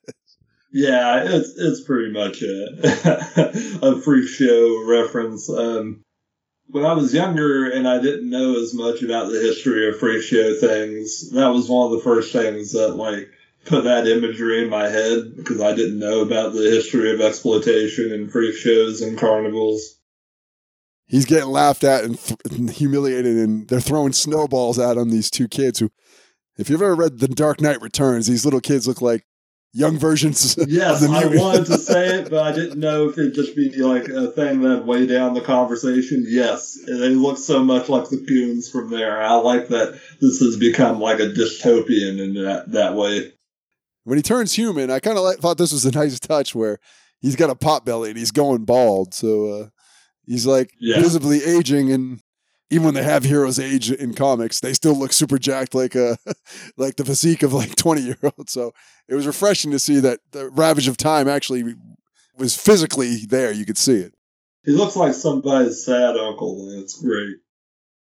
Yeah, 0.72 1.22
it's 1.24 1.54
it's 1.56 1.80
pretty 1.82 2.12
much 2.12 2.42
a, 2.42 3.78
a 3.86 4.00
freak 4.00 4.28
show 4.28 4.84
reference. 4.84 5.48
Um, 5.48 6.02
when 6.66 6.84
I 6.84 6.92
was 6.92 7.14
younger 7.14 7.70
and 7.70 7.88
I 7.88 8.02
didn't 8.02 8.28
know 8.28 8.60
as 8.60 8.74
much 8.74 9.00
about 9.02 9.30
the 9.30 9.38
history 9.38 9.88
of 9.88 9.98
freak 9.98 10.22
show 10.22 10.54
things, 10.56 11.30
that 11.30 11.48
was 11.48 11.68
one 11.68 11.86
of 11.86 11.98
the 11.98 12.04
first 12.04 12.32
things 12.32 12.72
that 12.72 12.96
like 12.96 13.30
put 13.64 13.84
that 13.84 14.08
imagery 14.08 14.62
in 14.62 14.68
my 14.68 14.88
head 14.88 15.36
because 15.36 15.60
I 15.60 15.74
didn't 15.74 16.00
know 16.00 16.20
about 16.20 16.52
the 16.52 16.68
history 16.68 17.12
of 17.12 17.20
exploitation 17.20 18.12
and 18.12 18.30
freak 18.30 18.56
shows 18.56 19.00
and 19.00 19.16
carnivals. 19.16 19.98
He's 21.06 21.24
getting 21.24 21.48
laughed 21.48 21.84
at 21.84 22.04
and, 22.04 22.18
th- 22.18 22.40
and 22.50 22.70
humiliated, 22.70 23.36
and 23.36 23.66
they're 23.68 23.80
throwing 23.80 24.12
snowballs 24.12 24.78
at 24.78 24.98
him. 24.98 25.08
These 25.08 25.30
two 25.30 25.48
kids 25.48 25.78
who, 25.78 25.90
if 26.58 26.68
you've 26.68 26.82
ever 26.82 26.94
read 26.94 27.18
The 27.20 27.28
Dark 27.28 27.60
Knight 27.60 27.80
Returns, 27.80 28.26
these 28.26 28.44
little 28.44 28.60
kids 28.60 28.86
look 28.86 29.00
like 29.00 29.24
young 29.72 29.98
versions. 29.98 30.56
Yes, 30.68 31.02
of 31.02 31.10
the 31.10 31.16
I 31.16 31.26
wanted 31.26 31.66
to 31.66 31.78
say 31.78 32.18
it, 32.20 32.30
but 32.30 32.42
I 32.42 32.52
didn't 32.54 32.80
know 32.80 33.08
if 33.08 33.18
it'd 33.18 33.34
just 33.34 33.54
be 33.54 33.70
like 33.76 34.08
a 34.08 34.30
thing 34.32 34.62
that 34.62 34.84
way 34.86 35.06
down 35.06 35.34
the 35.34 35.40
conversation. 35.40 36.24
Yes, 36.28 36.76
they 36.86 37.10
look 37.10 37.38
so 37.38 37.62
much 37.62 37.88
like 37.88 38.08
the 38.08 38.16
goons 38.26 38.70
from 38.70 38.90
there. 38.90 39.22
I 39.22 39.34
like 39.34 39.68
that 39.68 39.98
this 40.20 40.40
has 40.40 40.56
become 40.56 41.00
like 41.00 41.20
a 41.20 41.28
dystopian 41.28 42.18
in 42.18 42.34
that 42.44 42.72
that 42.72 42.94
way. 42.94 43.32
when 44.04 44.18
he 44.18 44.22
turns 44.22 44.54
human, 44.54 44.90
I 44.90 45.00
kind 45.00 45.18
of 45.18 45.24
like, 45.24 45.38
thought 45.38 45.58
this 45.58 45.72
was 45.72 45.84
a 45.84 45.90
nice 45.92 46.18
touch 46.18 46.54
where 46.54 46.78
he's 47.20 47.36
got 47.36 47.50
a 47.50 47.54
pot 47.54 47.84
belly 47.84 48.08
and 48.10 48.18
he's 48.18 48.30
going 48.30 48.64
bald. 48.64 49.12
So 49.12 49.52
uh, 49.52 49.68
he's 50.24 50.46
like 50.46 50.70
Yeah. 50.80 51.00
visibly 51.00 51.44
aging, 51.44 51.92
and 51.92 52.20
even 52.70 52.84
when 52.84 52.94
they 52.94 53.02
have 53.02 53.24
heroes 53.24 53.58
age 53.58 53.90
in 53.90 54.14
comics, 54.14 54.60
they 54.60 54.72
still 54.72 54.94
look 54.94 55.12
super 55.12 55.38
jacked, 55.38 55.74
like 55.74 55.96
uh, 55.96 56.16
like 56.76 56.96
the 56.96 57.04
physique 57.04 57.42
of 57.42 57.52
like 57.52 57.74
twenty 57.76 58.02
year 58.02 58.18
olds. 58.22 58.52
So 58.52 58.72
it 59.08 59.14
was 59.14 59.26
refreshing 59.26 59.70
to 59.70 59.78
see 59.78 60.00
that 60.00 60.20
the 60.32 60.50
ravage 60.50 60.88
of 60.88 60.96
time 60.96 61.28
actually 61.28 61.74
was 62.36 62.56
physically 62.56 63.26
there. 63.26 63.52
You 63.52 63.64
could 63.64 63.78
see 63.78 63.96
it. 63.96 64.14
He 64.64 64.72
looks 64.72 64.96
like 64.96 65.14
somebody's 65.14 65.84
sad 65.84 66.16
uncle, 66.16 66.76
That's 66.76 67.00
great. 67.00 67.36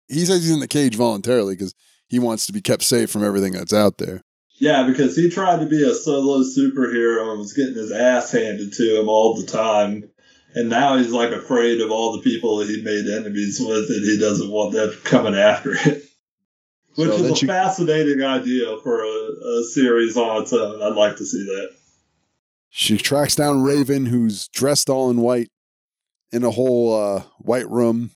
He 0.08 0.26
says 0.26 0.43
he's 0.43 0.53
in 0.53 0.60
the 0.60 0.68
cage 0.68 0.95
voluntarily 0.95 1.56
because 1.56 1.74
he 2.08 2.20
wants 2.20 2.45
to 2.45 2.53
be 2.53 2.62
kept 2.62 2.84
safe 2.84 3.10
from 3.10 3.24
everything 3.24 3.53
that's 3.53 3.74
out 3.74 3.97
there. 3.97 4.22
Yeah, 4.58 4.88
because 4.88 5.18
he 5.18 5.30
tried 5.30 5.60
to 5.60 5.66
be 5.66 5.84
a 5.84 5.93
solo 5.93 6.43
superhero 6.43 7.32
and 7.32 7.39
was 7.39 7.53
getting 7.53 7.74
his 7.74 7.91
ass 7.91 8.32
handed 8.32 8.72
to 8.74 8.99
him 8.99 9.10
all 9.10 9.36
the 9.36 9.45
time. 9.45 10.10
And 10.56 10.70
now 10.70 10.97
he's 10.97 11.12
like 11.12 11.32
afraid 11.32 11.82
of 11.82 11.91
all 11.91 12.14
the 12.14 12.22
people 12.22 12.62
he 12.62 12.82
made 12.82 13.06
enemies 13.08 13.60
with, 13.60 13.89
and 13.89 14.03
he 14.03 14.18
doesn't 14.18 14.49
want 14.49 14.74
them 14.74 14.91
coming 15.03 15.36
after 15.36 15.74
it. 15.74 16.03
Which 16.95 17.10
So 17.10 17.16
is 17.16 17.32
a 17.32 17.36
she- 17.36 17.45
fascinating 17.47 18.24
idea 18.24 18.78
for 18.82 19.03
a, 19.03 19.60
a 19.60 19.64
series 19.66 20.16
on 20.16 20.43
its 20.43 20.53
own. 20.53 20.82
I'd 20.82 20.95
like 20.95 21.18
to 21.18 21.26
see 21.26 21.43
that. 21.43 21.72
She 22.70 22.97
tracks 22.97 23.36
down 23.36 23.64
Raven, 23.64 24.06
who's 24.06 24.47
dressed 24.49 24.89
all 24.89 25.10
in 25.10 25.18
white 25.22 25.49
in 26.32 26.43
a 26.43 26.51
whole 26.51 26.93
uh, 26.95 27.24
white 27.39 27.70
room. 27.70 28.12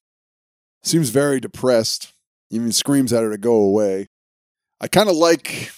Seems 0.82 1.10
very 1.10 1.40
depressed. 1.40 2.12
Even 2.50 2.72
screams 2.72 3.12
at 3.12 3.22
her 3.22 3.30
to 3.30 3.38
go 3.38 3.54
away. 3.54 4.08
I 4.80 4.88
kind 4.88 5.08
of 5.10 5.16
like. 5.16 5.70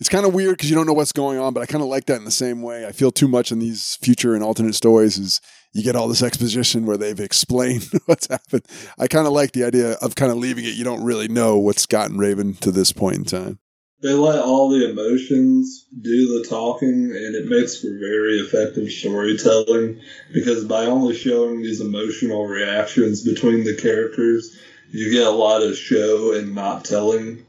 It's 0.00 0.08
kind 0.08 0.26
of 0.26 0.34
weird 0.34 0.56
because 0.56 0.68
you 0.68 0.76
don't 0.76 0.86
know 0.86 0.92
what's 0.92 1.12
going 1.12 1.38
on, 1.38 1.54
but 1.54 1.60
I 1.62 1.66
kind 1.66 1.82
of 1.82 1.88
like 1.88 2.06
that 2.06 2.16
in 2.16 2.24
the 2.24 2.30
same 2.30 2.62
way. 2.62 2.84
I 2.86 2.92
feel 2.92 3.12
too 3.12 3.28
much 3.28 3.52
in 3.52 3.58
these 3.58 3.96
future 4.02 4.34
and 4.34 4.42
alternate 4.42 4.74
stories 4.74 5.18
is 5.18 5.40
you 5.74 5.82
get 5.82 5.96
all 5.96 6.08
this 6.08 6.22
exposition 6.22 6.86
where 6.86 6.96
they've 6.96 7.20
explained 7.20 7.90
what's 8.06 8.28
happened. 8.28 8.64
I 8.98 9.08
kind 9.08 9.26
of 9.26 9.32
like 9.32 9.52
the 9.52 9.64
idea 9.64 9.92
of 10.00 10.14
kind 10.14 10.30
of 10.30 10.38
leaving 10.38 10.64
it. 10.64 10.74
You 10.74 10.84
don't 10.84 11.04
really 11.04 11.28
know 11.28 11.58
what's 11.58 11.84
gotten 11.84 12.16
Raven 12.16 12.54
to 12.54 12.70
this 12.70 12.92
point 12.92 13.16
in 13.16 13.24
time. 13.24 13.58
They 14.00 14.12
let 14.12 14.38
all 14.38 14.68
the 14.68 14.90
emotions 14.90 15.86
do 15.98 16.38
the 16.38 16.46
talking, 16.48 17.10
and 17.10 17.34
it 17.34 17.46
makes 17.46 17.80
for 17.80 17.88
very 17.88 18.38
effective 18.38 18.90
storytelling 18.90 20.00
because 20.32 20.64
by 20.64 20.84
only 20.84 21.14
showing 21.14 21.62
these 21.62 21.80
emotional 21.80 22.46
reactions 22.46 23.24
between 23.24 23.64
the 23.64 23.74
characters, 23.74 24.56
you 24.90 25.10
get 25.10 25.26
a 25.26 25.30
lot 25.30 25.62
of 25.62 25.76
show 25.76 26.34
and 26.34 26.54
not 26.54 26.84
telling, 26.84 27.46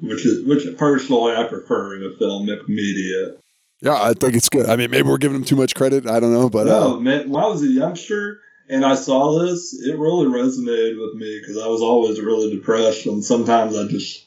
which 0.00 0.24
is 0.24 0.46
which 0.46 0.76
personally 0.78 1.36
I 1.36 1.44
prefer 1.44 1.96
in 1.96 2.04
a 2.04 2.16
filmic 2.16 2.68
media. 2.68 3.36
Yeah, 3.82 4.00
I 4.00 4.14
think 4.14 4.34
it's 4.34 4.48
good. 4.48 4.66
I 4.70 4.76
mean, 4.76 4.92
maybe 4.92 5.08
we're 5.08 5.18
giving 5.18 5.36
them 5.36 5.44
too 5.44 5.56
much 5.56 5.74
credit. 5.74 6.06
I 6.06 6.20
don't 6.20 6.32
know, 6.32 6.48
but 6.48 6.66
no, 6.66 6.94
uh, 6.94 7.00
man, 7.00 7.28
when 7.28 7.42
I 7.42 7.48
was 7.48 7.62
a 7.62 7.66
youngster 7.66 8.40
and 8.68 8.86
I 8.86 8.94
saw 8.94 9.40
this, 9.40 9.74
it 9.74 9.98
really 9.98 10.26
resonated 10.26 11.00
with 11.00 11.20
me 11.20 11.40
because 11.40 11.58
I 11.58 11.66
was 11.66 11.82
always 11.82 12.20
really 12.20 12.54
depressed, 12.54 13.06
and 13.06 13.24
sometimes 13.24 13.76
I 13.76 13.88
just 13.88 14.24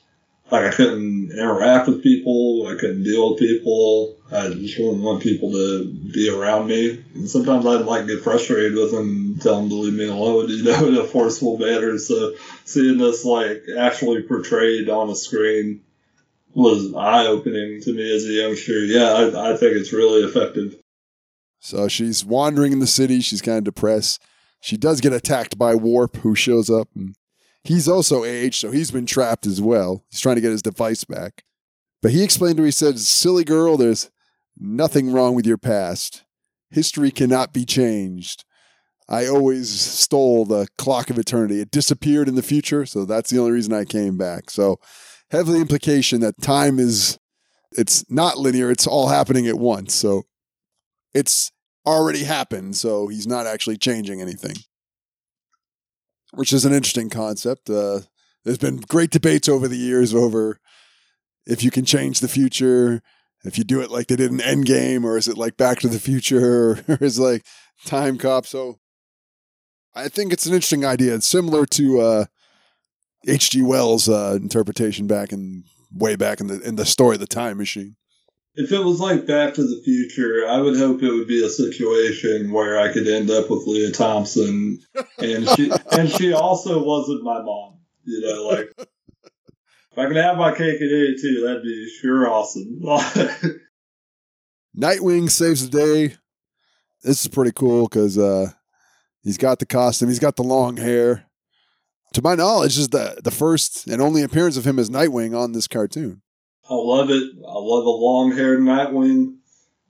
like 0.52 0.66
I 0.66 0.72
couldn't 0.72 1.32
interact 1.32 1.88
with 1.88 2.04
people, 2.04 2.68
I 2.68 2.76
couldn't 2.78 3.04
deal 3.04 3.32
with 3.32 3.40
people. 3.40 4.18
I 4.30 4.50
just 4.50 4.78
wouldn't 4.78 5.02
want 5.02 5.24
people 5.24 5.52
to 5.52 5.86
be 5.86 6.30
around 6.30 6.68
me, 6.68 7.02
and 7.14 7.30
sometimes 7.30 7.66
I'd 7.66 7.86
like 7.86 8.08
get 8.08 8.24
frustrated 8.24 8.76
with 8.76 8.92
them, 8.92 9.08
and 9.08 9.42
tell 9.42 9.62
them 9.62 9.70
to 9.70 9.76
leave 9.76 9.94
me 9.94 10.08
alone, 10.08 10.50
you 10.50 10.64
know, 10.64 10.88
in 10.88 10.96
a 10.96 11.06
forceful 11.06 11.58
manner. 11.58 11.98
So 11.98 12.36
seeing 12.66 12.98
this 12.98 13.24
like 13.24 13.64
actually 13.78 14.24
portrayed 14.24 14.90
on 14.90 15.10
a 15.10 15.16
screen 15.16 15.80
was 16.56 16.94
eye 16.96 17.28
opening 17.28 17.82
to 17.82 17.94
me 17.94 18.16
as 18.16 18.26
a 18.26 18.30
youngster. 18.30 18.86
Yeah, 18.86 19.12
I, 19.12 19.52
I 19.52 19.58
think 19.58 19.76
it's 19.76 19.94
really 19.94 20.24
effective. 20.24 20.76
So 21.60 21.88
she's 21.88 22.24
wandering 22.24 22.72
in 22.72 22.80
the 22.80 22.88
city. 22.88 23.22
She's 23.22 23.42
kind 23.42 23.58
of 23.58 23.64
depressed. 23.66 24.22
She 24.62 24.78
does 24.78 25.02
get 25.02 25.14
attacked 25.14 25.58
by 25.58 25.76
Warp, 25.76 26.18
who 26.18 26.34
shows 26.34 26.70
up. 26.70 26.88
And 26.96 27.16
he's 27.64 27.88
also 27.88 28.24
aged, 28.24 28.56
so 28.56 28.72
he's 28.72 28.92
been 28.92 29.06
trapped 29.06 29.46
as 29.46 29.62
well. 29.62 30.04
He's 30.10 30.22
trying 30.22 30.36
to 30.36 30.42
get 30.42 30.52
his 30.52 30.62
device 30.62 31.04
back. 31.04 31.44
But 32.02 32.12
he 32.12 32.24
explained 32.24 32.58
to 32.58 32.64
her, 32.64 32.68
he 32.68 32.72
said, 32.72 33.00
Silly 33.00 33.44
girl, 33.44 33.78
there's 33.78 34.10
nothing 34.58 35.12
wrong 35.12 35.36
with 35.36 35.46
your 35.46 35.58
past. 35.58 36.24
History 36.70 37.12
cannot 37.12 37.54
be 37.54 37.66
changed. 37.66 38.46
I 39.08 39.28
always 39.28 39.70
stole 39.70 40.46
the 40.46 40.68
clock 40.78 41.10
of 41.10 41.20
eternity. 41.20 41.62
It 41.62 41.72
disappeared 41.72 42.28
in 42.28 42.36
the 42.36 42.42
future, 42.42 42.86
so 42.86 43.06
that's 43.06 43.30
the 43.30 43.40
only 43.40 43.52
reason 43.52 43.74
I 43.74 43.86
came 43.86 44.18
back. 44.18 44.50
So, 44.50 44.80
heavily 45.32 45.60
implication 45.60 46.22
that 46.22 46.42
time 46.42 46.80
is 46.80 47.18
it's 47.72 48.10
not 48.10 48.38
linear. 48.38 48.72
It's 48.72 48.88
all 48.88 49.10
happening 49.10 49.48
at 49.48 49.60
once. 49.60 49.94
So 49.94 50.24
it's 51.14 51.52
already 51.86 52.24
happened. 52.24 52.76
So 52.76 53.08
he's 53.08 53.28
not 53.28 53.46
actually 53.46 53.78
changing 53.78 54.22
anything, 54.22 54.56
which 56.34 56.54
is 56.54 56.66
an 56.66 56.74
interesting 56.74 57.10
concept. 57.10 57.70
Uh, 57.70 58.02
there's 58.44 58.58
been 58.58 58.78
great 58.78 59.12
debates 59.12 59.50
over 59.50 59.68
the 59.68 59.78
years 59.78 60.14
over 60.14 60.60
if 61.46 61.64
you 61.64 61.72
can 61.72 61.86
change 61.86 62.20
the 62.20 62.28
future, 62.28 63.02
if 63.44 63.58
you 63.58 63.64
do 63.64 63.82
it 63.82 63.92
like 63.92 64.08
they 64.08 64.16
did 64.16 64.32
in 64.32 64.40
Endgame, 64.40 65.04
or 65.04 65.18
is 65.18 65.28
it 65.28 65.38
like 65.38 65.58
Back 65.58 65.80
to 65.80 65.88
the 65.88 66.00
Future, 66.00 66.84
or 66.88 66.98
is 67.00 67.20
it 67.20 67.22
like 67.22 67.46
Time 67.86 68.18
Cop? 68.18 68.46
So 68.46 68.80
I 69.94 70.08
think 70.08 70.34
it's 70.34 70.46
an 70.46 70.54
interesting 70.54 70.86
idea. 70.86 71.16
It's 71.16 71.28
similar 71.28 71.66
to 71.68 72.02
uh, 72.02 72.26
H.G. 73.28 73.62
Wells' 73.62 74.08
uh, 74.08 74.38
interpretation 74.42 75.08
back 75.08 75.32
in 75.32 75.64
way 75.92 76.16
back 76.16 76.40
in 76.40 76.48
the 76.48 76.60
in 76.62 76.76
the 76.76 76.86
story, 76.86 77.16
of 77.16 77.22
The 77.22 77.28
Time 77.28 77.58
Machine. 77.58 77.96
If 78.58 78.72
it 78.72 78.80
was 78.80 79.02
like 79.02 79.28
Back 79.28 79.54
to 79.56 79.64
the 79.64 79.82
Future, 79.84 80.48
I 80.48 80.60
would 80.60 80.78
hope 80.78 81.04
it 81.04 81.12
would 81.12 81.28
be 81.28 81.44
a 81.44 81.50
situation 81.50 82.52
where 82.52 82.80
I 82.80 82.94
could 82.94 83.08
end 83.08 83.30
up 83.30 83.50
with 83.50 83.68
Lea 83.68 83.92
Thompson, 83.92 84.80
and 85.18 85.50
she 85.50 85.72
and 85.92 86.10
she 86.10 86.34
also 86.34 86.84
wasn't 86.84 87.24
my 87.24 87.42
mom. 87.42 87.80
You 88.06 88.22
know, 88.22 88.48
like 88.48 88.72
if 88.78 89.98
I 89.98 90.08
could 90.08 90.18
have 90.18 90.38
my 90.38 90.52
cake 90.52 90.80
and 90.80 90.92
eat 90.92 91.16
it 91.16 91.22
too, 91.22 91.42
that'd 91.46 91.64
be 91.64 91.90
sure 92.02 92.30
awesome. 92.30 92.80
Nightwing 94.78 95.30
saves 95.30 95.70
the 95.70 95.78
day. 95.78 96.16
This 97.02 97.22
is 97.22 97.28
pretty 97.28 97.52
cool 97.52 97.88
because 97.88 98.18
uh, 98.18 98.52
he's 99.22 99.38
got 99.38 99.60
the 99.60 99.66
costume, 99.66 100.10
he's 100.10 100.20
got 100.20 100.36
the 100.36 100.44
long 100.44 100.78
hair. 100.78 101.26
To 102.16 102.22
my 102.22 102.34
knowledge, 102.34 102.78
is 102.78 102.88
the 102.88 103.20
the 103.22 103.30
first 103.30 103.88
and 103.88 104.02
only 104.02 104.24
appearance 104.24 104.56
of 104.56 104.66
him 104.66 104.80
as 104.80 104.90
Nightwing 104.90 105.38
on 105.38 105.52
this 105.52 105.68
cartoon. 105.68 106.22
I 106.70 106.74
love 106.74 107.10
it. 107.10 107.24
I 107.46 107.58
love 107.58 107.86
a 107.86 107.90
long 107.90 108.32
haired 108.32 108.62
Nightwing. 108.62 109.36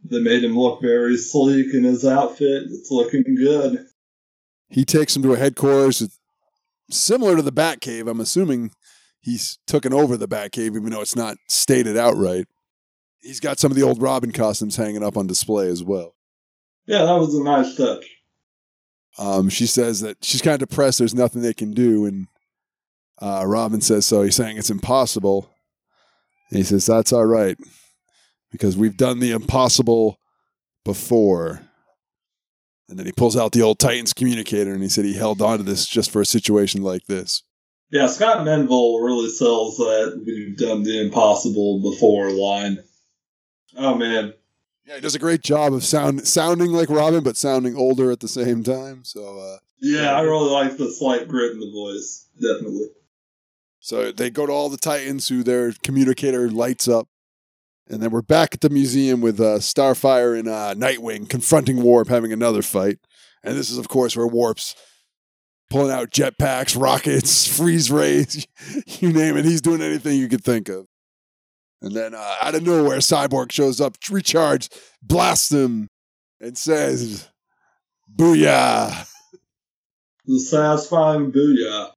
They 0.04 0.20
made 0.22 0.44
him 0.44 0.58
look 0.58 0.82
very 0.82 1.18
sleek 1.18 1.72
in 1.76 1.84
his 1.84 2.04
outfit. 2.04 2.64
It's 2.72 2.90
looking 2.90 3.36
good. 3.36 3.86
He 4.70 4.86
takes 4.86 5.16
him 5.16 5.22
to 5.22 5.34
a 5.34 5.38
headquarters 5.38 6.02
it's 6.02 6.20
similar 6.90 7.36
to 7.36 7.44
the 7.44 7.52
Batcave. 7.52 8.10
I'm 8.10 8.20
assuming 8.20 8.72
he's 9.22 9.60
taken 9.68 9.94
over 9.94 10.18
the 10.18 10.28
Batcave, 10.28 10.76
even 10.76 10.90
though 10.90 11.02
it's 11.02 11.16
not 11.16 11.38
stated 11.48 11.96
outright. 11.96 12.48
He's 13.20 13.40
got 13.40 13.60
some 13.60 13.72
of 13.72 13.78
the 13.78 13.84
old 13.84 14.02
Robin 14.02 14.32
costumes 14.32 14.78
hanging 14.78 15.04
up 15.04 15.16
on 15.16 15.28
display 15.28 15.68
as 15.68 15.84
well. 15.84 16.16
Yeah, 16.88 17.06
that 17.06 17.20
was 17.20 17.36
a 17.36 17.44
nice 17.44 17.76
touch. 17.76 18.04
Um, 19.18 19.50
she 19.50 19.66
says 19.66 20.02
that 20.02 20.18
she's 20.24 20.42
kind 20.42 20.62
of 20.62 20.68
depressed. 20.68 21.00
There's 21.00 21.16
nothing 21.16 21.42
they 21.42 21.54
can 21.54 21.72
do, 21.72 22.06
and 22.06 22.28
uh, 23.22 23.44
Robin 23.46 23.82
says 23.82 24.06
so. 24.06 24.24
He's 24.24 24.36
saying 24.36 24.58
it's 24.58 24.70
impossible. 24.70 25.50
And 26.50 26.58
he 26.58 26.64
says 26.64 26.86
that's 26.86 27.14
all 27.14 27.26
right 27.26 27.58
because 28.52 28.78
we've 28.78 28.98
done 28.98 29.20
the 29.20 29.32
impossible 29.32 30.18
before. 30.84 31.62
And 32.88 33.00
then 33.00 33.06
he 33.06 33.12
pulls 33.12 33.36
out 33.36 33.52
the 33.52 33.64
old 33.64 33.80
Titans 33.80 34.14
communicator, 34.14 34.72
and 34.72 34.84
he 34.84 34.90
said 34.90 35.06
he 35.06 35.14
held 35.14 35.42
on 35.42 35.58
to 35.58 35.64
this 35.64 35.88
just 35.88 36.12
for 36.12 36.22
a 36.22 36.26
situation 36.26 36.84
like 36.84 37.06
this. 37.08 37.44
Yeah, 37.92 38.08
Scott 38.08 38.46
Menville 38.46 39.04
really 39.04 39.30
sells 39.30 39.78
that 39.78 40.22
we've 40.26 40.58
done 40.58 40.84
the 40.84 41.02
impossible 41.02 41.82
before 41.82 42.30
line. 42.32 42.78
Oh 43.76 43.96
man, 43.96 44.34
Yeah, 44.86 44.96
he 44.96 45.02
does 45.02 45.16
a 45.16 45.20
great 45.20 45.42
job 45.42 45.74
of 45.74 45.84
sound 45.84 46.28
sounding 46.28 46.72
like 46.72 46.90
Robin, 46.90 47.24
but 47.24 47.38
sounding 47.38 47.76
older 47.76 48.12
at 48.12 48.20
the 48.20 48.28
same 48.28 48.64
time. 48.64 49.04
So, 49.04 49.40
uh, 49.40 49.58
yeah, 49.80 50.14
I 50.14 50.22
really 50.22 50.50
like 50.50 50.78
the 50.78 50.92
slight 50.92 51.28
grit 51.28 51.54
in 51.54 51.60
the 51.60 51.72
voice. 51.72 52.28
Definitely. 52.40 52.90
So 53.80 54.12
they 54.12 54.30
go 54.30 54.46
to 54.46 54.52
all 54.52 54.70
the 54.70 54.78
Titans 54.78 55.28
who 55.28 55.44
their 55.44 55.72
communicator 55.84 56.50
lights 56.50 56.88
up. 56.88 57.08
And 57.88 58.02
then 58.02 58.10
we're 58.10 58.24
back 58.24 58.56
at 58.56 58.62
the 58.62 58.70
museum 58.72 59.22
with 59.22 59.40
uh, 59.40 59.60
Starfire 59.60 60.38
and 60.38 60.48
uh, 60.48 60.74
Nightwing 60.74 61.30
confronting 61.30 61.84
Warp, 61.84 62.08
having 62.08 62.34
another 62.34 62.64
fight. 62.64 62.98
And 63.44 63.56
this 63.56 63.70
is, 63.70 63.78
of 63.78 63.88
course, 63.88 64.18
where 64.18 64.26
Warp's 64.26 64.76
pulling 65.70 65.92
out 65.92 66.10
jetpacks, 66.10 66.76
rockets, 66.82 67.48
freeze 67.48 67.92
rays, 67.92 68.48
you 68.88 69.14
name 69.14 69.38
it. 69.38 69.46
He's 69.46 69.62
doing 69.62 69.84
anything 69.84 70.18
you 70.20 70.28
could 70.28 70.44
think 70.44 70.68
of. 70.68 70.88
And 71.86 71.96
then 71.96 72.16
uh, 72.16 72.36
out 72.42 72.56
of 72.56 72.64
nowhere, 72.64 72.98
Cyborg 72.98 73.52
shows 73.52 73.80
up, 73.80 73.96
recharged, 74.10 74.76
blasts 75.04 75.52
him, 75.52 75.88
and 76.42 76.58
says, 76.58 77.30
Booyah! 78.14 79.08
The 80.28 80.40
satisfying 80.40 81.32
booyah. 81.32 81.92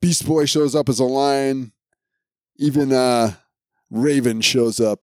Beast 0.00 0.26
Boy 0.26 0.46
shows 0.46 0.74
up 0.74 0.88
as 0.88 0.98
a 0.98 1.04
lion. 1.04 1.70
Even 2.56 2.92
uh, 2.92 3.34
Raven 3.88 4.40
shows 4.40 4.80
up. 4.80 4.98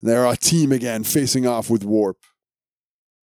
They're 0.00 0.24
a 0.24 0.34
team 0.34 0.72
again, 0.72 1.04
facing 1.04 1.46
off 1.46 1.68
with 1.68 1.84
Warp. 1.84 2.16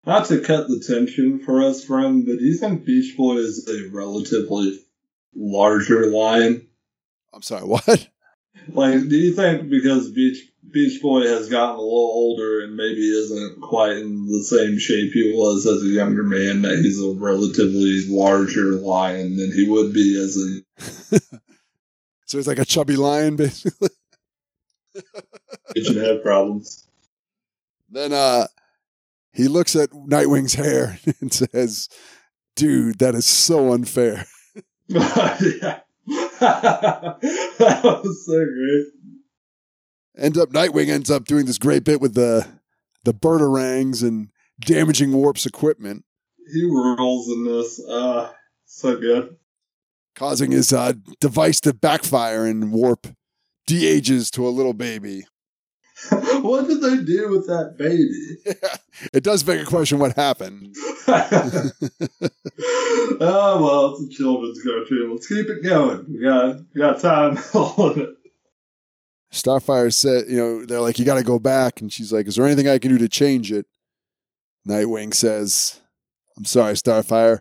Not 0.04 0.26
to 0.26 0.40
cut 0.40 0.66
the 0.66 0.82
tension 0.84 1.38
for 1.38 1.62
us, 1.62 1.84
friend, 1.84 2.26
but 2.26 2.40
do 2.40 2.44
you 2.44 2.58
think 2.58 2.84
Beach 2.84 3.16
Boy 3.16 3.36
is 3.36 3.68
a 3.68 3.94
relatively 3.94 4.80
larger 5.36 6.06
lion? 6.10 6.66
I'm 7.32 7.42
sorry, 7.42 7.62
what? 7.64 8.08
Like, 8.72 9.08
do 9.08 9.16
you 9.16 9.34
think 9.34 9.70
because 9.70 10.10
Beach 10.10 10.48
Beach 10.70 11.00
Boy 11.00 11.26
has 11.26 11.48
gotten 11.48 11.76
a 11.76 11.80
little 11.80 12.12
older 12.12 12.60
and 12.62 12.76
maybe 12.76 13.00
isn't 13.00 13.60
quite 13.62 13.96
in 13.96 14.26
the 14.26 14.44
same 14.44 14.78
shape 14.78 15.12
he 15.12 15.32
was 15.34 15.66
as 15.66 15.82
a 15.82 15.86
younger 15.86 16.22
man, 16.22 16.62
that 16.62 16.78
he's 16.78 17.02
a 17.02 17.12
relatively 17.12 18.04
larger 18.08 18.72
lion 18.72 19.36
than 19.36 19.52
he 19.52 19.68
would 19.68 19.92
be 19.92 20.20
as 20.20 20.36
a 20.36 21.20
So 22.26 22.36
he's 22.36 22.46
like 22.46 22.58
a 22.58 22.64
chubby 22.66 22.96
lion, 22.96 23.36
basically. 23.36 23.88
kitchen 25.74 25.96
head 25.96 26.22
problems? 26.22 26.86
Then 27.88 28.12
uh, 28.12 28.48
he 29.32 29.48
looks 29.48 29.74
at 29.74 29.94
Nightwing's 29.94 30.52
hair 30.52 30.98
and 31.20 31.32
says, 31.32 31.88
Dude, 32.54 32.98
that 32.98 33.14
is 33.14 33.24
so 33.24 33.72
unfair. 33.72 34.26
yeah. 34.88 35.80
That 36.08 37.80
was 37.84 38.26
so 38.26 38.44
great. 38.44 38.86
End 40.16 40.36
up, 40.36 40.50
Nightwing 40.50 40.88
ends 40.88 41.10
up 41.10 41.24
doing 41.26 41.46
this 41.46 41.58
great 41.58 41.84
bit 41.84 42.00
with 42.00 42.14
the 42.14 42.46
the 43.04 43.14
birdarangs 43.14 44.02
and 44.02 44.30
damaging 44.60 45.12
Warp's 45.12 45.46
equipment, 45.46 46.04
He 46.52 46.62
rules 46.64 47.28
in 47.28 47.44
this. 47.44 47.80
Uh, 47.88 48.32
so 48.66 48.96
good. 48.98 49.36
causing 50.16 50.50
his 50.50 50.72
uh, 50.72 50.94
device 51.20 51.60
to 51.60 51.72
backfire 51.72 52.44
and 52.44 52.72
Warp 52.72 53.06
de-ages 53.66 54.30
to 54.32 54.46
a 54.46 54.50
little 54.50 54.74
baby. 54.74 55.24
what 56.42 56.68
did 56.68 56.80
they 56.80 57.02
do 57.02 57.30
with 57.30 57.46
that 57.46 57.76
baby? 57.78 58.58
It 59.12 59.22
does 59.22 59.44
beg 59.44 59.60
a 59.60 59.64
question 59.64 60.00
what 60.00 60.16
happened. 60.16 60.74
oh 61.06 61.70
well, 63.20 63.94
it's 63.94 64.02
a 64.02 64.08
children's 64.08 64.60
cartoon. 64.60 65.12
Let's 65.12 65.28
keep 65.28 65.46
it 65.48 65.62
going. 65.62 66.04
We 66.08 66.18
got 66.20 66.56
we 66.74 66.80
got 66.80 66.98
time 67.00 67.36
on 67.54 68.00
it. 68.00 68.08
Starfire 69.32 69.94
said, 69.94 70.24
you 70.28 70.36
know, 70.36 70.64
they're 70.64 70.80
like, 70.80 70.98
you 70.98 71.04
got 71.04 71.14
to 71.14 71.22
go 71.22 71.38
back. 71.38 71.80
And 71.80 71.92
she's 71.92 72.12
like, 72.12 72.26
is 72.26 72.34
there 72.34 72.44
anything 72.44 72.66
I 72.66 72.80
can 72.80 72.90
do 72.90 72.98
to 72.98 73.08
change 73.08 73.52
it? 73.52 73.66
Nightwing 74.66 75.14
says, 75.14 75.80
I'm 76.36 76.44
sorry, 76.44 76.74
Starfire. 76.74 77.40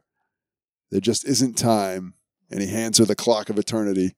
There 0.91 1.01
just 1.01 1.25
isn't 1.25 1.57
time. 1.57 2.13
And 2.51 2.61
he 2.61 2.67
hands 2.67 2.99
her 2.99 3.05
the 3.05 3.15
clock 3.15 3.49
of 3.49 3.57
eternity 3.57 4.15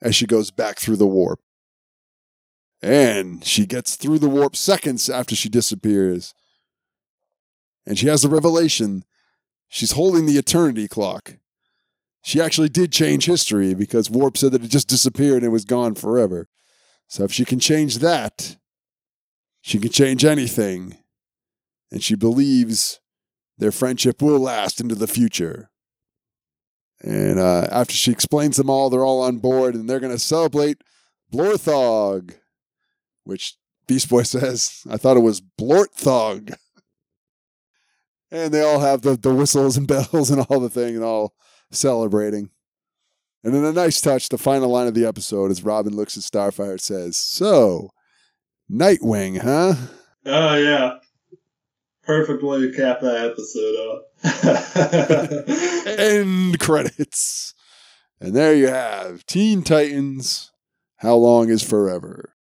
as 0.00 0.14
she 0.14 0.26
goes 0.26 0.52
back 0.52 0.78
through 0.78 0.96
the 0.96 1.06
warp. 1.06 1.40
And 2.86 3.44
she 3.44 3.66
gets 3.66 3.96
through 3.96 4.20
the 4.20 4.28
warp 4.28 4.54
seconds 4.54 5.10
after 5.10 5.34
she 5.34 5.48
disappears. 5.48 6.34
And 7.84 7.98
she 7.98 8.06
has 8.06 8.24
a 8.24 8.28
revelation. 8.28 9.02
She's 9.68 9.90
holding 9.90 10.26
the 10.26 10.38
eternity 10.38 10.86
clock. 10.86 11.34
She 12.22 12.40
actually 12.40 12.68
did 12.68 12.92
change 12.92 13.26
history 13.26 13.74
because 13.74 14.08
Warp 14.08 14.36
said 14.36 14.52
that 14.52 14.62
it 14.62 14.70
just 14.70 14.86
disappeared 14.86 15.38
and 15.38 15.46
it 15.46 15.48
was 15.48 15.64
gone 15.64 15.96
forever. 15.96 16.46
So 17.08 17.24
if 17.24 17.32
she 17.32 17.44
can 17.44 17.58
change 17.58 17.98
that, 17.98 18.56
she 19.62 19.80
can 19.80 19.90
change 19.90 20.24
anything. 20.24 20.96
And 21.90 22.04
she 22.04 22.14
believes 22.14 23.00
their 23.58 23.72
friendship 23.72 24.22
will 24.22 24.38
last 24.38 24.80
into 24.80 24.94
the 24.94 25.08
future. 25.08 25.70
And 27.02 27.40
uh, 27.40 27.66
after 27.68 27.94
she 27.94 28.12
explains 28.12 28.56
them 28.56 28.70
all, 28.70 28.90
they're 28.90 29.04
all 29.04 29.22
on 29.22 29.38
board 29.38 29.74
and 29.74 29.90
they're 29.90 29.98
going 29.98 30.12
to 30.12 30.20
celebrate 30.20 30.82
Blorthog, 31.32 32.34
which 33.26 33.56
Beast 33.86 34.08
Boy 34.08 34.22
says, 34.24 34.82
I 34.88 34.96
thought 34.96 35.16
it 35.16 35.20
was 35.20 35.40
Blorthog. 35.40 36.54
and 38.30 38.52
they 38.52 38.62
all 38.62 38.80
have 38.80 39.02
the, 39.02 39.16
the 39.16 39.34
whistles 39.34 39.76
and 39.76 39.86
bells 40.12 40.30
and 40.30 40.44
all 40.48 40.60
the 40.60 40.70
thing 40.70 40.94
and 40.96 41.04
all 41.04 41.34
celebrating. 41.70 42.50
And 43.44 43.54
then 43.54 43.64
a 43.64 43.72
nice 43.72 44.00
touch, 44.00 44.28
the 44.28 44.38
final 44.38 44.70
line 44.70 44.88
of 44.88 44.94
the 44.94 45.06
episode, 45.06 45.50
as 45.50 45.62
Robin 45.62 45.94
looks 45.94 46.16
at 46.16 46.24
Starfire 46.24 46.72
and 46.72 46.80
says, 46.80 47.16
So, 47.16 47.90
Nightwing, 48.70 49.40
huh? 49.40 49.74
Oh 50.24 50.56
yeah. 50.56 50.96
Perfect 52.02 52.42
way 52.42 52.60
to 52.60 52.72
cap 52.72 53.00
that 53.00 53.30
episode 53.32 54.02
off. 54.24 55.86
End 55.98 56.58
credits. 56.58 57.54
And 58.20 58.34
there 58.34 58.54
you 58.54 58.68
have 58.68 59.26
Teen 59.26 59.62
Titans. 59.62 60.50
How 60.96 61.16
long 61.16 61.48
is 61.48 61.62
forever? 61.62 62.35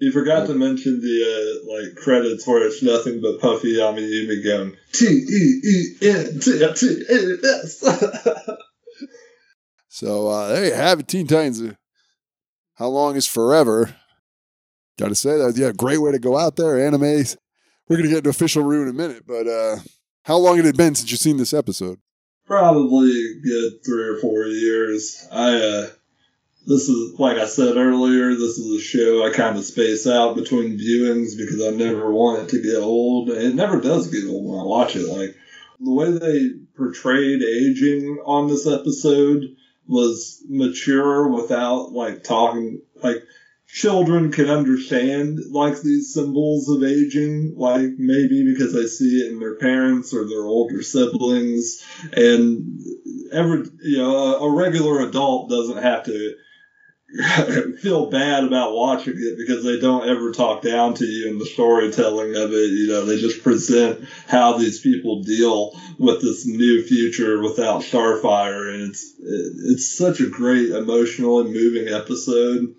You 0.00 0.12
forgot 0.12 0.46
to 0.46 0.54
mention 0.54 1.00
the 1.00 1.62
uh, 1.66 1.72
like 1.72 1.94
credits 2.02 2.46
where 2.46 2.66
it's 2.66 2.82
nothing 2.82 3.20
but 3.20 3.38
Puffy 3.38 3.74
AmiYumi 3.74 4.42
going 4.42 4.76
T 4.92 5.06
E 5.06 5.60
E 5.64 6.08
N 6.08 6.40
T 6.40 6.58
T 6.74 6.86
E 6.86 7.36
S. 7.44 8.48
So 9.92 10.28
uh, 10.28 10.48
there 10.48 10.64
you 10.64 10.72
have 10.72 11.00
it, 11.00 11.08
Teen 11.08 11.26
Titans. 11.26 11.74
How 12.74 12.86
long 12.86 13.16
is 13.16 13.26
forever? 13.26 13.94
Got 14.98 15.08
to 15.08 15.14
say 15.16 15.36
that, 15.36 15.56
yeah, 15.56 15.72
great 15.76 15.98
way 15.98 16.12
to 16.12 16.18
go 16.18 16.38
out 16.38 16.56
there. 16.56 16.86
Anime. 16.86 17.24
We're 17.88 17.96
gonna 17.96 18.08
get 18.08 18.18
into 18.18 18.30
official 18.30 18.62
review 18.62 18.84
in 18.84 18.88
a 18.88 18.92
minute, 18.96 19.24
but 19.26 19.48
uh, 19.48 19.78
how 20.22 20.36
long 20.36 20.56
had 20.56 20.66
it 20.66 20.76
been 20.76 20.94
since 20.94 21.10
you've 21.10 21.20
seen 21.20 21.38
this 21.38 21.52
episode? 21.52 21.98
Probably 22.46 23.10
a 23.10 23.40
good 23.44 23.72
three 23.84 24.04
or 24.04 24.16
four 24.20 24.44
years. 24.44 25.26
I 25.32 25.56
uh, 25.56 25.86
this 26.66 26.88
is 26.88 27.18
like 27.18 27.38
I 27.38 27.46
said 27.46 27.76
earlier. 27.76 28.30
This 28.30 28.58
is 28.58 28.76
a 28.76 28.80
show 28.80 29.26
I 29.26 29.30
kind 29.30 29.56
of 29.56 29.64
space 29.64 30.06
out 30.06 30.36
between 30.36 30.78
viewings 30.78 31.36
because 31.36 31.62
I 31.62 31.70
never 31.70 32.10
want 32.12 32.42
it 32.42 32.48
to 32.50 32.62
get 32.62 32.76
old. 32.76 33.30
It 33.30 33.54
never 33.54 33.80
does 33.80 34.08
get 34.08 34.28
old 34.28 34.50
when 34.50 34.60
I 34.60 34.64
watch 34.64 34.96
it. 34.96 35.08
Like 35.08 35.36
the 35.80 35.90
way 35.90 36.10
they 36.10 36.50
portrayed 36.76 37.42
aging 37.42 38.22
on 38.24 38.48
this 38.48 38.66
episode 38.66 39.56
was 39.86 40.44
mature 40.48 41.28
without 41.28 41.92
like 41.92 42.22
talking 42.22 42.82
like 43.02 43.22
children 43.66 44.32
can 44.32 44.50
understand 44.50 45.38
like 45.50 45.80
these 45.80 46.12
symbols 46.12 46.68
of 46.68 46.82
aging 46.82 47.54
like 47.56 47.90
maybe 47.98 48.44
because 48.44 48.72
they 48.72 48.86
see 48.86 49.20
it 49.20 49.32
in 49.32 49.38
their 49.38 49.56
parents 49.56 50.12
or 50.12 50.28
their 50.28 50.42
older 50.42 50.82
siblings 50.82 51.84
and 52.12 52.80
every 53.32 53.64
you 53.82 53.98
know 53.98 54.16
a, 54.16 54.38
a 54.40 54.54
regular 54.54 55.00
adult 55.00 55.48
doesn't 55.48 55.82
have 55.82 56.04
to 56.04 56.34
feel 57.80 58.08
bad 58.08 58.44
about 58.44 58.72
watching 58.72 59.14
it 59.16 59.36
because 59.36 59.64
they 59.64 59.80
don't 59.80 60.08
ever 60.08 60.30
talk 60.30 60.62
down 60.62 60.94
to 60.94 61.04
you 61.04 61.28
in 61.28 61.38
the 61.38 61.46
storytelling 61.46 62.36
of 62.36 62.52
it. 62.52 62.70
You 62.70 62.86
know, 62.86 63.04
they 63.04 63.18
just 63.18 63.42
present 63.42 64.06
how 64.28 64.56
these 64.56 64.80
people 64.80 65.22
deal 65.22 65.72
with 65.98 66.22
this 66.22 66.46
new 66.46 66.84
future 66.84 67.42
without 67.42 67.82
Starfire, 67.82 68.72
and 68.72 68.90
it's 68.90 69.14
it's 69.18 69.96
such 69.96 70.20
a 70.20 70.28
great 70.28 70.70
emotional 70.70 71.40
and 71.40 71.52
moving 71.52 71.92
episode. 71.92 72.74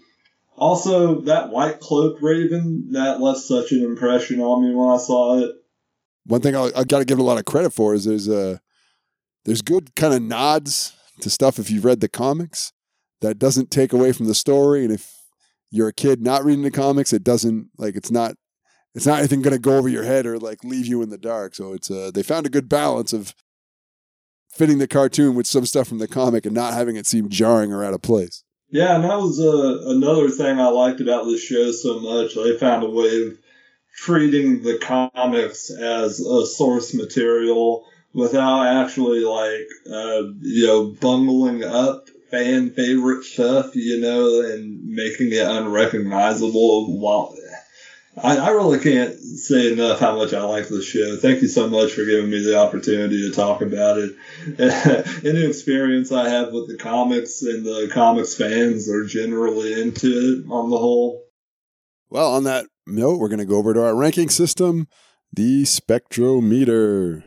Also, 0.55 1.21
that 1.21 1.49
white 1.49 1.81
cloak 1.81 2.21
Raven 2.21 2.91
that 2.91 3.19
left 3.19 3.39
such 3.39 3.73
an 3.73 3.83
impression 3.83 4.39
on 4.39 4.63
me 4.63 4.73
when 4.73 4.89
I 4.89 4.97
saw 4.97 5.39
it. 5.39 5.55
One 6.25 6.41
thing 6.41 6.55
I, 6.55 6.83
got 6.83 6.99
to 6.99 7.05
give 7.05 7.19
a 7.19 7.23
lot 7.23 7.39
of 7.39 7.45
credit 7.45 7.71
for 7.71 7.93
is 7.93 8.05
there's 8.05 8.29
uh, 8.29 8.59
there's 9.43 9.61
good 9.61 9.93
kind 9.95 10.13
of 10.13 10.21
nods 10.21 10.93
to 11.19 11.29
stuff 11.29 11.59
if 11.59 11.69
you've 11.69 11.85
read 11.85 11.99
the 11.99 12.07
comics 12.07 12.71
that 13.21 13.39
doesn't 13.39 13.71
take 13.71 13.93
away 13.93 14.11
from 14.11 14.27
the 14.27 14.35
story, 14.35 14.83
and 14.83 14.93
if 14.93 15.15
you're 15.69 15.87
a 15.87 15.93
kid 15.93 16.21
not 16.21 16.43
reading 16.43 16.63
the 16.63 16.71
comics, 16.71 17.13
it 17.13 17.23
doesn't 17.23 17.69
like 17.77 17.95
it's 17.95 18.11
not 18.11 18.35
it's 18.93 19.05
not 19.05 19.19
anything 19.19 19.41
going 19.41 19.53
to 19.53 19.59
go 19.59 19.77
over 19.77 19.87
your 19.87 20.03
head 20.03 20.25
or 20.25 20.37
like 20.37 20.63
leave 20.63 20.85
you 20.85 21.01
in 21.01 21.09
the 21.09 21.17
dark. 21.17 21.55
So 21.55 21.73
it's 21.73 21.89
uh, 21.89 22.11
they 22.13 22.23
found 22.23 22.45
a 22.45 22.49
good 22.49 22.67
balance 22.67 23.13
of 23.13 23.33
fitting 24.53 24.79
the 24.79 24.87
cartoon 24.87 25.35
with 25.35 25.47
some 25.47 25.65
stuff 25.65 25.87
from 25.87 25.99
the 25.99 26.07
comic 26.07 26.45
and 26.45 26.53
not 26.53 26.73
having 26.73 26.97
it 26.97 27.07
seem 27.07 27.29
jarring 27.29 27.71
or 27.71 27.83
out 27.83 27.93
of 27.93 28.01
place. 28.01 28.43
Yeah, 28.69 28.95
and 28.95 29.03
that 29.03 29.19
was 29.19 29.39
uh, 29.39 29.89
another 29.89 30.29
thing 30.29 30.59
I 30.59 30.67
liked 30.67 31.01
about 31.01 31.25
this 31.25 31.43
show 31.43 31.71
so 31.71 31.99
much. 31.99 32.35
They 32.35 32.57
found 32.57 32.83
a 32.83 32.89
way 32.89 33.23
of 33.23 33.37
treating 33.95 34.63
the 34.63 34.77
comics 34.77 35.69
as 35.69 36.19
a 36.19 36.45
source 36.45 36.93
material 36.93 37.85
without 38.13 38.65
actually 38.67 39.21
like 39.21 39.67
uh, 39.89 40.23
you 40.41 40.67
know 40.67 40.95
bungling 40.99 41.63
up 41.63 42.07
fan 42.31 42.71
favorite 42.71 43.23
stuff, 43.23 43.75
you 43.75 43.99
know, 43.99 44.41
and 44.41 44.83
making 44.87 45.31
it 45.31 45.45
unrecognizable. 45.45 46.97
While 46.97 47.35
I, 48.17 48.37
I 48.37 48.49
really 48.49 48.79
can't 48.79 49.13
say 49.15 49.71
enough 49.71 49.99
how 49.99 50.17
much 50.17 50.33
I 50.33 50.41
like 50.43 50.67
this 50.67 50.85
show. 50.85 51.15
Thank 51.17 51.41
you 51.41 51.47
so 51.47 51.69
much 51.69 51.93
for 51.93 52.03
giving 52.03 52.29
me 52.29 52.43
the 52.43 52.57
opportunity 52.57 53.29
to 53.29 53.35
talk 53.35 53.61
about 53.61 53.97
it. 53.97 54.15
Any 55.25 55.45
experience 55.45 56.11
I 56.11 56.29
have 56.29 56.51
with 56.51 56.67
the 56.67 56.77
comics 56.77 57.41
and 57.41 57.65
the 57.65 57.89
comics 57.93 58.35
fans 58.35 58.89
are 58.89 59.05
generally 59.05 59.81
into 59.81 60.07
it 60.07 60.51
on 60.51 60.69
the 60.69 60.77
whole. 60.77 61.23
Well, 62.09 62.33
on 62.33 62.43
that 62.43 62.65
note, 62.85 63.19
we're 63.19 63.29
going 63.29 63.39
to 63.39 63.45
go 63.45 63.57
over 63.57 63.73
to 63.73 63.81
our 63.81 63.95
ranking 63.95 64.29
system, 64.29 64.89
the 65.31 65.63
spectrometer. 65.63 67.23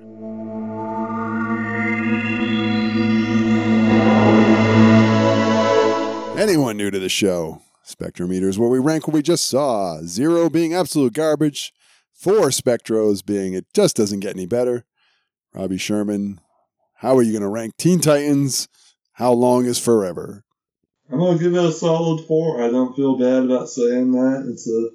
Anyone 6.44 6.76
new 6.76 6.90
to 6.90 6.98
the 6.98 7.08
show? 7.08 7.62
Spectrometer 7.86 8.42
is 8.42 8.58
where 8.58 8.68
we 8.68 8.78
rank 8.78 9.08
what 9.08 9.14
we 9.14 9.22
just 9.22 9.48
saw. 9.48 10.02
Zero 10.02 10.50
being 10.50 10.74
absolute 10.74 11.14
garbage, 11.14 11.72
four 12.12 12.48
spectros 12.48 13.24
being 13.24 13.54
it 13.54 13.64
just 13.72 13.96
doesn't 13.96 14.20
get 14.20 14.36
any 14.36 14.44
better. 14.44 14.84
Robbie 15.54 15.78
Sherman, 15.78 16.42
how 16.96 17.16
are 17.16 17.22
you 17.22 17.32
going 17.32 17.40
to 17.40 17.48
rank 17.48 17.78
Teen 17.78 17.98
Titans? 17.98 18.68
How 19.14 19.32
long 19.32 19.64
is 19.64 19.78
forever? 19.78 20.44
I'm 21.10 21.18
gonna 21.18 21.38
give 21.38 21.54
it 21.54 21.64
a 21.64 21.72
solid 21.72 22.26
four. 22.26 22.62
I 22.62 22.68
don't 22.68 22.94
feel 22.94 23.16
bad 23.16 23.44
about 23.44 23.70
saying 23.70 24.12
that. 24.12 24.46
It's 24.46 24.68
a 24.68 24.90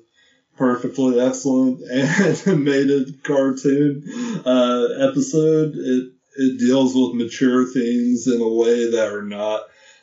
perfectly 0.55 1.19
excellent 1.19 1.81
animated 1.91 3.23
cartoon 3.23 4.03
uh, 4.45 4.85
episode. 4.99 5.73
It 5.73 6.11
it 6.37 6.59
deals 6.59 6.93
with 6.93 7.19
mature 7.19 7.65
themes 7.65 8.27
in 8.27 8.39
a 8.39 8.47
way 8.47 8.91
that 8.91 9.11
are 9.11 9.23
not 9.23 9.61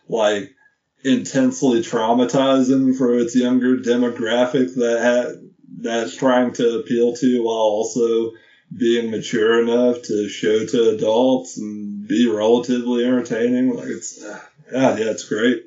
like 0.09 0.56
intensely 1.05 1.81
traumatizing 1.81 2.97
for 2.97 3.15
its 3.15 3.37
younger 3.37 3.77
demographic 3.77 4.75
that 4.75 5.01
ha- 5.03 5.41
that's 5.79 6.17
trying 6.17 6.53
to 6.55 6.79
appeal 6.79 7.15
to 7.15 7.43
while 7.43 7.55
also 7.55 8.33
being 8.77 9.11
mature 9.11 9.63
enough 9.63 10.03
to 10.03 10.29
show 10.29 10.67
to 10.67 10.91
adults 10.91 11.57
and 11.59 12.09
be 12.09 12.29
relatively 12.29 13.05
entertaining. 13.05 13.75
Like 13.75 13.89
it's 13.89 14.23
uh, 14.23 14.41
yeah, 14.73 14.97
yeah, 14.97 15.11
it's 15.11 15.29
great. 15.29 15.65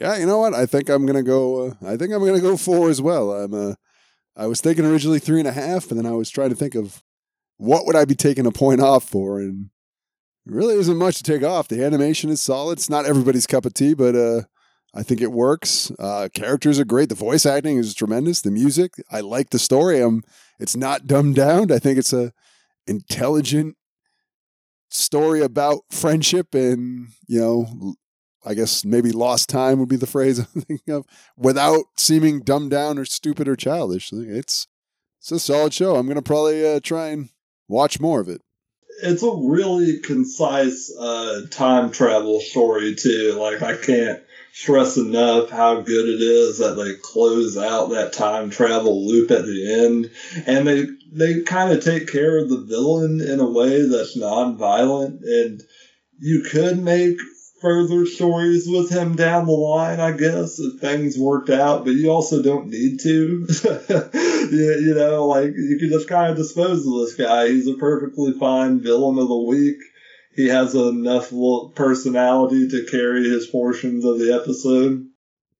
Yeah, 0.00 0.16
you 0.16 0.26
know 0.26 0.38
what? 0.38 0.54
I 0.54 0.66
think 0.66 0.88
I'm 0.88 1.06
gonna 1.06 1.22
go. 1.22 1.68
Uh, 1.68 1.74
I 1.86 1.96
think 1.96 2.12
I'm 2.12 2.24
gonna 2.24 2.40
go 2.40 2.56
four 2.56 2.90
as 2.90 3.00
well. 3.00 3.32
I'm. 3.32 3.54
Uh, 3.54 3.74
I 4.36 4.46
was 4.46 4.60
thinking 4.60 4.84
originally 4.84 5.18
three 5.18 5.38
and 5.38 5.48
a 5.48 5.52
half, 5.52 5.90
and 5.90 5.98
then 5.98 6.06
I 6.06 6.14
was 6.14 6.28
trying 6.28 6.50
to 6.50 6.56
think 6.56 6.74
of 6.74 7.02
what 7.56 7.86
would 7.86 7.96
I 7.96 8.04
be 8.04 8.14
taking 8.14 8.44
a 8.44 8.52
point 8.52 8.82
off 8.82 9.08
for, 9.08 9.40
and 9.40 9.70
really 10.46 10.76
isn't 10.76 10.96
much 10.96 11.16
to 11.18 11.22
take 11.22 11.42
off. 11.42 11.68
The 11.68 11.84
animation 11.84 12.30
is 12.30 12.40
solid. 12.40 12.78
It's 12.78 12.90
not 12.90 13.06
everybody's 13.06 13.46
cup 13.46 13.64
of 13.64 13.74
tea, 13.74 13.94
but 13.94 14.14
uh, 14.14 14.42
I 14.94 15.02
think 15.02 15.20
it 15.20 15.32
works. 15.32 15.90
Uh, 15.98 16.28
characters 16.32 16.78
are 16.78 16.84
great. 16.84 17.08
The 17.08 17.14
voice 17.14 17.44
acting 17.44 17.78
is 17.78 17.94
tremendous. 17.94 18.40
The 18.40 18.50
music, 18.50 18.94
I 19.10 19.20
like 19.20 19.50
the 19.50 19.58
story. 19.58 20.02
Um, 20.02 20.22
it's 20.58 20.76
not 20.76 21.06
dumbed 21.06 21.36
down. 21.36 21.70
I 21.70 21.78
think 21.78 21.98
it's 21.98 22.12
a 22.12 22.32
intelligent 22.86 23.76
story 24.88 25.42
about 25.42 25.80
friendship 25.90 26.54
and 26.54 27.08
you 27.26 27.40
know 27.40 27.96
I 28.46 28.54
guess 28.54 28.84
maybe 28.84 29.10
lost 29.10 29.48
time 29.48 29.80
would 29.80 29.88
be 29.88 29.96
the 29.96 30.06
phrase 30.16 30.38
I'm 30.38 30.62
thinking 30.62 30.94
of, 30.94 31.04
without 31.36 31.86
seeming 31.96 32.40
dumbed 32.40 32.70
down 32.70 32.98
or 32.98 33.04
stupid 33.04 33.48
or 33.48 33.56
childish. 33.56 34.12
It's 34.12 34.68
it's 35.18 35.32
a 35.32 35.40
solid 35.40 35.74
show. 35.74 35.96
I'm 35.96 36.06
gonna 36.06 36.22
probably 36.22 36.64
uh, 36.66 36.80
try 36.80 37.08
and 37.08 37.30
watch 37.68 37.98
more 37.98 38.20
of 38.20 38.28
it. 38.28 38.40
It's 39.02 39.22
a 39.22 39.30
really 39.30 40.00
concise 40.00 40.90
uh, 40.98 41.42
time 41.50 41.90
travel 41.90 42.40
story 42.40 42.94
too. 42.94 43.32
Like 43.38 43.62
I 43.62 43.76
can't 43.76 44.20
stress 44.52 44.96
enough 44.96 45.50
how 45.50 45.80
good 45.80 46.08
it 46.08 46.20
is 46.20 46.58
that 46.58 46.76
they 46.76 46.94
close 47.02 47.58
out 47.58 47.90
that 47.90 48.14
time 48.14 48.48
travel 48.48 49.06
loop 49.06 49.30
at 49.30 49.44
the 49.44 49.84
end, 49.84 50.10
and 50.46 50.66
they 50.66 50.86
they 51.12 51.42
kind 51.42 51.72
of 51.72 51.84
take 51.84 52.08
care 52.08 52.38
of 52.38 52.48
the 52.48 52.60
villain 52.60 53.20
in 53.20 53.38
a 53.38 53.48
way 53.48 53.86
that's 53.86 54.16
non-violent, 54.16 55.22
and 55.22 55.62
you 56.18 56.42
could 56.42 56.78
make 56.78 57.16
further 57.60 58.06
stories 58.06 58.66
with 58.68 58.90
him 58.90 59.16
down 59.16 59.46
the 59.46 59.52
line, 59.52 60.00
I 60.00 60.12
guess, 60.12 60.58
if 60.58 60.80
things 60.80 61.18
worked 61.18 61.50
out, 61.50 61.84
but 61.84 61.92
you 61.92 62.10
also 62.10 62.42
don't 62.42 62.68
need 62.68 63.00
to. 63.00 63.46
you, 64.50 64.78
you 64.80 64.94
know, 64.94 65.26
like, 65.26 65.52
you 65.56 65.78
can 65.78 65.90
just 65.90 66.08
kind 66.08 66.30
of 66.30 66.36
dispose 66.36 66.86
of 66.86 66.94
this 66.94 67.14
guy. 67.14 67.48
He's 67.48 67.66
a 67.66 67.74
perfectly 67.74 68.32
fine 68.32 68.80
villain 68.80 69.18
of 69.18 69.28
the 69.28 69.36
week. 69.36 69.78
He 70.34 70.48
has 70.48 70.74
enough 70.74 71.32
personality 71.74 72.68
to 72.68 72.84
carry 72.90 73.24
his 73.24 73.46
portions 73.46 74.04
of 74.04 74.18
the 74.18 74.34
episode. 74.34 75.06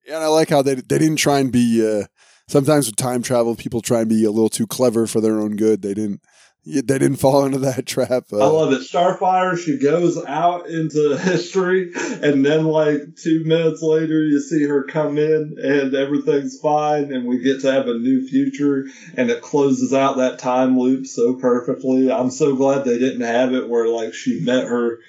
Yeah, 0.05 0.15
and 0.15 0.23
I 0.23 0.27
like 0.27 0.49
how 0.49 0.61
they 0.61 0.75
they 0.75 0.99
didn't 0.99 1.17
try 1.17 1.39
and 1.39 1.51
be. 1.51 1.85
Uh, 1.85 2.05
sometimes 2.47 2.85
with 2.85 2.95
time 2.95 3.23
travel, 3.23 3.55
people 3.55 3.81
try 3.81 4.01
and 4.01 4.09
be 4.09 4.23
a 4.23 4.31
little 4.31 4.49
too 4.49 4.67
clever 4.67 5.07
for 5.07 5.19
their 5.19 5.39
own 5.39 5.55
good. 5.55 5.81
They 5.81 5.95
didn't. 5.95 6.21
They 6.65 6.81
didn't 6.81 7.15
fall 7.15 7.45
into 7.45 7.59
that 7.59 7.85
trap. 7.85 8.25
Uh, 8.31 8.39
I 8.39 8.47
love 8.47 8.73
it. 8.73 8.81
Starfire, 8.81 9.57
she 9.57 9.79
goes 9.79 10.23
out 10.25 10.67
into 10.67 11.17
history, 11.21 11.91
and 11.95 12.45
then 12.45 12.65
like 12.65 13.15
two 13.15 13.43
minutes 13.45 13.81
later, 13.81 14.21
you 14.21 14.39
see 14.41 14.63
her 14.63 14.83
come 14.83 15.17
in, 15.17 15.55
and 15.61 15.93
everything's 15.95 16.59
fine, 16.59 17.13
and 17.13 17.25
we 17.25 17.39
get 17.39 17.61
to 17.61 17.71
have 17.71 17.87
a 17.87 17.97
new 17.97 18.27
future, 18.27 18.87
and 19.15 19.29
it 19.29 19.41
closes 19.41 19.93
out 19.93 20.17
that 20.17 20.39
time 20.39 20.77
loop 20.77 21.05
so 21.07 21.35
perfectly. 21.35 22.11
I'm 22.11 22.31
so 22.31 22.55
glad 22.55 22.83
they 22.83 22.99
didn't 22.99 23.21
have 23.21 23.53
it 23.53 23.69
where 23.69 23.87
like 23.87 24.13
she 24.13 24.41
met 24.41 24.65
her 24.65 24.99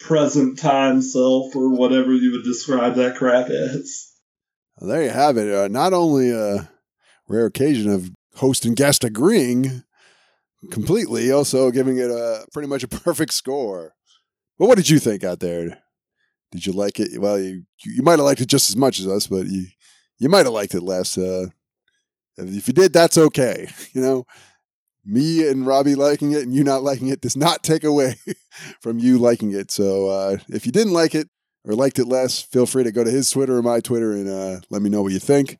present 0.00 0.58
time 0.58 1.02
self 1.02 1.56
or 1.56 1.70
whatever 1.70 2.12
you 2.12 2.32
would 2.32 2.44
describe 2.44 2.94
that 2.96 3.16
crap 3.16 3.48
as. 3.48 4.12
Well, 4.78 4.90
there 4.90 5.02
you 5.02 5.10
have 5.10 5.36
it. 5.36 5.52
Uh, 5.52 5.68
not 5.68 5.92
only 5.92 6.30
a 6.30 6.70
rare 7.28 7.46
occasion 7.46 7.90
of 7.90 8.10
host 8.36 8.64
and 8.64 8.76
guest 8.76 9.04
agreeing 9.04 9.82
completely, 10.70 11.30
also 11.30 11.70
giving 11.70 11.98
it 11.98 12.10
a 12.10 12.46
pretty 12.52 12.68
much 12.68 12.82
a 12.82 12.88
perfect 13.04 13.32
score. 13.32 13.94
But 14.58 14.66
what 14.66 14.76
did 14.76 14.90
you 14.90 14.98
think 14.98 15.24
out 15.24 15.40
there? 15.40 15.78
Did 16.50 16.66
you 16.66 16.72
like 16.72 16.98
it? 16.98 17.20
Well, 17.20 17.38
you 17.38 17.64
you 17.84 18.02
might 18.02 18.18
have 18.18 18.20
liked 18.20 18.40
it 18.40 18.48
just 18.48 18.70
as 18.70 18.76
much 18.76 18.98
as 18.98 19.06
us, 19.06 19.26
but 19.26 19.46
you 19.46 19.66
you 20.18 20.28
might 20.28 20.46
have 20.46 20.54
liked 20.54 20.74
it 20.74 20.82
less. 20.82 21.16
Uh, 21.16 21.46
if 22.36 22.68
you 22.68 22.74
did, 22.74 22.92
that's 22.92 23.18
okay. 23.18 23.68
You 23.92 24.02
know, 24.02 24.26
me 25.04 25.48
and 25.48 25.66
Robbie 25.66 25.94
liking 25.94 26.32
it 26.32 26.42
and 26.42 26.54
you 26.54 26.62
not 26.62 26.82
liking 26.82 27.08
it 27.08 27.20
does 27.20 27.36
not 27.36 27.62
take 27.62 27.82
away 27.82 28.16
from 28.80 28.98
you 28.98 29.18
liking 29.18 29.52
it. 29.52 29.70
So 29.70 30.08
uh, 30.08 30.36
if 30.48 30.66
you 30.66 30.72
didn't 30.72 30.92
like 30.92 31.14
it 31.14 31.28
or 31.64 31.74
liked 31.74 31.98
it 31.98 32.06
less, 32.06 32.40
feel 32.40 32.66
free 32.66 32.84
to 32.84 32.92
go 32.92 33.02
to 33.02 33.10
his 33.10 33.30
Twitter 33.30 33.56
or 33.56 33.62
my 33.62 33.80
Twitter 33.80 34.12
and 34.12 34.28
uh, 34.28 34.60
let 34.70 34.82
me 34.82 34.90
know 34.90 35.02
what 35.02 35.12
you 35.12 35.18
think. 35.18 35.58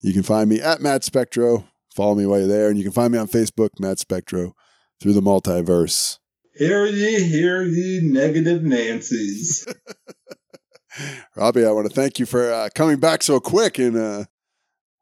You 0.00 0.12
can 0.12 0.22
find 0.22 0.50
me 0.50 0.60
at 0.60 0.80
Matt 0.80 1.04
Spectro. 1.04 1.64
Follow 1.94 2.14
me 2.14 2.26
while 2.26 2.38
you're 2.38 2.48
there, 2.48 2.68
and 2.68 2.78
you 2.78 2.84
can 2.84 2.92
find 2.92 3.12
me 3.12 3.18
on 3.18 3.26
Facebook, 3.26 3.70
Matt 3.78 3.98
Spectro, 3.98 4.54
through 5.00 5.12
the 5.12 5.20
multiverse. 5.20 6.18
Hear 6.54 6.86
ye, 6.86 7.22
hear 7.22 7.62
ye, 7.62 8.00
negative 8.02 8.62
Nancy's. 8.62 9.66
Robbie, 11.36 11.64
I 11.64 11.70
want 11.70 11.88
to 11.88 11.94
thank 11.94 12.18
you 12.18 12.26
for 12.26 12.52
uh, 12.52 12.68
coming 12.74 12.98
back 12.98 13.22
so 13.22 13.40
quick 13.40 13.78
and 13.78 13.96
uh, 13.96 14.24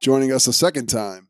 joining 0.01 0.32
us 0.32 0.47
a 0.47 0.53
second 0.53 0.86
time. 0.86 1.28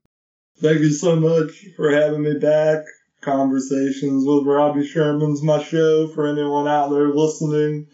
Thank 0.61 0.81
you 0.81 0.91
so 0.91 1.17
much 1.17 1.53
for 1.77 1.91
having 1.91 2.23
me 2.23 2.35
back. 2.39 2.85
Conversations 3.21 4.25
with 4.27 4.47
Robbie 4.47 4.87
Sherman's 4.87 5.43
my 5.43 5.63
show 5.63 6.09
for 6.09 6.27
anyone 6.27 6.69
out 6.69 6.91
there 6.91 7.09
listening. 7.09 7.87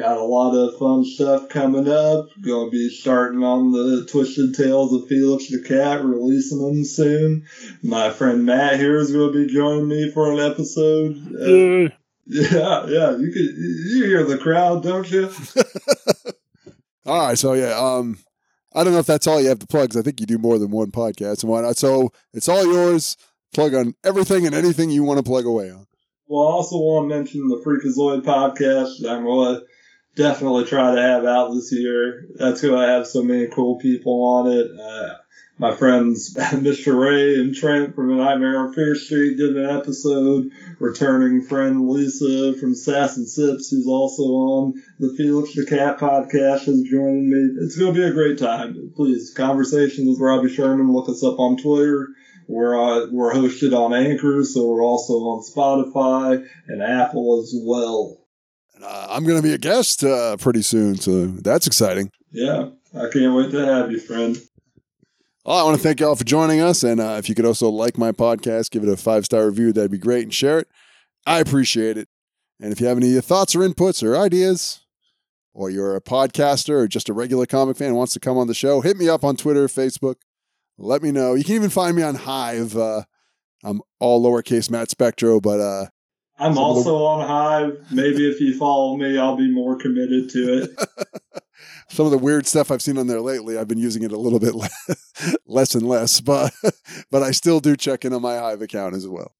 Got 0.00 0.16
a 0.16 0.24
lot 0.24 0.54
of 0.56 0.78
fun 0.78 1.04
stuff 1.04 1.50
coming 1.50 1.86
up. 1.86 2.28
Going 2.40 2.68
to 2.68 2.70
be 2.70 2.88
starting 2.88 3.42
on 3.44 3.70
the 3.70 4.06
Twisted 4.10 4.54
Tales 4.54 4.94
of 4.94 5.06
Felix 5.08 5.48
the 5.50 5.60
Cat, 5.62 6.02
releasing 6.02 6.58
them 6.62 6.84
soon. 6.84 7.44
My 7.82 8.08
friend 8.08 8.46
Matt 8.46 8.80
here 8.80 8.96
is 8.96 9.12
going 9.12 9.30
to 9.30 9.46
be 9.46 9.52
joining 9.52 9.88
me 9.88 10.10
for 10.10 10.32
an 10.32 10.38
episode. 10.38 11.16
Uh, 11.34 11.94
yeah, 12.26 12.86
yeah, 12.86 13.16
you 13.18 13.30
could 13.30 13.56
you 13.56 14.04
hear 14.06 14.24
the 14.24 14.38
crowd, 14.38 14.82
don't 14.82 15.10
you? 15.10 15.30
All 17.06 17.26
right, 17.26 17.38
so 17.38 17.52
yeah, 17.52 17.78
um, 17.78 18.18
I 18.74 18.82
don't 18.84 18.94
know 18.94 19.00
if 19.00 19.06
that's 19.06 19.26
all 19.26 19.40
you 19.40 19.48
have 19.48 19.58
to 19.58 19.66
plug. 19.66 19.90
'cause 19.90 19.96
I 19.98 20.02
think 20.02 20.20
you 20.20 20.26
do 20.26 20.38
more 20.38 20.58
than 20.58 20.70
one 20.70 20.92
podcast 20.92 21.42
and 21.42 21.50
whatnot. 21.50 21.76
So 21.76 22.10
it's 22.32 22.48
all 22.48 22.64
yours. 22.64 23.16
Plug 23.52 23.74
on 23.74 23.94
everything 24.04 24.46
and 24.46 24.54
anything 24.54 24.90
you 24.90 25.02
want 25.02 25.18
to 25.18 25.24
plug 25.24 25.44
away 25.44 25.70
on. 25.70 25.86
Well, 26.28 26.46
I 26.46 26.52
also 26.52 26.76
want 26.78 27.10
to 27.10 27.16
mention 27.16 27.48
the 27.48 27.60
Freakazoid 27.66 28.22
podcast. 28.22 29.04
I'm 29.10 29.24
going 29.24 29.56
to 29.56 29.66
definitely 30.14 30.64
try 30.64 30.94
to 30.94 31.00
have 31.00 31.24
out 31.24 31.52
this 31.52 31.72
year. 31.72 32.26
That's 32.34 32.60
who 32.60 32.76
I 32.76 32.86
have 32.86 33.06
so 33.06 33.22
many 33.22 33.46
cool 33.48 33.78
people 33.78 34.22
on 34.24 34.52
it. 34.52 34.70
Uh, 34.78 35.16
my 35.60 35.76
friends, 35.76 36.34
Mr. 36.38 36.98
Ray 36.98 37.38
and 37.38 37.54
Trent 37.54 37.94
from 37.94 38.16
Nightmare 38.16 38.58
on 38.60 38.72
Fear 38.72 38.94
Street 38.94 39.36
did 39.36 39.56
an 39.56 39.68
episode. 39.68 40.50
Returning 40.78 41.42
friend 41.42 41.86
Lisa 41.86 42.54
from 42.54 42.74
Sass 42.74 43.18
and 43.18 43.28
Sips, 43.28 43.68
who's 43.70 43.86
also 43.86 44.22
on 44.22 44.82
the 44.98 45.12
Felix 45.18 45.54
the 45.54 45.66
Cat 45.66 45.98
podcast, 45.98 46.66
is 46.66 46.88
joining 46.90 47.30
me. 47.30 47.62
It's 47.62 47.76
going 47.76 47.92
to 47.92 48.00
be 48.00 48.06
a 48.06 48.12
great 48.12 48.38
time. 48.38 48.92
Please, 48.96 49.34
Conversations 49.34 50.08
with 50.08 50.18
Robbie 50.18 50.48
Sherman. 50.48 50.94
Look 50.94 51.10
us 51.10 51.22
up 51.22 51.38
on 51.38 51.58
Twitter. 51.58 52.08
We're 52.48 52.80
uh, 52.80 53.06
we're 53.12 53.34
hosted 53.34 53.76
on 53.76 53.92
Anchor, 53.92 54.42
so 54.44 54.66
we're 54.66 54.82
also 54.82 55.12
on 55.12 55.42
Spotify 55.42 56.42
and 56.68 56.82
Apple 56.82 57.42
as 57.42 57.54
well. 57.54 58.19
Uh, 58.82 59.06
I'm 59.10 59.24
going 59.24 59.36
to 59.36 59.42
be 59.42 59.54
a 59.54 59.58
guest 59.58 60.04
uh, 60.04 60.36
pretty 60.36 60.62
soon, 60.62 60.96
so 60.96 61.26
that's 61.26 61.66
exciting. 61.66 62.10
Yeah, 62.32 62.70
I 62.94 63.08
can't 63.12 63.34
wait 63.34 63.50
to 63.50 63.64
have 63.64 63.90
you, 63.90 64.00
friend. 64.00 64.36
Well, 65.44 65.56
I 65.56 65.62
want 65.62 65.76
to 65.76 65.82
thank 65.82 66.00
you 66.00 66.06
all 66.06 66.16
for 66.16 66.24
joining 66.24 66.60
us. 66.60 66.82
And 66.82 67.00
uh, 67.00 67.16
if 67.18 67.28
you 67.28 67.34
could 67.34 67.46
also 67.46 67.68
like 67.68 67.96
my 67.96 68.12
podcast, 68.12 68.70
give 68.70 68.82
it 68.82 68.88
a 68.88 68.96
five 68.96 69.24
star 69.24 69.46
review, 69.46 69.72
that'd 69.72 69.90
be 69.90 69.98
great, 69.98 70.24
and 70.24 70.34
share 70.34 70.58
it. 70.58 70.68
I 71.26 71.40
appreciate 71.40 71.96
it. 71.96 72.08
And 72.60 72.72
if 72.72 72.80
you 72.80 72.86
have 72.86 72.98
any 72.98 73.18
thoughts 73.20 73.56
or 73.56 73.60
inputs 73.60 74.02
or 74.02 74.16
ideas, 74.16 74.80
or 75.54 75.70
you're 75.70 75.96
a 75.96 76.00
podcaster 76.00 76.74
or 76.74 76.88
just 76.88 77.08
a 77.08 77.12
regular 77.12 77.46
comic 77.46 77.76
fan 77.76 77.94
wants 77.94 78.12
to 78.12 78.20
come 78.20 78.38
on 78.38 78.46
the 78.46 78.54
show, 78.54 78.80
hit 78.80 78.96
me 78.96 79.08
up 79.08 79.24
on 79.24 79.36
Twitter, 79.36 79.66
Facebook. 79.66 80.16
Let 80.78 81.02
me 81.02 81.10
know. 81.10 81.34
You 81.34 81.44
can 81.44 81.54
even 81.54 81.70
find 81.70 81.96
me 81.96 82.02
on 82.02 82.14
Hive. 82.14 82.76
Uh, 82.76 83.02
I'm 83.64 83.82
all 83.98 84.22
lowercase 84.22 84.70
Matt 84.70 84.90
Spectro, 84.90 85.40
but 85.40 85.60
uh, 85.60 85.86
I'm 86.40 86.54
Some 86.54 86.64
of 86.64 86.84
the- 86.84 86.90
also 86.90 87.04
on 87.04 87.26
Hive. 87.26 87.78
Maybe 87.92 88.28
if 88.30 88.40
you 88.40 88.56
follow 88.56 88.96
me, 88.96 89.18
I'll 89.18 89.36
be 89.36 89.50
more 89.50 89.76
committed 89.76 90.30
to 90.30 90.62
it. 90.62 91.42
some 91.88 92.06
of 92.06 92.12
the 92.12 92.18
weird 92.18 92.46
stuff 92.46 92.70
I've 92.70 92.80
seen 92.82 92.96
on 92.98 93.06
there 93.08 93.20
lately, 93.20 93.58
I've 93.58 93.68
been 93.68 93.78
using 93.78 94.02
it 94.02 94.12
a 94.12 94.16
little 94.18 94.38
bit 94.40 94.54
le- 94.54 94.68
less 95.46 95.74
and 95.74 95.86
less, 95.86 96.20
but 96.20 96.52
but 97.10 97.22
I 97.22 97.30
still 97.32 97.60
do 97.60 97.76
check 97.76 98.04
in 98.04 98.12
on 98.12 98.22
my 98.22 98.36
Hive 98.36 98.62
account 98.62 98.94
as 98.94 99.06
well. 99.06 99.32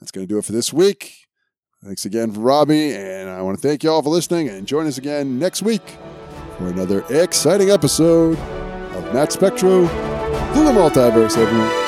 That's 0.00 0.10
going 0.10 0.26
to 0.26 0.32
do 0.32 0.38
it 0.38 0.44
for 0.44 0.52
this 0.52 0.72
week. 0.72 1.12
Thanks 1.84 2.04
again 2.04 2.32
for 2.32 2.40
Robbie, 2.40 2.94
and 2.94 3.28
I 3.28 3.42
want 3.42 3.60
to 3.60 3.68
thank 3.68 3.84
you 3.84 3.90
all 3.90 4.02
for 4.02 4.08
listening. 4.10 4.48
And 4.48 4.66
join 4.66 4.86
us 4.86 4.98
again 4.98 5.38
next 5.38 5.62
week 5.62 5.82
for 6.56 6.68
another 6.68 7.04
exciting 7.10 7.70
episode 7.70 8.36
of 8.38 9.14
Matt 9.14 9.30
Spectro 9.32 9.86
through 9.86 10.64
the 10.64 10.72
multiverse. 10.72 11.36
Everyone. 11.38 11.87